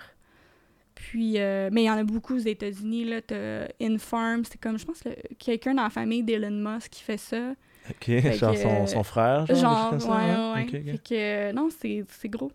Puis, 0.96 1.38
mais 1.40 1.84
il 1.84 1.86
y 1.86 1.90
en 1.90 1.98
a 1.98 2.04
beaucoup 2.04 2.36
aux 2.36 2.40
États-Unis. 2.40 3.06
Là, 3.06 3.22
t'as 3.22 3.68
Infarm, 3.82 4.44
c'est 4.44 4.60
comme, 4.60 4.78
je 4.78 4.86
pense, 4.86 5.02
quelqu'un 5.40 5.74
dans 5.74 5.84
la 5.84 5.90
famille 5.90 6.24
d'Elon 6.24 6.52
Musk 6.52 6.92
qui 6.92 7.04
fait 7.04 7.18
ça. 7.18 7.54
OK, 7.90 8.10
genre 8.34 8.56
son, 8.56 8.86
son, 8.86 9.04
frère, 9.04 9.48
genre, 9.48 9.98
genre 10.00 10.56
ouais, 10.56 10.64
ouais, 10.64 10.84
Fait 10.84 10.98
que, 11.00 11.52
non, 11.54 11.70
c'est 11.72 12.06
gros. 12.26 12.52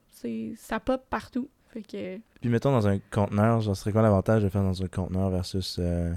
Ça 0.56 0.78
pop 0.78 1.02
partout. 1.10 1.48
Puis 1.82 2.48
mettons 2.50 2.72
dans 2.72 2.86
un 2.86 2.98
conteneur, 3.10 3.60
genre 3.60 3.76
serait 3.76 3.92
quoi 3.92 4.02
l'avantage 4.02 4.42
de 4.42 4.48
faire 4.48 4.62
dans 4.62 4.82
un 4.82 4.88
conteneur 4.88 5.30
versus... 5.30 5.76
Euh, 5.80 6.12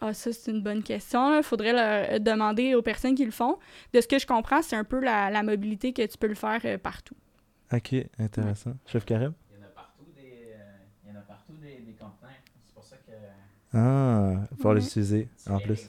ah, 0.00 0.12
ça, 0.12 0.32
c'est 0.32 0.50
une 0.50 0.62
bonne 0.62 0.82
question. 0.82 1.36
Il 1.38 1.42
faudrait 1.42 1.72
leur 1.72 2.20
demander 2.20 2.74
aux 2.74 2.82
personnes 2.82 3.14
qui 3.14 3.24
le 3.24 3.30
font. 3.30 3.58
De 3.94 4.00
ce 4.00 4.06
que 4.06 4.18
je 4.18 4.26
comprends, 4.26 4.60
c'est 4.62 4.76
un 4.76 4.84
peu 4.84 5.00
la, 5.00 5.42
mobilité 5.42 5.92
que 5.92 6.04
tu 6.06 6.18
peux 6.18 6.26
le 6.26 6.34
faire 6.34 6.60
euh, 6.64 6.76
partout. 6.78 7.16
Ok, 7.72 7.94
intéressant. 8.18 8.74
Chef 8.86 9.04
Karim? 9.04 9.32
Il 9.52 9.58
y 9.58 9.62
en 9.62 9.66
a 9.66 9.70
partout 9.70 10.04
des, 10.14 10.22
euh, 10.22 10.62
il 11.04 11.12
y 11.12 11.16
en 11.16 11.18
a 11.18 11.22
partout 11.22 11.54
des, 11.60 11.78
des 11.80 11.92
conteneurs. 11.92 12.30
C'est 12.66 12.74
pour 12.74 12.84
ça 12.84 12.96
que 12.96 13.12
Ah, 13.72 14.44
pour 14.60 14.70
Ouais. 14.70 14.76
les 14.76 14.86
utiliser 14.86 15.28
tu 15.44 15.50
en 15.50 15.60
plus. 15.60 15.86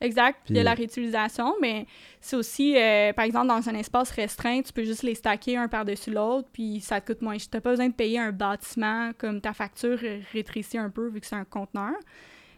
Exact. 0.00 0.38
Puis 0.44 0.54
il 0.54 0.56
y 0.56 0.60
a 0.60 0.62
Puis- 0.62 0.64
la 0.64 0.74
réutilisation, 0.74 1.54
mais 1.60 1.86
c'est 2.20 2.36
aussi, 2.36 2.76
euh, 2.76 3.12
par 3.12 3.24
exemple, 3.24 3.48
dans 3.48 3.68
un 3.68 3.74
espace 3.74 4.10
restreint, 4.10 4.62
tu 4.62 4.72
peux 4.72 4.84
juste 4.84 5.02
les 5.02 5.14
stacker 5.14 5.56
un 5.56 5.68
par-dessus 5.68 6.10
l'autre, 6.10 6.48
puis 6.52 6.80
ça 6.80 7.00
te 7.00 7.12
coûte 7.12 7.22
moins. 7.22 7.36
Tu 7.36 7.46
n'as 7.52 7.60
pas 7.60 7.70
besoin 7.70 7.88
de 7.88 7.94
payer 7.94 8.18
un 8.18 8.32
bâtiment 8.32 9.10
comme 9.18 9.40
ta 9.40 9.52
facture 9.52 9.98
rétrécit 10.32 10.78
un 10.78 10.90
peu 10.90 11.08
vu 11.08 11.20
que 11.20 11.26
c'est 11.26 11.36
un 11.36 11.44
conteneur. 11.44 11.94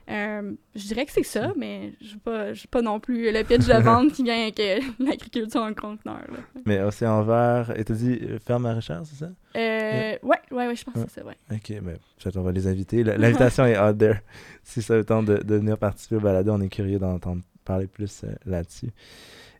Euh, 0.09 0.53
je 0.74 0.86
dirais 0.88 1.07
que 1.07 1.12
c'est 1.12 1.22
ça, 1.22 1.53
mais 1.57 1.93
je 2.01 2.16
pas, 2.16 2.53
j'ai 2.53 2.66
pas 2.66 2.82
non 2.82 2.99
plus 2.99 3.30
le 3.30 3.45
pitch 3.45 3.66
de 3.66 3.80
vente 3.80 4.12
qui 4.12 4.24
vient 4.24 4.41
avec 4.43 4.59
euh, 4.59 4.80
l'agriculture 4.99 5.62
en 5.62 5.72
conteneur. 5.72 6.22
là. 6.32 6.38
Mais 6.66 6.80
océan 6.80 7.22
vert, 7.22 7.72
et 7.76 7.84
t'as 7.84 7.95
dit 7.95 8.18
ferme 8.45 8.64
maraîchère, 8.64 9.03
c'est 9.05 9.14
ça? 9.24 9.30
Euh, 9.57 9.80
ouais, 10.22 10.38
ouais, 10.51 10.66
ouais, 10.68 10.76
je 10.76 10.84
pense 10.84 10.95
que 11.05 11.11
c'est 11.11 11.22
ouais. 11.22 11.36
Ok, 11.53 11.70
mais 11.82 11.95
peut-être 12.22 12.36
on 12.36 12.43
va 12.43 12.53
les 12.53 12.66
inviter. 12.66 13.03
L'invitation 13.05 13.64
est 13.66 13.78
out 13.78 13.97
there. 13.99 14.20
Si 14.64 14.82
ça 14.82 14.97
vous 14.97 15.05
tente 15.05 15.26
de, 15.26 15.36
de 15.38 15.55
venir 15.57 15.78
participer 15.78 16.16
au 16.16 16.20
balado, 16.20 16.53
on 16.53 16.61
est 16.61 16.68
curieux 16.68 16.99
d'entendre 16.99 17.43
parler 17.64 17.86
plus 17.86 18.22
euh, 18.24 18.28
là-dessus. 18.47 18.91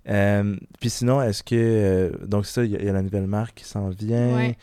Euh, 0.09 0.57
puis 0.81 0.91
sinon, 0.91 1.21
est-ce 1.23 1.43
que. 1.43 1.55
euh, 1.57 2.11
donc, 2.27 2.47
ça, 2.47 2.65
il 2.65 2.71
y, 2.73 2.77
a- 2.77 2.81
il 2.81 2.85
y 2.87 2.89
a 2.89 2.93
la 2.93 3.03
nouvelle 3.03 3.27
marque 3.27 3.57
qui 3.59 3.65
s'en 3.65 3.89
vient. 3.91 4.35
Ouais. 4.37 4.57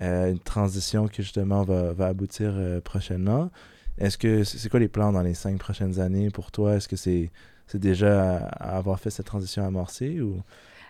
euh, 0.00 0.30
une 0.30 0.38
transition 0.38 1.08
qui 1.08 1.22
justement 1.22 1.62
va, 1.64 1.92
va 1.92 2.06
aboutir 2.06 2.52
euh, 2.54 2.80
prochainement. 2.80 3.50
Est-ce 3.98 4.16
que 4.16 4.44
c'est 4.44 4.58
c'est 4.58 4.68
quoi 4.68 4.78
les 4.80 4.88
plans 4.88 5.10
dans 5.12 5.22
les 5.22 5.34
cinq 5.34 5.58
prochaines 5.58 5.98
années 6.00 6.30
pour 6.30 6.52
toi? 6.52 6.76
Est-ce 6.76 6.86
que 6.88 6.96
c'est 6.96 7.30
c'est 7.66 7.80
déjà 7.80 8.36
à, 8.36 8.74
à 8.74 8.76
avoir 8.78 8.98
fait 9.00 9.10
cette 9.10 9.26
transition 9.26 9.64
amorcée 9.66 10.20
ou? 10.20 10.40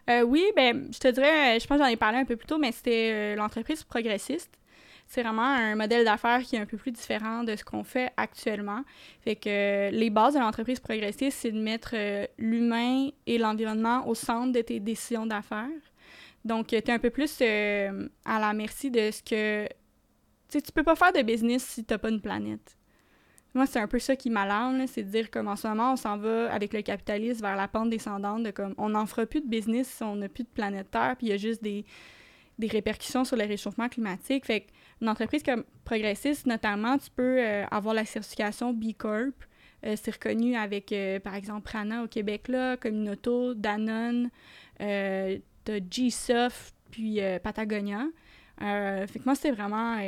Euh, 0.08 0.22
oui, 0.22 0.44
ben, 0.56 0.88
je 0.92 0.98
te 0.98 1.08
dirais, 1.08 1.56
euh, 1.56 1.58
je 1.60 1.66
pense 1.66 1.78
que 1.78 1.84
j'en 1.84 1.90
ai 1.90 1.96
parlé 1.96 2.18
un 2.18 2.24
peu 2.24 2.36
plus 2.36 2.46
tôt, 2.46 2.58
mais 2.58 2.72
c'était 2.72 3.10
euh, 3.12 3.36
l'entreprise 3.36 3.84
progressiste. 3.84 4.58
C'est 5.06 5.22
vraiment 5.22 5.42
un 5.42 5.74
modèle 5.74 6.04
d'affaires 6.04 6.42
qui 6.42 6.56
est 6.56 6.58
un 6.58 6.66
peu 6.66 6.76
plus 6.76 6.92
différent 6.92 7.44
de 7.44 7.56
ce 7.56 7.64
qu'on 7.64 7.84
fait 7.84 8.12
actuellement. 8.16 8.82
Fait 9.22 9.36
que 9.36 9.90
les 9.90 10.10
bases 10.10 10.34
de 10.34 10.38
l'entreprise 10.38 10.80
progressiste, 10.80 11.38
c'est 11.38 11.52
de 11.52 11.60
mettre 11.60 11.94
l'humain 12.36 13.08
et 13.26 13.38
l'environnement 13.38 14.06
au 14.06 14.14
centre 14.14 14.52
de 14.52 14.60
tes 14.60 14.80
décisions 14.80 15.24
d'affaires. 15.24 15.66
Donc, 16.44 16.68
tu 16.68 16.76
es 16.76 16.90
un 16.90 16.98
peu 16.98 17.08
plus 17.08 17.40
à 17.40 18.38
la 18.38 18.52
merci 18.52 18.90
de 18.90 19.10
ce 19.10 19.22
que... 19.22 19.66
Tu 19.66 20.58
sais, 20.58 20.62
tu 20.62 20.72
peux 20.72 20.82
pas 20.82 20.94
faire 20.94 21.12
de 21.12 21.22
business 21.22 21.64
si 21.64 21.86
tu 21.86 21.96
pas 21.96 22.10
une 22.10 22.20
planète. 22.20 22.77
Moi, 23.54 23.66
c'est 23.66 23.80
un 23.80 23.88
peu 23.88 23.98
ça 23.98 24.14
qui 24.14 24.30
m'alarme, 24.30 24.86
c'est 24.86 25.02
de 25.02 25.10
dire 25.10 25.30
comme 25.30 25.48
en 25.48 25.56
ce 25.56 25.66
moment, 25.66 25.92
on 25.92 25.96
s'en 25.96 26.16
va 26.18 26.52
avec 26.52 26.72
le 26.72 26.82
capitalisme 26.82 27.42
vers 27.42 27.56
la 27.56 27.66
pente 27.66 27.90
descendante 27.90 28.42
de 28.42 28.50
comme 28.50 28.74
on 28.78 28.90
n'en 28.90 29.06
fera 29.06 29.26
plus 29.26 29.40
de 29.40 29.48
business 29.48 29.88
si 29.88 30.02
on 30.02 30.16
n'a 30.16 30.28
plus 30.28 30.44
de 30.44 30.48
planète 30.48 30.90
Terre, 30.90 31.16
puis 31.16 31.28
il 31.28 31.30
y 31.30 31.32
a 31.32 31.38
juste 31.38 31.62
des, 31.62 31.84
des 32.58 32.66
répercussions 32.68 33.24
sur 33.24 33.36
le 33.36 33.44
réchauffement 33.44 33.88
climatique. 33.88 34.44
Fait 34.44 34.66
qu'une 35.00 35.08
entreprise 35.08 35.42
comme 35.42 35.64
progressiste, 35.84 36.46
notamment, 36.46 36.98
tu 36.98 37.10
peux 37.10 37.38
euh, 37.40 37.64
avoir 37.70 37.94
la 37.94 38.04
certification 38.04 38.72
B 38.72 38.92
Corp. 38.96 39.34
Euh, 39.84 39.94
c'est 40.00 40.10
reconnu 40.10 40.56
avec, 40.56 40.92
euh, 40.92 41.20
par 41.20 41.34
exemple, 41.34 41.62
Prana 41.62 42.02
au 42.02 42.08
Québec, 42.08 42.48
là, 42.48 42.76
Communauto, 42.76 43.54
Danone, 43.54 44.30
euh, 44.80 45.38
G-Soft, 45.90 46.74
puis 46.90 47.20
Patagonia. 47.42 48.06
Fait 48.58 49.18
que 49.18 49.24
moi, 49.24 49.34
c'est 49.34 49.50
vraiment... 49.50 49.98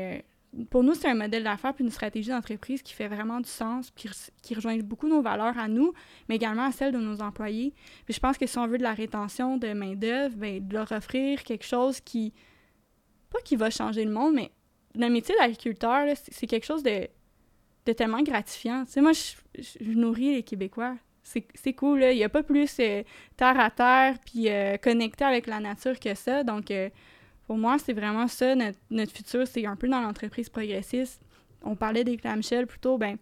pour 0.69 0.83
nous, 0.83 0.95
c'est 0.95 1.09
un 1.09 1.15
modèle 1.15 1.45
d'affaires 1.45 1.75
puis 1.75 1.85
une 1.85 1.91
stratégie 1.91 2.31
d'entreprise 2.31 2.83
qui 2.83 2.93
fait 2.93 3.09
vraiment 3.09 3.41
du 3.41 3.49
sens, 3.49 3.91
puis 3.91 4.03
qui, 4.03 4.09
re- 4.09 4.31
qui 4.43 4.55
rejoint 4.55 4.77
beaucoup 4.79 5.09
nos 5.09 5.23
valeurs 5.23 5.57
à 5.59 5.69
nous, 5.69 5.93
mais 6.29 6.37
également 6.37 6.65
à 6.65 6.73
celles 6.73 6.93
de 6.93 6.99
nos 6.99 7.23
employés. 7.23 7.73
Puis 8.05 8.15
je 8.15 8.21
pense 8.21 8.37
que 8.37 8.47
si 8.47 8.59
on 8.59 8.67
veut 8.67 8.79
de 8.79 8.83
la 8.83 8.95
rétention 8.95 9.59
de 9.59 9.73
main-d'œuvre, 9.73 10.37
ben, 10.37 10.67
de 10.67 10.75
leur 10.75 10.91
offrir 10.93 11.43
quelque 11.45 11.65
chose 11.65 12.01
qui. 12.01 12.33
Pas 13.31 13.39
qui 13.45 13.55
va 13.55 13.71
changer 13.71 14.05
le 14.05 14.11
monde, 14.11 14.35
mais 14.35 14.51
le 14.97 15.09
métier 15.09 15.37
d'agriculteur, 15.39 16.09
c'est 16.17 16.49
quelque 16.49 16.67
chose 16.67 16.83
de, 16.83 17.09
tellement 17.93 18.23
gratifiant. 18.23 18.85
Tu 18.93 19.01
moi, 19.01 19.13
je, 19.13 19.85
nourris 19.85 20.35
les 20.35 20.43
Québécois. 20.43 20.97
C'est 21.23 21.47
c'est 21.55 21.75
cool, 21.75 22.01
là. 22.01 22.13
Il 22.13 22.17
n'y 22.17 22.25
a 22.25 22.29
pas 22.29 22.43
plus 22.43 22.77
euh, 22.81 23.05
terre 23.37 23.61
à 23.61 23.71
terre 23.71 24.17
puis 24.25 24.49
euh, 24.49 24.79
connecté 24.79 25.25
avec 25.25 25.47
la 25.47 25.61
nature 25.61 26.01
que 26.01 26.15
ça. 26.15 26.43
Donc, 26.43 26.71
euh, 26.71 26.89
pour 27.51 27.59
moi, 27.59 27.79
c'est 27.81 27.95
vraiment 27.95 28.29
ça, 28.29 28.55
notre, 28.55 29.13
futur. 29.13 29.45
C'est 29.45 29.67
un 29.67 29.75
peu 29.75 29.89
dans 29.89 30.01
l'entreprise 30.01 30.49
progressiste. 30.49 31.21
On 31.65 31.75
parlait 31.75 32.05
des 32.05 32.17
clamshells 32.17 32.69
plutôt, 32.69 32.97
ben, 32.97 33.17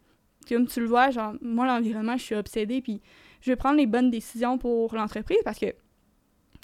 comme 0.47 0.67
tu 0.67 0.81
le 0.81 0.87
vois, 0.87 1.11
genre, 1.11 1.33
moi, 1.41 1.67
l'environnement, 1.67 2.15
je 2.19 2.25
suis 2.25 2.35
obsédée, 2.35 2.83
puis 2.83 3.01
je 3.41 3.51
vais 3.51 3.57
prendre 3.57 3.79
les 3.79 3.87
bonnes 3.87 4.11
décisions 4.11 4.59
pour 4.59 4.95
l'entreprise 4.95 5.39
parce 5.47 5.59
que, 5.59 5.75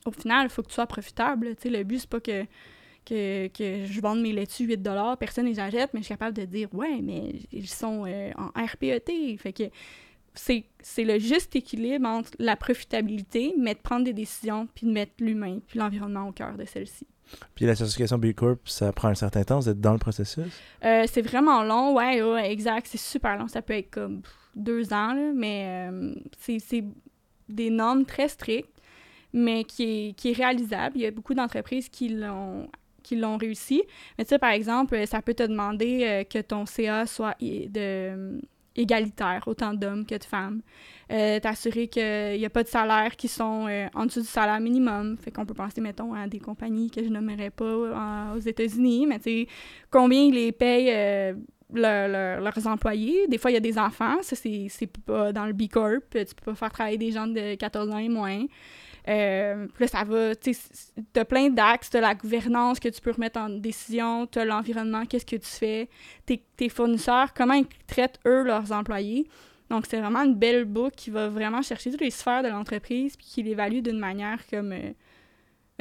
au 0.05 0.11
final, 0.11 0.45
il 0.45 0.51
faut 0.51 0.61
que 0.61 0.69
tu 0.69 0.75
sois 0.75 0.87
profitable. 0.87 1.57
Tu 1.57 1.63
sais, 1.63 1.71
le 1.71 1.85
but, 1.85 2.01
c'est 2.01 2.11
pas 2.11 2.21
que, 2.21 2.45
que, 3.07 3.47
que 3.47 3.87
je 3.87 4.01
vende 4.03 4.21
mes 4.21 4.35
laitues 4.35 4.67
8 4.67 4.87
personne 5.19 5.47
les 5.47 5.59
achète, 5.59 5.95
mais 5.95 6.01
je 6.01 6.05
suis 6.05 6.13
capable 6.13 6.37
de 6.37 6.45
dire, 6.45 6.69
ouais, 6.75 7.01
mais 7.03 7.33
ils 7.51 7.67
sont 7.67 8.05
euh, 8.07 8.31
en 8.37 8.49
RPET. 8.63 9.39
Fait 9.39 9.55
que 9.55 9.65
c'est 10.35 11.05
le 11.05 11.19
juste 11.19 11.57
équilibre 11.57 12.07
entre 12.07 12.33
la 12.39 12.57
profitabilité, 12.57 13.55
mais 13.57 13.73
de 13.73 13.81
prendre 13.81 14.05
des 14.05 14.13
décisions, 14.13 14.69
puis 14.75 14.87
de 14.87 14.93
mettre 14.93 15.15
l'humain, 15.21 15.61
puis 15.67 15.79
l'environnement 15.79 16.29
au 16.29 16.33
cœur 16.33 16.59
de 16.59 16.67
celle-ci. 16.67 17.07
Puis 17.55 17.67
la 17.67 17.75
certification 17.75 18.19
B 18.19 18.33
Corp, 18.33 18.61
ça 18.65 18.93
prend 18.93 19.09
un 19.09 19.15
certain 19.15 19.45
temps, 19.45 19.59
vous 19.61 19.69
êtes 19.69 19.81
dans 19.81 19.93
le 19.93 19.99
processus? 19.99 20.45
Euh, 20.85 21.05
c'est 21.11 21.23
vraiment 21.23 21.63
long, 21.63 21.95
ouais, 21.95 22.51
exact. 22.51 22.87
C'est 22.91 22.99
super 22.99 23.37
long. 23.39 23.49
Ça 23.49 23.63
peut 23.63 23.75
être 23.75 23.91
comme 23.91 24.23
deux 24.55 24.93
ans, 24.93 25.15
mais 25.35 25.89
euh, 25.91 26.15
c'est 26.39 26.85
des 27.49 27.71
normes 27.71 28.05
très 28.05 28.29
strictes, 28.29 28.81
mais 29.33 29.65
qui 29.65 29.83
est, 29.83 30.13
qui 30.15 30.31
est 30.31 30.35
réalisable. 30.35 30.97
Il 30.97 31.03
y 31.03 31.07
a 31.07 31.11
beaucoup 31.11 31.35
d'entreprises 31.35 31.89
qui 31.89 32.09
l'ont 32.09 33.37
réussi. 33.37 33.83
Mais 34.17 34.25
tu 34.25 34.31
sais, 34.31 34.39
par 34.39 34.51
exemple, 34.51 35.07
ça 35.07 35.23
peut 35.23 35.35
te 35.35 35.43
demander 35.43 36.05
euh, 36.05 36.25
que 36.25 36.41
ton 36.41 36.67
CA 36.67 37.07
soit 37.07 37.37
de, 37.41 38.41
égalitaire, 38.77 39.43
autant 39.47 39.75
d'hommes 39.75 40.05
que 40.07 40.17
de 40.17 40.25
femmes. 40.25 40.61
Euh, 41.13 41.39
T'assurer 41.41 41.89
qu'il 41.89 42.39
n'y 42.39 42.45
a 42.47 42.51
pas 42.51 42.63
de 42.63 42.69
salaires 42.69 43.17
qui 43.17 43.29
sont 43.29 43.67
euh, 43.69 43.87
en 43.95 44.07
dessous 44.07 44.21
du 44.21 44.27
salaire 44.27 44.61
minimum. 44.61 45.17
Fait 45.19 45.31
qu'on 45.31 45.47
peut 45.47 45.55
penser, 45.55 45.81
mettons, 45.81 46.15
à 46.15 46.27
des 46.27 46.41
compagnies 46.41 46.91
que 46.91 47.03
je 47.05 47.09
nommerais 47.09 47.51
pas 47.51 47.65
euh, 47.65 48.35
aux 48.37 48.41
États-Unis, 48.41 49.07
mais 49.07 49.19
tu 49.19 49.25
sais, 49.25 49.47
combien 49.91 50.23
ils 50.23 50.35
les 50.35 50.53
payent 50.53 50.91
euh, 50.93 51.35
leur- 51.73 52.09
leur- 52.09 52.41
leurs 52.41 52.67
employés? 52.67 53.27
Des 53.29 53.39
fois, 53.39 53.51
il 53.51 53.55
y 53.55 53.57
a 53.57 53.61
des 53.61 53.79
enfants, 53.79 54.17
ça, 54.23 54.35
c'est 54.37 54.67
c'est 54.69 54.87
pas 54.87 55.33
dans 55.33 55.47
le 55.47 55.53
B 55.53 55.69
Corp. 55.69 56.03
Tu 56.11 56.25
peux 56.35 56.53
pas 56.53 56.55
faire 56.55 56.73
travailler 56.73 56.99
des 56.99 57.11
gens 57.13 57.27
de 57.27 57.55
14 57.57 57.91
ans 57.91 57.99
et 57.99 58.09
moins. 58.09 58.45
Euh, 59.09 59.67
puis 59.75 59.85
là, 59.85 59.89
ça 59.89 60.05
va, 60.05 60.35
tu 60.35 60.55
sais, 60.55 60.61
t'as 61.13 61.25
plein 61.27 61.51
d'axes, 61.51 61.91
t'as 61.91 62.01
la 62.01 62.15
gouvernance 62.15 62.81
que 62.81 62.89
tu 62.89 63.01
peux 63.03 63.11
remettre 63.11 63.39
en 63.39 63.51
décision, 63.51 64.27
t'as 64.27 64.45
l'environnement, 64.47 65.05
qu'est-ce 65.05 65.27
que 65.27 65.37
tu 65.37 65.49
fais, 65.49 65.89
tes, 66.25 66.43
tes 66.57 66.69
fournisseurs, 66.71 67.35
comment 67.35 67.55
ils 67.55 67.67
traitent, 67.87 68.19
eux, 68.27 68.45
leurs 68.45 68.73
employés. 68.73 69.27
Donc, 69.71 69.85
c'est 69.89 69.99
vraiment 70.01 70.23
une 70.23 70.35
belle 70.37 70.65
boucle 70.65 70.95
qui 70.97 71.11
va 71.11 71.29
vraiment 71.29 71.61
chercher 71.63 71.91
toutes 71.91 72.01
les 72.01 72.11
sphères 72.11 72.43
de 72.43 72.49
l'entreprise 72.49 73.17
puis 73.17 73.27
qui 73.27 73.43
l'évalue 73.43 73.81
d'une 73.81 73.99
manière 73.99 74.39
comme 74.49 74.73
euh, 74.73 74.93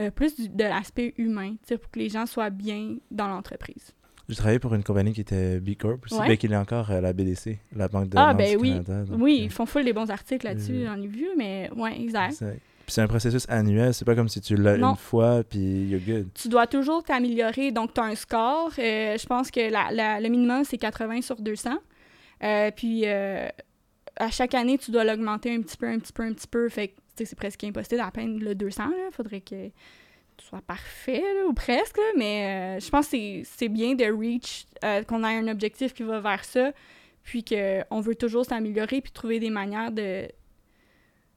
euh, 0.02 0.10
plus 0.12 0.36
du- 0.36 0.50
de 0.50 0.64
l'aspect 0.64 1.14
humain, 1.18 1.52
tu 1.52 1.58
sais, 1.68 1.78
pour 1.78 1.92
que 1.92 2.00
les 2.00 2.10
gens 2.10 2.26
soient 2.26 2.50
bien 2.50 2.96
dans 3.12 3.28
l'entreprise. 3.28 3.94
J'ai 4.30 4.36
travaillé 4.36 4.60
pour 4.60 4.74
une 4.74 4.84
compagnie 4.84 5.12
qui 5.14 5.22
était 5.22 5.60
B 5.60 5.76
Corp 5.78 6.06
aussi, 6.06 6.22
bien 6.22 6.36
qu'il 6.38 6.52
est 6.54 6.58
encore 6.58 6.90
euh, 6.92 7.02
la 7.02 7.12
BDC, 7.14 7.60
la 7.76 7.88
Banque 7.90 8.08
de 8.10 8.18
Ah, 8.18 8.34
ben 8.34 8.58
oui. 8.60 8.70
Canada. 8.70 9.04
donc, 9.04 9.22
oui, 9.22 9.42
ils 9.44 9.50
font 9.52 9.66
full 9.66 9.84
des 9.84 9.92
bons 9.94 10.10
articles 10.10 10.46
là-dessus, 10.46 10.86
j'en 10.86 11.00
ai 11.02 11.08
vu, 11.08 11.28
mais 11.38 11.70
ouais, 11.76 12.02
exact. 12.02 12.32
exact. 12.32 12.62
C'est 12.94 13.02
un 13.02 13.08
processus 13.08 13.46
annuel, 13.50 13.92
c'est 13.92 14.06
pas 14.06 14.14
comme 14.14 14.30
si 14.30 14.40
tu 14.40 14.56
l'as 14.56 14.76
une 14.76 14.96
fois, 14.96 15.44
puis 15.44 15.86
you're 15.88 16.00
good. 16.00 16.30
tu 16.36 16.48
dois 16.48 16.68
toujours 16.68 17.04
t'améliorer. 17.04 17.72
Donc, 17.72 17.92
tu 17.96 18.00
as 18.00 18.04
un 18.04 18.14
score. 18.14 18.70
euh, 18.78 19.18
je 19.18 19.26
pense 19.26 19.50
que 19.50 19.72
la- 19.72 19.90
la- 19.92 20.20
le 20.22 20.30
minimum, 20.30 20.64
c'est 20.64 20.78
80 20.78 21.22
sur 21.24 21.38
200. 21.42 21.72
Euh, 22.44 22.70
puis, 22.70 23.02
euh, 23.06 23.48
à 24.18 24.30
chaque 24.30 24.54
année, 24.54 24.78
tu 24.78 24.92
dois 24.92 25.04
l'augmenter 25.06 25.56
un 25.56 25.62
petit 25.62 25.76
peu, 25.76 25.88
un 25.88 25.98
petit 25.98 26.14
peu, 26.14 26.22
un 26.22 26.34
petit 26.34 26.46
peu. 26.48 26.70
Fait 26.70 26.90
que, 26.90 26.94
c'est 27.26 27.36
presque 27.36 27.64
impossible 27.64 27.98
d'atteindre 28.00 28.40
le 28.40 28.54
200. 28.54 28.84
Il 29.10 29.12
faudrait 29.12 29.42
que 29.42 29.70
tu 30.38 30.46
sois 30.48 30.62
parfait, 30.62 31.22
là, 31.22 31.48
ou 31.48 31.54
presque. 31.54 31.98
là. 31.98 32.04
Mais 32.16 32.80
je 32.80 32.90
pense 32.92 33.06
que 33.08 33.12
c'est- 33.18 33.42
c'est 33.58 33.70
bien 33.70 33.96
de 33.96 34.06
reach, 34.06 34.66
qu'on 35.08 35.24
ait 35.24 35.38
un 35.40 35.48
objectif 35.48 35.94
qui 35.96 36.04
va 36.04 36.20
vers 36.20 36.46
ça. 36.46 36.72
Puis 37.24 37.44
qu'on 37.44 38.02
veut 38.02 38.16
toujours 38.16 38.46
s'améliorer 38.46 39.02
puis 39.02 39.12
trouver 39.12 39.40
des 39.40 39.50
manières 39.50 39.92
de 39.92 40.28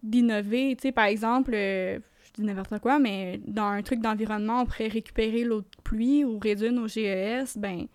d'innover. 0.06 0.76
Tu 0.76 0.82
sais, 0.82 0.92
par 0.92 1.06
exemple, 1.06 1.52
euh, 1.54 1.98
je 2.24 2.32
dis 2.34 2.42
n'importe 2.42 2.78
quoi, 2.80 2.98
mais 2.98 3.40
dans 3.46 3.66
un 3.66 3.82
truc 3.82 4.00
d'environnement, 4.00 4.62
on 4.62 4.66
pourrait 4.66 4.88
récupérer 4.88 5.44
l'eau 5.44 5.60
de 5.60 5.66
pluie 5.84 6.24
ou 6.24 6.38
réduire 6.38 6.72
nos 6.72 6.88
GES, 6.88 7.56
ben 7.56 7.86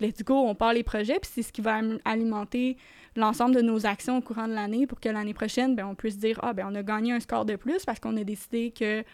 let's 0.00 0.22
go, 0.24 0.34
on 0.34 0.54
part 0.54 0.72
les 0.72 0.82
projets, 0.82 1.18
puis 1.20 1.30
c'est 1.32 1.42
ce 1.42 1.52
qui 1.52 1.60
va 1.60 1.80
alimenter 2.04 2.76
l'ensemble 3.16 3.54
de 3.54 3.60
nos 3.60 3.86
actions 3.86 4.18
au 4.18 4.20
courant 4.20 4.48
de 4.48 4.54
l'année 4.54 4.86
pour 4.86 5.00
que 5.00 5.08
l'année 5.08 5.34
prochaine, 5.34 5.74
ben, 5.74 5.86
on 5.86 5.94
puisse 5.94 6.18
dire, 6.18 6.38
ah, 6.42 6.52
ben 6.52 6.66
on 6.70 6.74
a 6.74 6.82
gagné 6.82 7.12
un 7.12 7.20
score 7.20 7.44
de 7.44 7.56
plus 7.56 7.84
parce 7.84 8.00
qu'on 8.00 8.16
a 8.16 8.24
décidé 8.24 8.70
que 8.70 9.04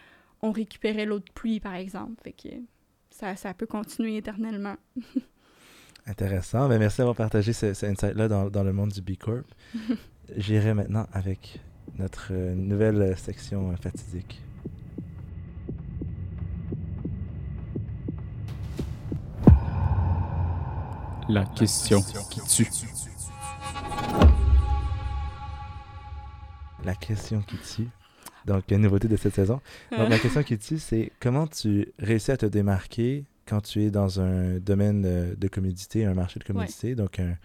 on 0.41 0.51
récupérait 0.51 1.05
l'eau 1.05 1.19
de 1.19 1.31
pluie, 1.33 1.59
par 1.59 1.73
exemple. 1.73 2.21
Fait 2.23 2.31
que 2.31 2.55
ça, 3.09 3.35
ça 3.35 3.53
peut 3.53 3.65
continuer 3.65 4.17
éternellement. 4.17 4.75
Intéressant. 6.05 6.69
Ben, 6.69 6.77
merci 6.77 6.99
d'avoir 6.99 7.15
partagé 7.15 7.53
ce, 7.53 7.73
ce 7.73 7.85
insight-là 7.85 8.27
dans, 8.27 8.49
dans 8.49 8.63
le 8.63 8.71
monde 8.71 8.91
du 8.91 9.01
B 9.01 9.17
Corp. 9.17 9.45
J'irai 10.37 10.73
maintenant 10.73 11.07
avec 11.11 11.59
notre 11.97 12.29
euh, 12.31 12.53
nouvelle 12.55 13.17
section 13.17 13.71
euh, 13.71 13.75
fatidique. 13.75 14.41
La 21.29 21.43
question 21.45 22.01
qui 22.01 22.39
tue. 22.41 22.67
La 26.85 26.95
question 26.95 27.41
qui 27.41 27.57
tue. 27.57 27.89
Donc, 28.45 28.63
une 28.71 28.81
nouveauté 28.81 29.09
de 29.09 29.17
cette 29.17 29.35
saison. 29.35 29.59
Donc, 29.91 30.09
la 30.09 30.19
question 30.19 30.41
qui 30.43 30.57
tue, 30.57 30.79
c'est 30.79 31.11
comment 31.19 31.47
tu 31.47 31.91
réussis 31.99 32.31
à 32.31 32.37
te 32.37 32.45
démarquer 32.45 33.25
quand 33.45 33.61
tu 33.61 33.83
es 33.83 33.91
dans 33.91 34.21
un 34.21 34.59
domaine 34.59 35.35
de, 35.35 35.47
commodité, 35.47 36.05
un 36.05 36.13
marché 36.13 36.39
de 36.39 36.45
commodité, 36.45 36.95
donc 36.95 37.19
un, 37.19 37.35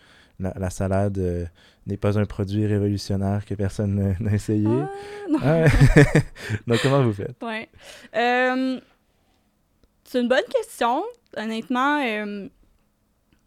la, 0.43 0.53
la 0.59 0.71
salade 0.71 1.19
euh, 1.19 1.45
n'est 1.87 1.97
pas 1.97 2.19
un 2.19 2.25
produit 2.27 2.67
révolutionnaire 2.67 3.45
que 3.45 3.55
personne 3.55 4.15
n'a- 4.21 4.33
essayé. 4.35 4.67
Ah, 4.69 4.91
non. 5.29 5.39
Ah. 5.43 5.65
Donc, 6.67 6.79
comment 6.83 7.03
vous 7.03 7.13
faites? 7.13 7.37
Ouais. 7.43 7.69
Euh, 8.17 8.81
c'est 10.05 10.21
une 10.21 10.29
bonne 10.29 10.45
question. 10.55 11.03
Honnêtement, 11.37 12.03
euh, 12.05 12.47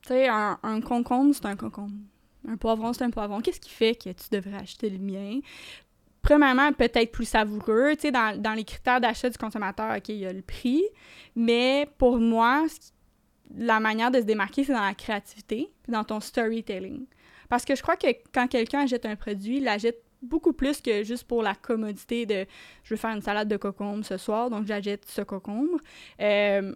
tu 0.01 0.07
sais, 0.09 0.27
un, 0.27 0.57
un 0.63 0.81
concombre, 0.81 1.33
c'est 1.35 1.45
un 1.45 1.55
concombre. 1.55 1.93
Un 2.47 2.57
poivron, 2.57 2.93
c'est 2.93 3.03
un 3.03 3.09
poivron. 3.11 3.41
Qu'est-ce 3.41 3.59
qui 3.59 3.69
fait 3.71 3.95
que 3.95 4.09
tu 4.09 4.25
devrais 4.31 4.57
acheter 4.57 4.89
le 4.89 4.97
mien? 4.99 5.39
Premièrement, 6.21 6.71
peut-être 6.73 7.11
plus 7.11 7.25
savoureux. 7.25 7.91
Tu 7.95 8.01
sais, 8.01 8.11
dans, 8.11 8.39
dans 8.41 8.53
les 8.53 8.63
critères 8.63 8.99
d'achat 8.99 9.29
du 9.29 9.37
consommateur, 9.37 9.95
OK, 9.95 10.09
il 10.09 10.17
y 10.17 10.25
a 10.25 10.33
le 10.33 10.41
prix. 10.41 10.83
Mais 11.35 11.87
pour 11.99 12.17
moi, 12.17 12.65
ce 12.67 12.75
qui- 12.79 12.91
la 13.55 13.79
manière 13.79 14.11
de 14.11 14.19
se 14.19 14.25
démarquer, 14.25 14.63
c'est 14.63 14.73
dans 14.73 14.85
la 14.85 14.93
créativité 14.93 15.71
puis 15.83 15.91
dans 15.91 16.03
ton 16.03 16.19
storytelling. 16.19 17.05
Parce 17.49 17.65
que 17.65 17.75
je 17.75 17.81
crois 17.81 17.95
que 17.95 18.07
quand 18.33 18.47
quelqu'un 18.47 18.81
achète 18.81 19.05
un 19.05 19.15
produit, 19.15 19.57
il 19.57 19.63
l'achète 19.63 20.01
beaucoup 20.21 20.53
plus 20.53 20.81
que 20.81 21.03
juste 21.03 21.25
pour 21.25 21.43
la 21.43 21.53
commodité 21.53 22.25
de 22.25 22.45
je 22.83 22.93
veux 22.93 22.97
faire 22.97 23.11
une 23.11 23.21
salade 23.21 23.47
de 23.47 23.57
concombre 23.57 24.03
ce 24.03 24.17
soir, 24.17 24.49
donc 24.49 24.65
j'achète 24.65 25.05
ce 25.05 25.21
concombre. 25.21 25.77
Euh, 26.21 26.73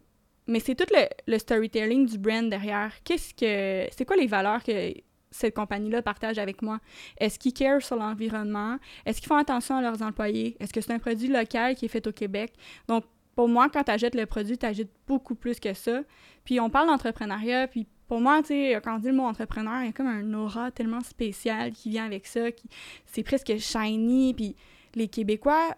mais 0.48 0.60
c'est 0.60 0.76
tout 0.76 0.86
le, 1.28 1.38
storytelling 1.38 2.08
du 2.08 2.18
brand 2.18 2.50
derrière. 2.50 2.92
Qu'est-ce 3.04 3.34
que. 3.34 3.88
C'est 3.96 4.06
quoi 4.06 4.16
les 4.16 4.26
valeurs 4.26 4.64
que 4.64 4.94
cette 5.30 5.56
compagnie-là 5.56 6.02
partage 6.02 6.40
avec 6.40 6.64
moi? 6.64 6.80
Est-ce 7.20 7.38
qu'ils 7.38 7.54
care 7.54 7.84
sur 7.84 7.96
l'environnement? 7.96 8.78
Est-ce 9.06 9.22
qu'ils 9.22 9.28
font 9.28 9.38
attention 9.38 9.78
à 9.78 9.82
leurs 9.82 10.02
employés? 10.02 10.58
Est-ce 10.60 10.74
que 10.74 10.82
c'est 10.82 10.92
un 10.92 11.00
produit 11.00 11.28
local 11.28 11.76
qui 11.76 11.86
est 11.86 11.90
fait 11.90 12.06
au 12.08 12.12
Québec? 12.12 12.54
Donc, 12.88 13.04
pour 13.40 13.48
moi, 13.48 13.70
quand 13.70 13.86
tu 13.86 13.92
achètes 13.92 14.16
le 14.16 14.26
produit, 14.26 14.58
tu 14.58 14.66
achètes 14.66 14.92
beaucoup 15.08 15.34
plus 15.34 15.62
que 15.62 15.74
ça. 15.74 16.02
Puis 16.44 16.60
on 16.60 16.70
parle 16.70 16.88
d'entrepreneuriat, 16.88 17.70
puis 17.70 17.88
pour 18.10 18.20
moi, 18.20 18.42
tu 18.42 18.48
sais, 18.48 18.82
quand 18.84 18.98
on 18.98 19.00
dit 19.00 19.08
le 19.08 19.14
mot 19.14 19.24
entrepreneur, 19.24 19.80
il 19.80 19.86
y 19.86 19.88
a 19.88 19.94
comme 19.94 20.08
un 20.08 20.34
aura 20.34 20.72
tellement 20.72 21.00
spécial 21.00 21.72
qui 21.72 21.90
vient 21.90 22.04
avec 22.04 22.28
ça, 22.28 22.52
qui 22.52 22.68
c'est 23.06 23.24
presque 23.24 23.58
shiny, 23.58 24.34
puis 24.34 24.58
les 24.94 25.08
Québécois, 25.08 25.74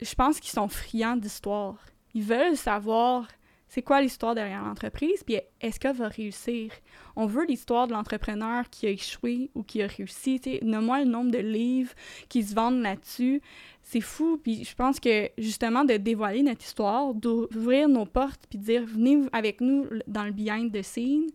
je 0.00 0.14
pense 0.14 0.38
qu'ils 0.38 0.52
sont 0.52 0.68
friands 0.68 1.16
d'histoire. 1.16 1.84
Ils 2.14 2.22
veulent 2.22 2.56
savoir 2.56 3.26
c'est 3.68 3.82
quoi 3.82 4.00
l'histoire 4.00 4.34
derrière 4.34 4.62
l'entreprise, 4.62 5.24
puis 5.24 5.38
est-ce 5.60 5.80
qu'elle 5.80 5.96
va 5.96 6.08
réussir? 6.08 6.70
On 7.16 7.26
veut 7.26 7.44
l'histoire 7.44 7.86
de 7.88 7.92
l'entrepreneur 7.92 8.68
qui 8.70 8.86
a 8.86 8.90
échoué 8.90 9.50
ou 9.54 9.62
qui 9.62 9.82
a 9.82 9.86
réussi. 9.86 10.38
tu 10.38 10.50
sais. 10.50 10.60
Nomme-moi 10.62 11.00
le 11.00 11.10
nombre 11.10 11.30
de 11.30 11.38
livres 11.38 11.92
qui 12.28 12.42
se 12.42 12.54
vendent 12.54 12.82
là-dessus. 12.82 13.40
C'est 13.82 14.00
fou, 14.00 14.38
puis 14.42 14.64
je 14.64 14.74
pense 14.74 15.00
que 15.00 15.28
justement 15.38 15.84
de 15.84 15.96
dévoiler 15.96 16.42
notre 16.42 16.64
histoire, 16.64 17.14
d'ouvrir 17.14 17.88
nos 17.88 18.06
portes, 18.06 18.46
puis 18.48 18.58
de 18.58 18.64
dire 18.64 18.84
venez 18.86 19.22
avec 19.32 19.60
nous 19.60 19.86
dans 20.06 20.24
le 20.24 20.32
behind 20.32 20.72
the 20.72 20.82
scene, 20.82 21.26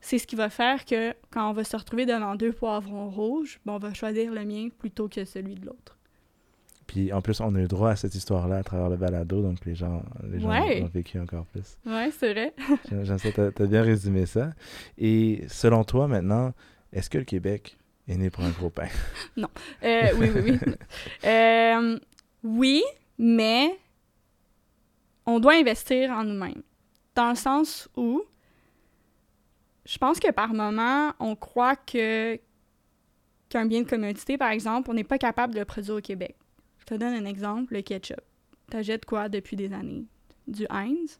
c'est 0.00 0.18
ce 0.18 0.26
qui 0.26 0.34
va 0.34 0.50
faire 0.50 0.84
que 0.84 1.14
quand 1.30 1.48
on 1.48 1.52
va 1.52 1.62
se 1.62 1.76
retrouver 1.76 2.06
devant 2.06 2.34
deux 2.34 2.52
poivrons 2.52 3.08
rouges, 3.08 3.60
ben, 3.64 3.74
on 3.74 3.78
va 3.78 3.94
choisir 3.94 4.32
le 4.32 4.44
mien 4.44 4.68
plutôt 4.76 5.08
que 5.08 5.24
celui 5.24 5.54
de 5.54 5.66
l'autre. 5.66 5.96
Puis 6.92 7.10
en 7.10 7.22
plus, 7.22 7.40
on 7.40 7.54
a 7.54 7.58
eu 7.58 7.66
droit 7.68 7.88
à 7.90 7.96
cette 7.96 8.14
histoire-là 8.14 8.58
à 8.58 8.62
travers 8.62 8.90
le 8.90 8.96
balado, 8.98 9.40
donc 9.40 9.64
les 9.64 9.74
gens, 9.74 10.02
les 10.30 10.40
gens 10.40 10.50
Ouais. 10.50 10.80
l'ont 10.80 10.88
vécu 10.88 11.18
encore 11.18 11.46
plus. 11.46 11.78
Ouais, 11.86 12.10
c'est 12.10 12.32
vrai. 12.34 12.52
J'aime 13.02 13.16
ça, 13.18 13.32
t'as 13.32 13.46
as 13.46 13.66
bien 13.66 13.82
résumé 13.82 14.26
ça. 14.26 14.52
Et 14.98 15.42
selon 15.48 15.84
toi, 15.84 16.06
maintenant, 16.06 16.52
est-ce 16.92 17.08
que 17.08 17.16
le 17.16 17.24
Québec 17.24 17.78
est 18.08 18.16
né 18.16 18.28
pour 18.28 18.44
un 18.44 18.50
gros 18.50 18.68
pain? 18.68 18.88
Euh, 19.82 20.02
oui, 20.18 20.28
oui, 20.34 20.40
oui. 20.50 20.58
Euh, 21.24 21.98
oui, 22.44 22.82
mais 23.16 23.70
on 25.24 25.40
doit 25.40 25.54
investir 25.54 26.10
en 26.10 26.24
nous-mêmes. 26.24 26.62
Dans 27.14 27.30
le 27.30 27.36
sens 27.36 27.88
où 27.96 28.22
je 29.86 29.96
pense 29.96 30.20
que 30.20 30.30
par 30.30 30.52
moment, 30.52 31.12
on 31.20 31.34
croit 31.36 31.76
que 31.76 32.38
qu'un 33.48 33.64
bien 33.66 33.80
de 33.82 33.88
commodité, 33.88 34.36
par 34.36 34.50
exemple, 34.50 34.90
on 34.90 34.94
n'est 34.94 35.04
pas 35.04 35.18
capable 35.18 35.54
de 35.54 35.58
le 35.60 35.64
produire 35.64 35.94
au 35.96 36.00
Québec. 36.00 36.36
Te 36.92 36.98
donne 36.98 37.14
un 37.14 37.24
exemple, 37.24 37.72
le 37.72 37.80
ketchup. 37.80 38.20
T'achètes 38.68 39.06
quoi 39.06 39.30
depuis 39.30 39.56
des 39.56 39.72
années? 39.72 40.04
Du 40.46 40.66
Heinz? 40.68 41.18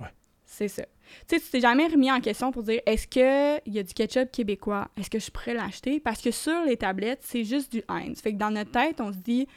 Ouais. 0.00 0.06
C'est 0.44 0.68
ça. 0.68 0.84
Tu 1.26 1.34
sais, 1.34 1.40
tu 1.40 1.50
t'es 1.50 1.60
jamais 1.60 1.88
remis 1.88 2.12
en 2.12 2.20
question 2.20 2.52
pour 2.52 2.62
dire 2.62 2.80
est-ce 2.86 3.08
qu'il 3.08 3.74
y 3.74 3.78
a 3.80 3.82
du 3.82 3.92
ketchup 3.92 4.30
québécois? 4.30 4.86
Est-ce 4.96 5.10
que 5.10 5.18
je 5.18 5.32
pourrais 5.32 5.54
l'acheter? 5.54 5.98
Parce 5.98 6.22
que 6.22 6.30
sur 6.30 6.64
les 6.64 6.76
tablettes, 6.76 7.22
c'est 7.22 7.42
juste 7.42 7.72
du 7.72 7.82
Heinz. 7.88 8.20
Fait 8.20 8.34
que 8.34 8.38
dans 8.38 8.52
notre 8.52 8.70
tête, 8.70 9.00
on 9.00 9.12
se 9.12 9.18
dit 9.18 9.48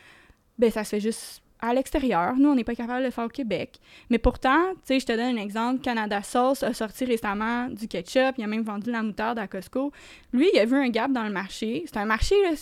ben 0.58 0.72
ça 0.72 0.84
se 0.84 0.90
fait 0.90 1.00
juste 1.00 1.44
à 1.60 1.72
l'extérieur. 1.76 2.36
Nous, 2.36 2.50
on 2.50 2.56
n'est 2.56 2.64
pas 2.64 2.74
capable 2.74 3.02
de 3.02 3.06
le 3.06 3.12
faire 3.12 3.26
au 3.26 3.30
Québec. 3.30 3.80
Mais 4.10 4.18
pourtant, 4.18 4.72
tu 4.74 4.80
sais, 4.86 5.00
je 5.00 5.06
te 5.06 5.12
donne 5.12 5.38
un 5.38 5.42
exemple. 5.42 5.82
Canada 5.82 6.24
Sauce 6.24 6.64
a 6.64 6.74
sorti 6.74 7.06
récemment 7.06 7.68
du 7.70 7.88
ketchup. 7.88 8.40
Il 8.40 8.44
a 8.44 8.48
même 8.48 8.64
vendu 8.64 8.90
la 8.90 9.04
moutarde 9.04 9.38
à 9.38 9.48
Costco. 9.48 9.92
Lui, 10.32 10.50
il 10.52 10.58
a 10.58 10.66
vu 10.66 10.76
un 10.76 10.90
gap 10.90 11.12
dans 11.12 11.24
le 11.24 11.32
marché. 11.32 11.84
C'est 11.86 11.98
un 11.98 12.06
marché, 12.06 12.34
là, 12.42 12.56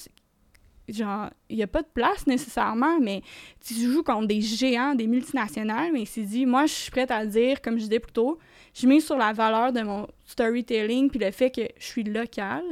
genre, 0.98 1.30
il 1.50 1.58
n'y 1.58 1.64
a 1.64 1.68
pas 1.68 1.82
de 1.82 1.88
place 1.94 2.28
nécessairement, 2.28 3.00
mais 3.00 3.22
tu 3.66 3.74
joues 3.74 4.04
contre 4.04 4.28
des 4.28 4.42
géants, 4.42 4.96
des 4.96 5.08
multinationales, 5.08 5.92
mais 5.94 6.02
il 6.02 6.08
s'est 6.08 6.24
dit, 6.24 6.46
moi, 6.46 6.66
je 6.66 6.74
suis 6.74 6.92
prête 6.92 7.12
à 7.12 7.26
dire, 7.26 7.62
comme 7.62 7.76
je 7.78 7.84
disais 7.84 8.00
plus 8.00 8.14
tôt, 8.14 8.40
je 8.74 8.88
mets 8.88 9.00
sur 9.00 9.18
la 9.18 9.34
valeur 9.34 9.72
de 9.74 9.82
mon 9.82 10.08
storytelling, 10.26 11.10
puis 11.10 11.20
le 11.20 11.32
fait 11.32 11.52
que 11.52 11.62
je 11.78 11.86
suis 11.86 12.04
local, 12.04 12.64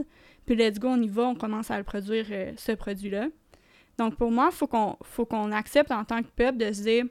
puis 0.45 0.55
let's 0.55 0.79
go, 0.79 0.89
on 0.89 1.01
y 1.01 1.07
va, 1.07 1.23
on 1.23 1.35
commence 1.35 1.71
à 1.71 1.83
produire, 1.83 2.25
euh, 2.31 2.51
ce 2.57 2.71
produit-là. 2.71 3.27
Donc, 3.97 4.15
pour 4.15 4.31
moi, 4.31 4.49
il 4.51 4.55
faut 4.55 4.67
qu'on 4.67 4.95
faut 5.03 5.25
qu'on 5.25 5.51
accepte 5.51 5.91
en 5.91 6.05
tant 6.05 6.21
que 6.23 6.29
peuple 6.35 6.57
de 6.57 6.71
se 6.71 6.81
dire 6.83 7.05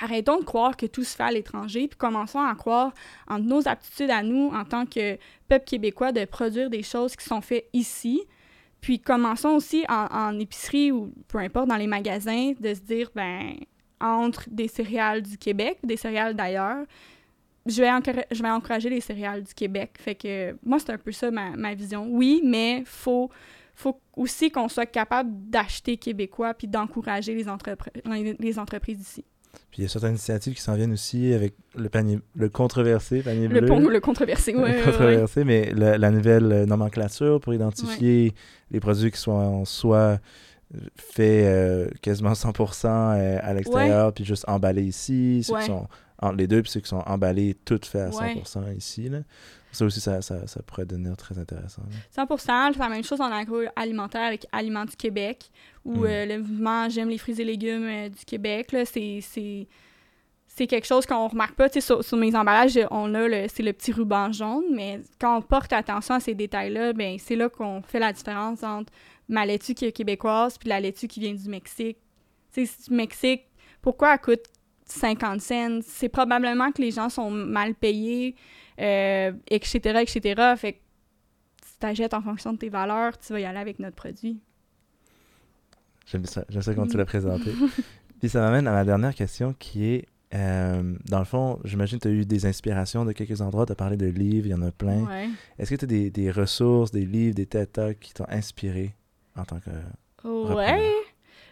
arrêtons 0.00 0.38
de 0.38 0.44
croire 0.44 0.76
que 0.76 0.86
tout 0.86 1.04
se 1.04 1.16
fait 1.16 1.22
à 1.22 1.30
l'étranger, 1.30 1.88
puis 1.88 1.96
commençons 1.96 2.40
à 2.40 2.54
croire 2.54 2.92
en 3.28 3.38
nos 3.38 3.66
aptitudes 3.66 4.10
à 4.10 4.22
nous, 4.22 4.50
en 4.54 4.64
tant 4.64 4.86
que 4.86 5.18
peuple 5.48 5.64
québécois, 5.64 6.12
de 6.12 6.24
produire 6.24 6.70
des 6.70 6.82
choses 6.82 7.16
qui 7.16 7.24
sont 7.24 7.40
faites 7.40 7.68
ici. 7.72 8.22
Puis 8.86 9.00
commençons 9.00 9.48
aussi 9.48 9.84
en, 9.88 10.38
épicerie 10.38 10.92
ou 10.92 11.12
peu 11.26 11.38
importe 11.38 11.66
dans 11.66 11.76
les 11.76 11.88
magasins 11.88 12.52
de 12.60 12.72
se 12.72 12.78
dire 12.78 13.10
ben 13.16 13.56
entre 14.00 14.44
des 14.48 14.68
céréales 14.68 15.22
du 15.22 15.36
Québec, 15.36 15.78
des 15.82 15.96
céréales 15.96 16.36
d'ailleurs, 16.36 16.86
je 17.66 17.82
vais, 17.82 17.90
je 18.30 18.40
vais 18.40 18.48
encourager 18.48 18.88
les 18.88 19.00
céréales 19.00 19.42
du 19.42 19.52
Québec. 19.54 19.96
Fait 19.98 20.14
que 20.14 20.56
moi, 20.64 20.78
c'est 20.78 20.92
un 20.92 20.98
peu 20.98 21.10
ça 21.10 21.32
ma, 21.32 21.50
ma 21.56 21.74
vision. 21.74 22.06
Oui, 22.08 22.40
mais 22.44 22.84
faut 22.86 23.28
faut 23.74 24.00
aussi 24.16 24.52
qu'on 24.52 24.68
soit 24.68 24.86
capable 24.86 25.30
d'acheter 25.50 25.96
québécois 25.96 26.54
puis 26.54 26.68
d'encourager 26.68 27.34
les, 27.34 27.46
entrepre- 27.48 27.90
les 28.38 28.58
entreprises 28.60 28.98
d'ici. 28.98 29.24
Puis 29.70 29.80
il 29.80 29.82
y 29.82 29.84
a 29.86 29.88
certaines 29.88 30.10
initiatives 30.10 30.54
qui 30.54 30.60
s'en 30.62 30.74
viennent 30.74 30.92
aussi 30.92 31.32
avec 31.34 31.54
le 31.76 31.88
panier, 31.88 32.18
le 32.34 32.48
controversé 32.48 33.20
panier 33.22 33.48
Le, 33.48 33.60
bleu. 33.60 33.66
pont, 33.68 33.80
le 33.80 34.00
controversé, 34.00 34.52
Le 34.52 34.58
ouais, 34.58 34.76
ouais. 34.76 34.82
controversé, 34.84 35.44
mais 35.44 35.72
la, 35.74 35.98
la 35.98 36.10
nouvelle 36.10 36.52
euh, 36.52 36.66
nomenclature 36.66 37.40
pour 37.40 37.52
identifier 37.54 38.32
les 38.70 38.80
produits 38.80 39.10
qui 39.10 39.20
sont 39.20 39.64
soit 39.64 40.18
faits 40.96 41.44
euh, 41.44 41.88
quasiment 42.02 42.32
100% 42.32 42.86
euh, 42.86 43.38
à 43.42 43.54
l'extérieur, 43.54 44.12
puis 44.12 44.24
juste 44.24 44.44
emballés 44.48 44.82
ici, 44.84 45.42
ceux 45.44 45.58
qui 45.58 45.66
sont 45.66 45.86
entre 46.20 46.36
les 46.36 46.46
deux, 46.46 46.62
puis 46.62 46.70
ceux 46.70 46.80
qui 46.80 46.88
sont 46.88 47.02
emballés, 47.06 47.54
tout 47.64 47.78
fait 47.84 48.00
à 48.00 48.08
Ouais. 48.08 48.34
100% 48.42 48.76
ici. 48.76 49.08
Là. 49.08 49.18
Ça 49.76 49.84
aussi, 49.84 50.00
ça, 50.00 50.22
ça, 50.22 50.46
ça 50.46 50.62
pourrait 50.62 50.86
devenir 50.86 51.16
très 51.16 51.38
intéressant. 51.38 51.82
là. 51.82 52.26
100 52.26 52.72
c'est 52.72 52.78
la 52.78 52.88
même 52.88 53.04
chose 53.04 53.20
en 53.20 53.30
agroalimentaire 53.30 54.22
avec 54.24 54.46
Aliments 54.52 54.84
du 54.86 54.96
Québec, 54.96 55.50
ou 55.84 56.00
Mm. 56.00 56.06
euh, 56.06 56.26
le 56.26 56.38
mouvement 56.38 56.88
J'aime 56.88 57.08
les 57.10 57.18
fruits 57.18 57.40
et 57.40 57.44
légumes 57.44 57.84
euh, 57.84 58.08
du 58.08 58.24
Québec. 58.24 58.74
C'est 60.48 60.66
quelque 60.66 60.86
chose 60.86 61.04
qu'on 61.04 61.28
remarque 61.28 61.54
pas. 61.54 61.68
Sur, 61.68 62.02
sur 62.02 62.16
mes 62.16 62.34
emballages, 62.34 62.78
on 62.90 63.12
a 63.14 63.28
le, 63.28 63.46
c'est 63.52 63.62
le 63.62 63.74
petit 63.74 63.92
ruban 63.92 64.32
jaune, 64.32 64.64
mais 64.72 65.02
quand 65.20 65.36
on 65.36 65.42
porte 65.42 65.72
attention 65.74 66.14
à 66.14 66.20
ces 66.20 66.34
détails-là, 66.34 66.94
ben, 66.94 67.18
c'est 67.18 67.36
là 67.36 67.50
qu'on 67.50 67.82
fait 67.82 67.98
la 67.98 68.12
différence 68.14 68.62
entre 68.62 68.90
ma 69.28 69.44
laitue 69.44 69.74
qui 69.74 69.84
est 69.84 69.92
québécoise 69.92 70.56
puis 70.56 70.70
la 70.70 70.80
laitue 70.80 71.08
qui 71.08 71.20
vient 71.20 71.34
du 71.34 71.48
Mexique. 71.50 71.98
Tu 72.54 72.64
sais, 72.64 72.88
du 72.88 72.94
Mexique, 72.94 73.42
pourquoi 73.82 74.14
elle 74.14 74.20
coûte 74.20 74.44
50 74.86 75.40
cents? 75.42 75.80
C'est 75.82 76.08
probablement 76.08 76.72
que 76.72 76.80
les 76.80 76.92
gens 76.92 77.10
sont 77.10 77.30
mal 77.30 77.74
payés, 77.74 78.34
euh, 78.80 79.32
etc., 79.48 79.78
etc. 80.02 80.54
Fait 80.56 80.72
que 80.74 80.78
si 81.64 81.78
t'achètes 81.78 82.14
en 82.14 82.22
fonction 82.22 82.52
de 82.52 82.58
tes 82.58 82.68
valeurs, 82.68 83.18
tu 83.18 83.32
vas 83.32 83.40
y 83.40 83.44
aller 83.44 83.58
avec 83.58 83.78
notre 83.78 83.96
produit. 83.96 84.40
J'aime 86.06 86.24
ça, 86.24 86.44
j'aime 86.48 86.62
ça 86.62 86.74
quand 86.74 86.86
tu 86.86 86.94
Mm. 86.96 86.98
l'as 86.98 87.04
présenté. 87.06 87.50
Puis 88.20 88.28
ça 88.28 88.40
m'amène 88.40 88.66
à 88.68 88.72
ma 88.72 88.84
dernière 88.84 89.14
question 89.14 89.54
qui 89.58 89.84
est, 89.86 90.06
euh, 90.34 90.94
dans 91.08 91.18
le 91.18 91.24
fond, 91.24 91.58
j'imagine 91.64 91.98
que 91.98 92.02
tu 92.04 92.08
as 92.08 92.12
eu 92.16 92.24
des 92.24 92.46
inspirations 92.46 93.04
de 93.04 93.12
quelques 93.12 93.40
endroits, 93.40 93.66
tu 93.66 93.72
as 93.72 93.76
parlé 93.76 93.96
de 93.96 94.06
livres, 94.06 94.46
il 94.46 94.50
y 94.50 94.54
en 94.54 94.62
a 94.62 94.70
plein. 94.70 95.04
Ouais. 95.04 95.28
Est-ce 95.58 95.70
que 95.70 95.76
tu 95.76 95.84
as 95.84 95.88
des, 95.88 96.10
des 96.10 96.30
ressources, 96.30 96.90
des 96.92 97.04
livres, 97.04 97.34
des 97.34 97.46
TED 97.46 97.72
Talks 97.72 97.98
qui 98.00 98.14
t'ont 98.14 98.26
inspiré 98.28 98.94
en 99.36 99.44
tant 99.44 99.60
que... 99.60 99.70
Ouais. 100.28 100.92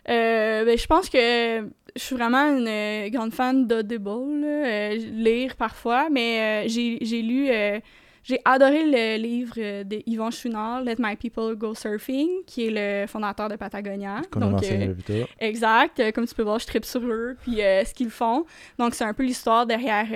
Euh, 0.08 0.64
ben, 0.64 0.76
je 0.76 0.86
pense 0.86 1.08
que 1.08 1.60
je 1.96 2.02
suis 2.02 2.16
vraiment 2.16 2.44
une 2.58 2.68
euh, 2.68 3.08
grande 3.08 3.32
fan 3.32 3.66
d'Audible, 3.66 4.44
euh, 4.44 4.94
lire 4.94 5.56
parfois, 5.56 6.08
mais 6.10 6.64
euh, 6.66 6.68
j'ai 6.68 7.22
lu 7.22 7.48
J'ai 8.26 8.40
adoré 8.46 8.84
le 8.86 9.18
livre 9.20 9.82
de 9.82 10.02
Yvon 10.06 10.30
Chouinard, 10.30 10.82
Let 10.82 10.96
My 10.98 11.14
People 11.14 11.56
Go 11.56 11.74
Surfing, 11.74 12.42
qui 12.46 12.66
est 12.66 12.70
le 12.70 13.06
fondateur 13.06 13.50
de 13.50 13.56
Patagonia. 13.56 14.22
Donc. 14.52 14.62
Exact. 15.38 16.12
Comme 16.14 16.26
tu 16.26 16.34
peux 16.34 16.42
voir, 16.42 16.58
je 16.58 16.66
tripe 16.66 16.86
sur 16.86 17.02
eux, 17.02 17.36
puis 17.42 17.56
ce 17.56 17.92
qu'ils 17.92 18.08
font. 18.08 18.46
Donc, 18.78 18.94
c'est 18.94 19.04
un 19.04 19.12
peu 19.12 19.24
l'histoire 19.24 19.66
derrière 19.66 20.06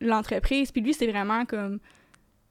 l'entreprise. 0.00 0.70
Puis 0.70 0.80
lui, 0.80 0.94
c'est 0.94 1.08
vraiment 1.08 1.44
comme... 1.44 1.80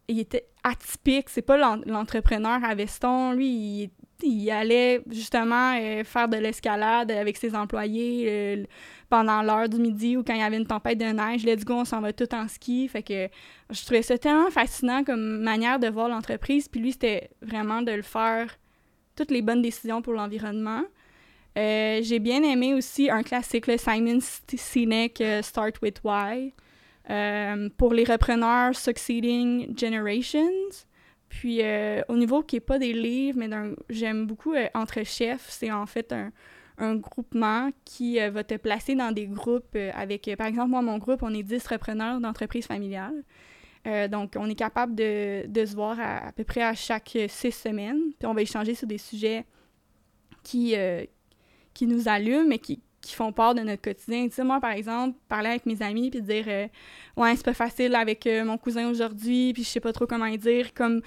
Il 0.10 0.20
était 0.20 0.48
atypique. 0.66 1.30
C'est 1.30 1.42
pas 1.44 1.56
l'en- 1.56 1.80
l'entrepreneur 1.86 2.60
à 2.62 2.76
veston. 2.76 3.32
Lui, 3.32 3.48
il, 3.48 3.90
il 4.22 4.50
allait 4.52 5.02
justement 5.10 5.76
euh, 5.80 6.04
faire 6.04 6.28
de 6.28 6.38
l'escalade 6.38 7.12
avec 7.12 7.38
ses 7.38 7.56
employés 7.56 8.26
euh, 8.28 8.64
pendant 9.10 9.42
l'heure 9.42 9.68
du 9.70 9.78
midi 9.78 10.18
ou 10.18 10.24
quand 10.24 10.34
il 10.34 10.40
y 10.40 10.44
avait 10.44 10.58
une 10.58 10.68
tempête 10.68 10.98
de 10.98 11.06
neige. 11.06 11.46
Let's 11.46 11.66
go, 11.66 11.76
on 11.76 11.86
s'en 11.86 12.02
va 12.02 12.14
tout 12.14 12.34
en 12.34 12.48
ski. 12.48 12.88
Fait 12.88 13.04
que 13.04 13.28
je 13.70 13.86
trouvais 13.86 14.02
ça 14.02 14.18
tellement 14.18 14.50
fascinant 14.50 15.04
comme 15.04 15.42
manière 15.42 15.80
de 15.80 15.88
voir 15.88 16.10
l'entreprise. 16.10 16.68
Puis 16.68 16.80
lui, 16.82 16.92
c'était 16.92 17.30
vraiment 17.42 17.82
de 17.82 17.92
le 17.92 18.02
faire 18.02 18.48
toutes 19.16 19.32
les 19.32 19.42
bonnes 19.42 19.62
décisions 19.62 20.02
pour 20.02 20.14
l'environnement. 20.14 20.84
Euh, 21.58 22.00
j'ai 22.02 22.20
bien 22.20 22.42
aimé 22.44 22.74
aussi 22.74 23.12
un 23.12 23.22
classique, 23.22 23.68
le 23.68 23.78
Simon 23.78 24.20
Sinek, 24.56 25.24
Start 25.42 25.82
with 25.84 26.02
Why, 26.04 26.54
pour 27.78 27.94
les 27.94 28.04
repreneurs 28.06 28.76
Succeeding 28.76 29.78
Generations. 29.78 30.86
Puis 31.34 31.64
euh, 31.64 32.04
au 32.10 32.16
niveau 32.16 32.44
qui 32.44 32.58
n'est 32.58 32.60
pas 32.60 32.78
des 32.78 32.94
livres, 32.94 33.40
mais 33.40 33.50
j'aime 33.90 34.28
beaucoup 34.28 34.54
euh, 34.54 34.68
Entre 34.76 35.04
Chefs, 35.04 35.48
c'est 35.50 35.72
en 35.72 35.88
fait 35.88 36.14
un, 36.78 36.96
groupement 36.96 37.72
qui 37.86 38.20
euh, 38.22 38.30
va 38.30 38.44
te 38.44 38.54
placer 38.56 38.94
dans 38.94 39.12
des 39.12 39.26
groupes 39.26 39.76
avec, 39.96 40.30
par 40.38 40.46
exemple, 40.46 40.70
moi, 40.70 40.84
mon 40.84 41.00
groupe, 41.00 41.24
on 41.24 41.34
est 41.34 41.42
10 41.42 41.66
repreneurs 41.66 42.20
d'entreprises 42.22 42.68
familiales. 42.68 43.24
Donc, 44.12 44.36
on 44.38 44.48
est 44.48 44.56
capable 44.56 44.96
de, 44.96 45.46
de 45.48 45.66
se 45.66 45.76
voir 45.76 46.00
à, 46.00 46.32
peu 46.34 46.44
près 46.44 46.62
à 46.62 46.74
chaque 46.76 47.18
six 47.28 47.52
semaines. 47.52 48.14
Puis 48.18 48.28
on 48.28 48.34
va 48.34 48.42
échanger 48.42 48.76
sur 48.76 48.88
des 48.88 49.00
sujets 49.00 49.44
qui, 50.44 50.76
qui 51.74 51.88
nous 51.88 52.08
allument 52.08 52.52
et 52.52 52.60
qui, 52.60 52.80
qui 53.04 53.16
font 53.16 53.34
part 53.34 53.54
de 53.54 53.62
notre 53.62 53.82
quotidien. 53.82 54.28
Tu 54.28 54.36
sais, 54.36 54.44
moi, 54.44 54.60
par 54.62 54.72
exemple, 54.72 55.18
parler 55.28 55.50
avec 55.50 55.66
mes 55.66 55.82
amis 55.82 56.10
puis 56.10 56.22
dire 56.22 56.46
euh, 56.48 56.68
Ouais, 57.18 57.36
c'est 57.36 57.46
pas 57.46 57.54
facile 57.54 57.94
avec 57.96 58.26
euh, 58.26 58.46
mon 58.46 58.58
cousin 58.58 58.90
aujourd'hui, 58.90 59.52
puis 59.54 59.64
je 59.64 59.68
sais 59.68 59.82
pas 59.82 59.92
trop 59.92 60.08
comment 60.08 60.30
dire. 60.30 60.74
Comme, 60.74 61.02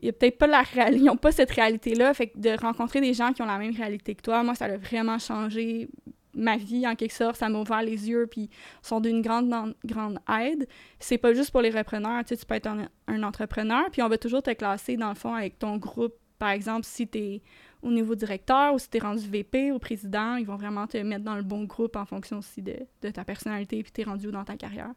il 0.00 0.08
y 0.08 0.12
peut-être 0.12 0.38
pas 0.38 0.46
la 0.46 0.64
ils 0.90 1.08
ont 1.10 1.16
pas 1.16 1.30
cette 1.30 1.50
réalité-là. 1.50 2.14
Fait 2.14 2.28
que 2.28 2.38
de 2.38 2.58
rencontrer 2.58 3.02
des 3.02 3.12
gens 3.12 3.32
qui 3.32 3.42
ont 3.42 3.46
la 3.46 3.58
même 3.58 3.76
réalité 3.76 4.14
que 4.14 4.22
toi, 4.22 4.42
moi, 4.42 4.54
ça 4.54 4.64
a 4.64 4.76
vraiment 4.78 5.18
changé 5.18 5.88
ma 6.34 6.56
vie 6.56 6.88
en 6.88 6.96
quelque 6.96 7.12
sorte. 7.12 7.36
Ça 7.36 7.50
m'a 7.50 7.60
ouvert 7.60 7.82
les 7.82 8.08
yeux, 8.08 8.26
puis 8.26 8.48
sont 8.80 9.00
d'une 9.00 9.20
grande, 9.20 9.74
grande 9.84 10.18
aide. 10.40 10.66
C'est 10.98 11.18
pas 11.18 11.34
juste 11.34 11.50
pour 11.50 11.60
les 11.60 11.70
repreneurs. 11.70 12.24
Tu 12.24 12.28
sais, 12.28 12.36
tu 12.38 12.46
peux 12.46 12.54
être 12.54 12.66
un, 12.66 12.88
un 13.08 13.22
entrepreneur, 13.22 13.90
puis 13.92 14.00
on 14.02 14.08
va 14.08 14.16
toujours 14.16 14.42
te 14.42 14.52
classer, 14.52 14.96
dans 14.96 15.10
le 15.10 15.16
fond, 15.16 15.34
avec 15.34 15.58
ton 15.58 15.76
groupe. 15.76 16.14
Par 16.38 16.48
exemple, 16.48 16.86
si 16.86 17.06
tu 17.06 17.18
es 17.18 17.42
au 17.82 17.90
niveau 17.90 18.14
directeur 18.14 18.74
ou 18.74 18.78
si 18.78 18.88
tu 18.88 18.96
es 18.98 19.00
rendu 19.00 19.26
VP 19.28 19.72
ou 19.72 19.78
président, 19.78 20.36
ils 20.36 20.46
vont 20.46 20.56
vraiment 20.56 20.86
te 20.86 20.96
mettre 20.98 21.24
dans 21.24 21.36
le 21.36 21.42
bon 21.42 21.64
groupe 21.64 21.96
en 21.96 22.04
fonction 22.06 22.38
aussi 22.38 22.62
de, 22.62 22.76
de 23.02 23.10
ta 23.10 23.24
personnalité 23.24 23.82
puis 23.82 23.92
tu 23.92 24.00
es 24.00 24.04
rendu 24.04 24.28
où 24.28 24.30
dans 24.30 24.44
ta 24.44 24.56
carrière. 24.56 24.92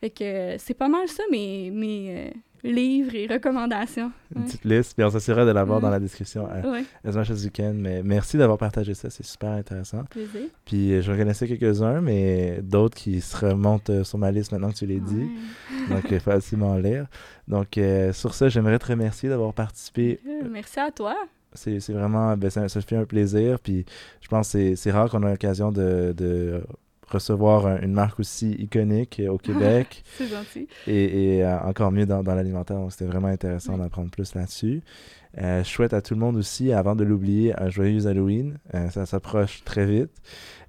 Fait 0.00 0.10
que 0.10 0.24
euh, 0.24 0.56
c'est 0.58 0.74
pas 0.74 0.88
mal 0.88 1.06
ça, 1.08 1.22
mes, 1.30 1.70
mes 1.70 2.16
euh, 2.26 2.30
livres 2.68 3.14
et 3.14 3.28
recommandations. 3.28 4.10
Une 4.34 4.42
petite 4.44 4.64
liste, 4.64 4.94
puis 4.96 5.04
on 5.04 5.10
s'assurera 5.10 5.44
de 5.44 5.52
l'avoir 5.52 5.78
Mm. 5.78 5.82
dans 5.82 5.90
la 5.90 6.00
description 6.00 6.48
euh, 6.50 6.72
Ouais, 6.72 6.84
as 7.04 7.12
much 7.16 7.30
as 7.30 7.44
you 7.44 7.50
can. 7.54 7.74
Mais 7.74 8.02
merci 8.02 8.36
d'avoir 8.36 8.58
partagé 8.58 8.94
ça, 8.94 9.10
c'est 9.10 9.24
super 9.24 9.50
intéressant. 9.50 10.02
plaisir. 10.10 10.42
Puis 10.64 11.00
je 11.02 11.12
connaissais 11.12 11.46
quelques-uns, 11.46 12.00
mais 12.00 12.60
d'autres 12.62 12.96
qui 12.96 13.20
se 13.20 13.46
remontent 13.46 14.02
sur 14.02 14.18
ma 14.18 14.32
liste 14.32 14.50
maintenant 14.50 14.70
que 14.70 14.76
tu 14.76 14.86
l'as 14.86 14.98
dit. 14.98 15.30
Ouais. 15.88 16.00
Donc, 16.02 16.18
facilement 16.18 16.76
lire. 16.76 17.06
Donc, 17.46 17.78
euh, 17.78 18.12
sur 18.12 18.34
ça, 18.34 18.48
j'aimerais 18.48 18.80
te 18.80 18.86
remercier 18.86 19.28
d'avoir 19.28 19.52
participé. 19.54 20.18
Euh, 20.26 20.48
Merci 20.50 20.80
à 20.80 20.90
toi. 20.90 21.14
C'est 21.54 21.78
vraiment, 21.92 22.36
ben, 22.36 22.50
ça, 22.50 22.68
ça 22.68 22.80
fait 22.80 22.96
un 22.96 23.04
plaisir. 23.04 23.58
Puis, 23.60 23.84
je 24.20 24.28
pense 24.28 24.52
que 24.52 24.74
c'est- 24.74 24.90
rare 24.90 25.10
qu'on 25.10 25.22
a 25.22 25.30
l'occasion 25.30 25.70
de, 25.72 26.14
de 26.16 26.62
recevoir 27.08 27.66
un- 27.66 27.80
une 27.82 27.92
marque 27.92 28.20
aussi 28.20 28.52
iconique 28.52 29.20
au 29.28 29.36
Québec 29.78 30.02
C'est 30.16 30.28
gentil. 30.28 30.66
et, 30.86 31.36
et, 31.36 31.44
euh, 31.44 31.58
encore 31.60 31.92
mieux 31.92 32.06
dans, 32.06 32.22
dans 32.22 32.34
l'alimentaire. 32.34 32.76
Donc, 32.78 32.92
c'était 32.92 33.04
vraiment 33.06 33.28
intéressant 33.28 33.72
Ouais. 33.72 33.78
d'en 33.78 33.84
apprendre 33.84 34.10
plus 34.10 34.34
là-dessus. 34.34 34.80
Euh, 35.40 35.64
je 35.64 35.68
souhaite 35.68 35.94
à 35.94 36.02
tout 36.02 36.14
le 36.14 36.20
monde 36.20 36.36
aussi, 36.36 36.72
avant 36.72 36.94
de 36.94 37.04
l'oublier, 37.04 37.58
un 37.58 37.70
joyeux 37.70 38.06
Halloween. 38.06 38.58
Euh, 38.74 38.90
ça 38.90 39.06
s'approche 39.06 39.64
très 39.64 39.86
vite. 39.86 40.10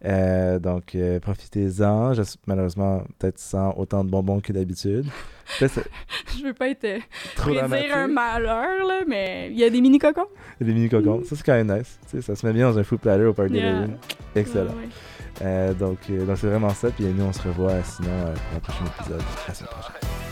Euh, 0.05 0.59
donc, 0.59 0.95
euh, 0.95 1.20
profitez-en. 1.20 2.14
Malheureusement, 2.47 3.03
peut-être 3.20 3.39
sans 3.39 3.74
autant 3.78 4.03
de 4.03 4.09
bonbons 4.09 4.39
que 4.39 4.53
d'habitude. 4.53 5.05
Je 5.59 6.43
veux 6.45 6.53
pas 6.53 6.70
être 6.70 7.01
trop 7.36 7.53
dramatique. 7.53 7.91
un 7.91 8.07
malheur, 8.07 8.88
là, 8.88 9.01
mais 9.07 9.49
il 9.51 9.57
y 9.59 9.64
a 9.66 9.70
des 9.70 9.82
mini-cocons. 9.82 10.28
Les 10.61 10.74
mini 10.74 10.88
cocons, 10.89 11.24
ça 11.26 11.36
c'est 11.36 11.43
quand 11.43 11.53
même 11.53 11.78
nice. 11.78 11.99
Ça 12.22 12.36
se 12.36 12.45
met 12.45 12.53
bien 12.53 12.72
dans 12.72 12.80
un 12.80 12.84
food 12.84 12.99
platter 12.99 13.26
au 13.26 13.34
party 13.34 13.55
Yeah. 13.55 13.72
d'Halloween. 13.74 13.97
Excellent. 14.36 14.72
Ouais, 14.72 15.45
ouais. 15.45 15.74
Donc, 15.76 15.99
donc 16.09 16.38
c'est 16.38 16.47
vraiment 16.47 16.70
ça. 16.70 16.89
Puis 16.89 17.05
nous, 17.05 17.26
on 17.26 17.34
se 17.34 17.41
revoit 17.41 17.84
sinon 17.84 18.09
pour 18.24 18.57
un 18.57 18.59
prochain 18.61 18.86
épisode 18.97 19.22
la 19.47 19.53
semaine 19.53 19.70
prochaine. 19.70 20.22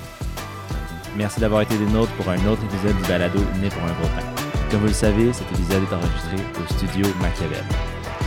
Merci 1.15 1.39
d'avoir 1.39 1.61
été 1.61 1.77
des 1.77 1.85
nôtres 1.85 2.11
pour 2.13 2.29
un 2.29 2.45
autre 2.47 2.63
épisode 2.63 2.95
du 2.95 3.07
balado 3.07 3.39
Né 3.61 3.69
pour 3.69 3.83
un 3.83 3.93
gros 3.93 4.07
pain. 4.15 4.25
Comme 4.69 4.81
vous 4.81 4.87
le 4.87 4.93
savez, 4.93 5.33
cet 5.33 5.51
épisode 5.51 5.83
est 5.83 5.93
enregistré 5.93 6.37
au 6.59 6.73
studio 6.73 7.05
Machiavel. 7.21 7.63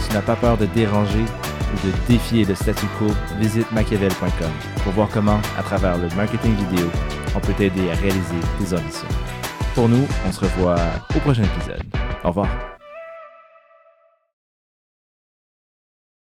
Si 0.01 0.09
tu 0.09 0.15
n'as 0.15 0.23
pas 0.23 0.37
peur 0.37 0.59
de 0.59 0.67
déranger 0.67 1.25
ou 1.25 1.87
de 1.87 1.93
défier 2.07 2.45
le 2.45 2.55
statu 2.55 2.87
quo, 2.99 3.07
visite 3.41 3.71
machiavel.com 3.73 4.51
pour 4.83 4.93
voir 4.93 5.09
comment, 5.09 5.41
à 5.59 5.63
travers 5.63 5.97
le 5.97 6.09
marketing 6.15 6.55
vidéo, 6.57 6.91
on 7.35 7.41
peut 7.41 7.55
t'aider 7.55 7.91
à 7.91 7.95
réaliser 7.95 8.41
tes 8.59 8.77
ambitions. 8.77 9.09
Pour 9.75 9.89
nous, 9.89 10.07
on 10.27 10.33
se 10.33 10.41
revoit 10.41 10.77
au 11.17 11.19
prochain 11.21 11.45
épisode. 11.45 11.83
Au 12.23 12.29
revoir. 12.29 12.74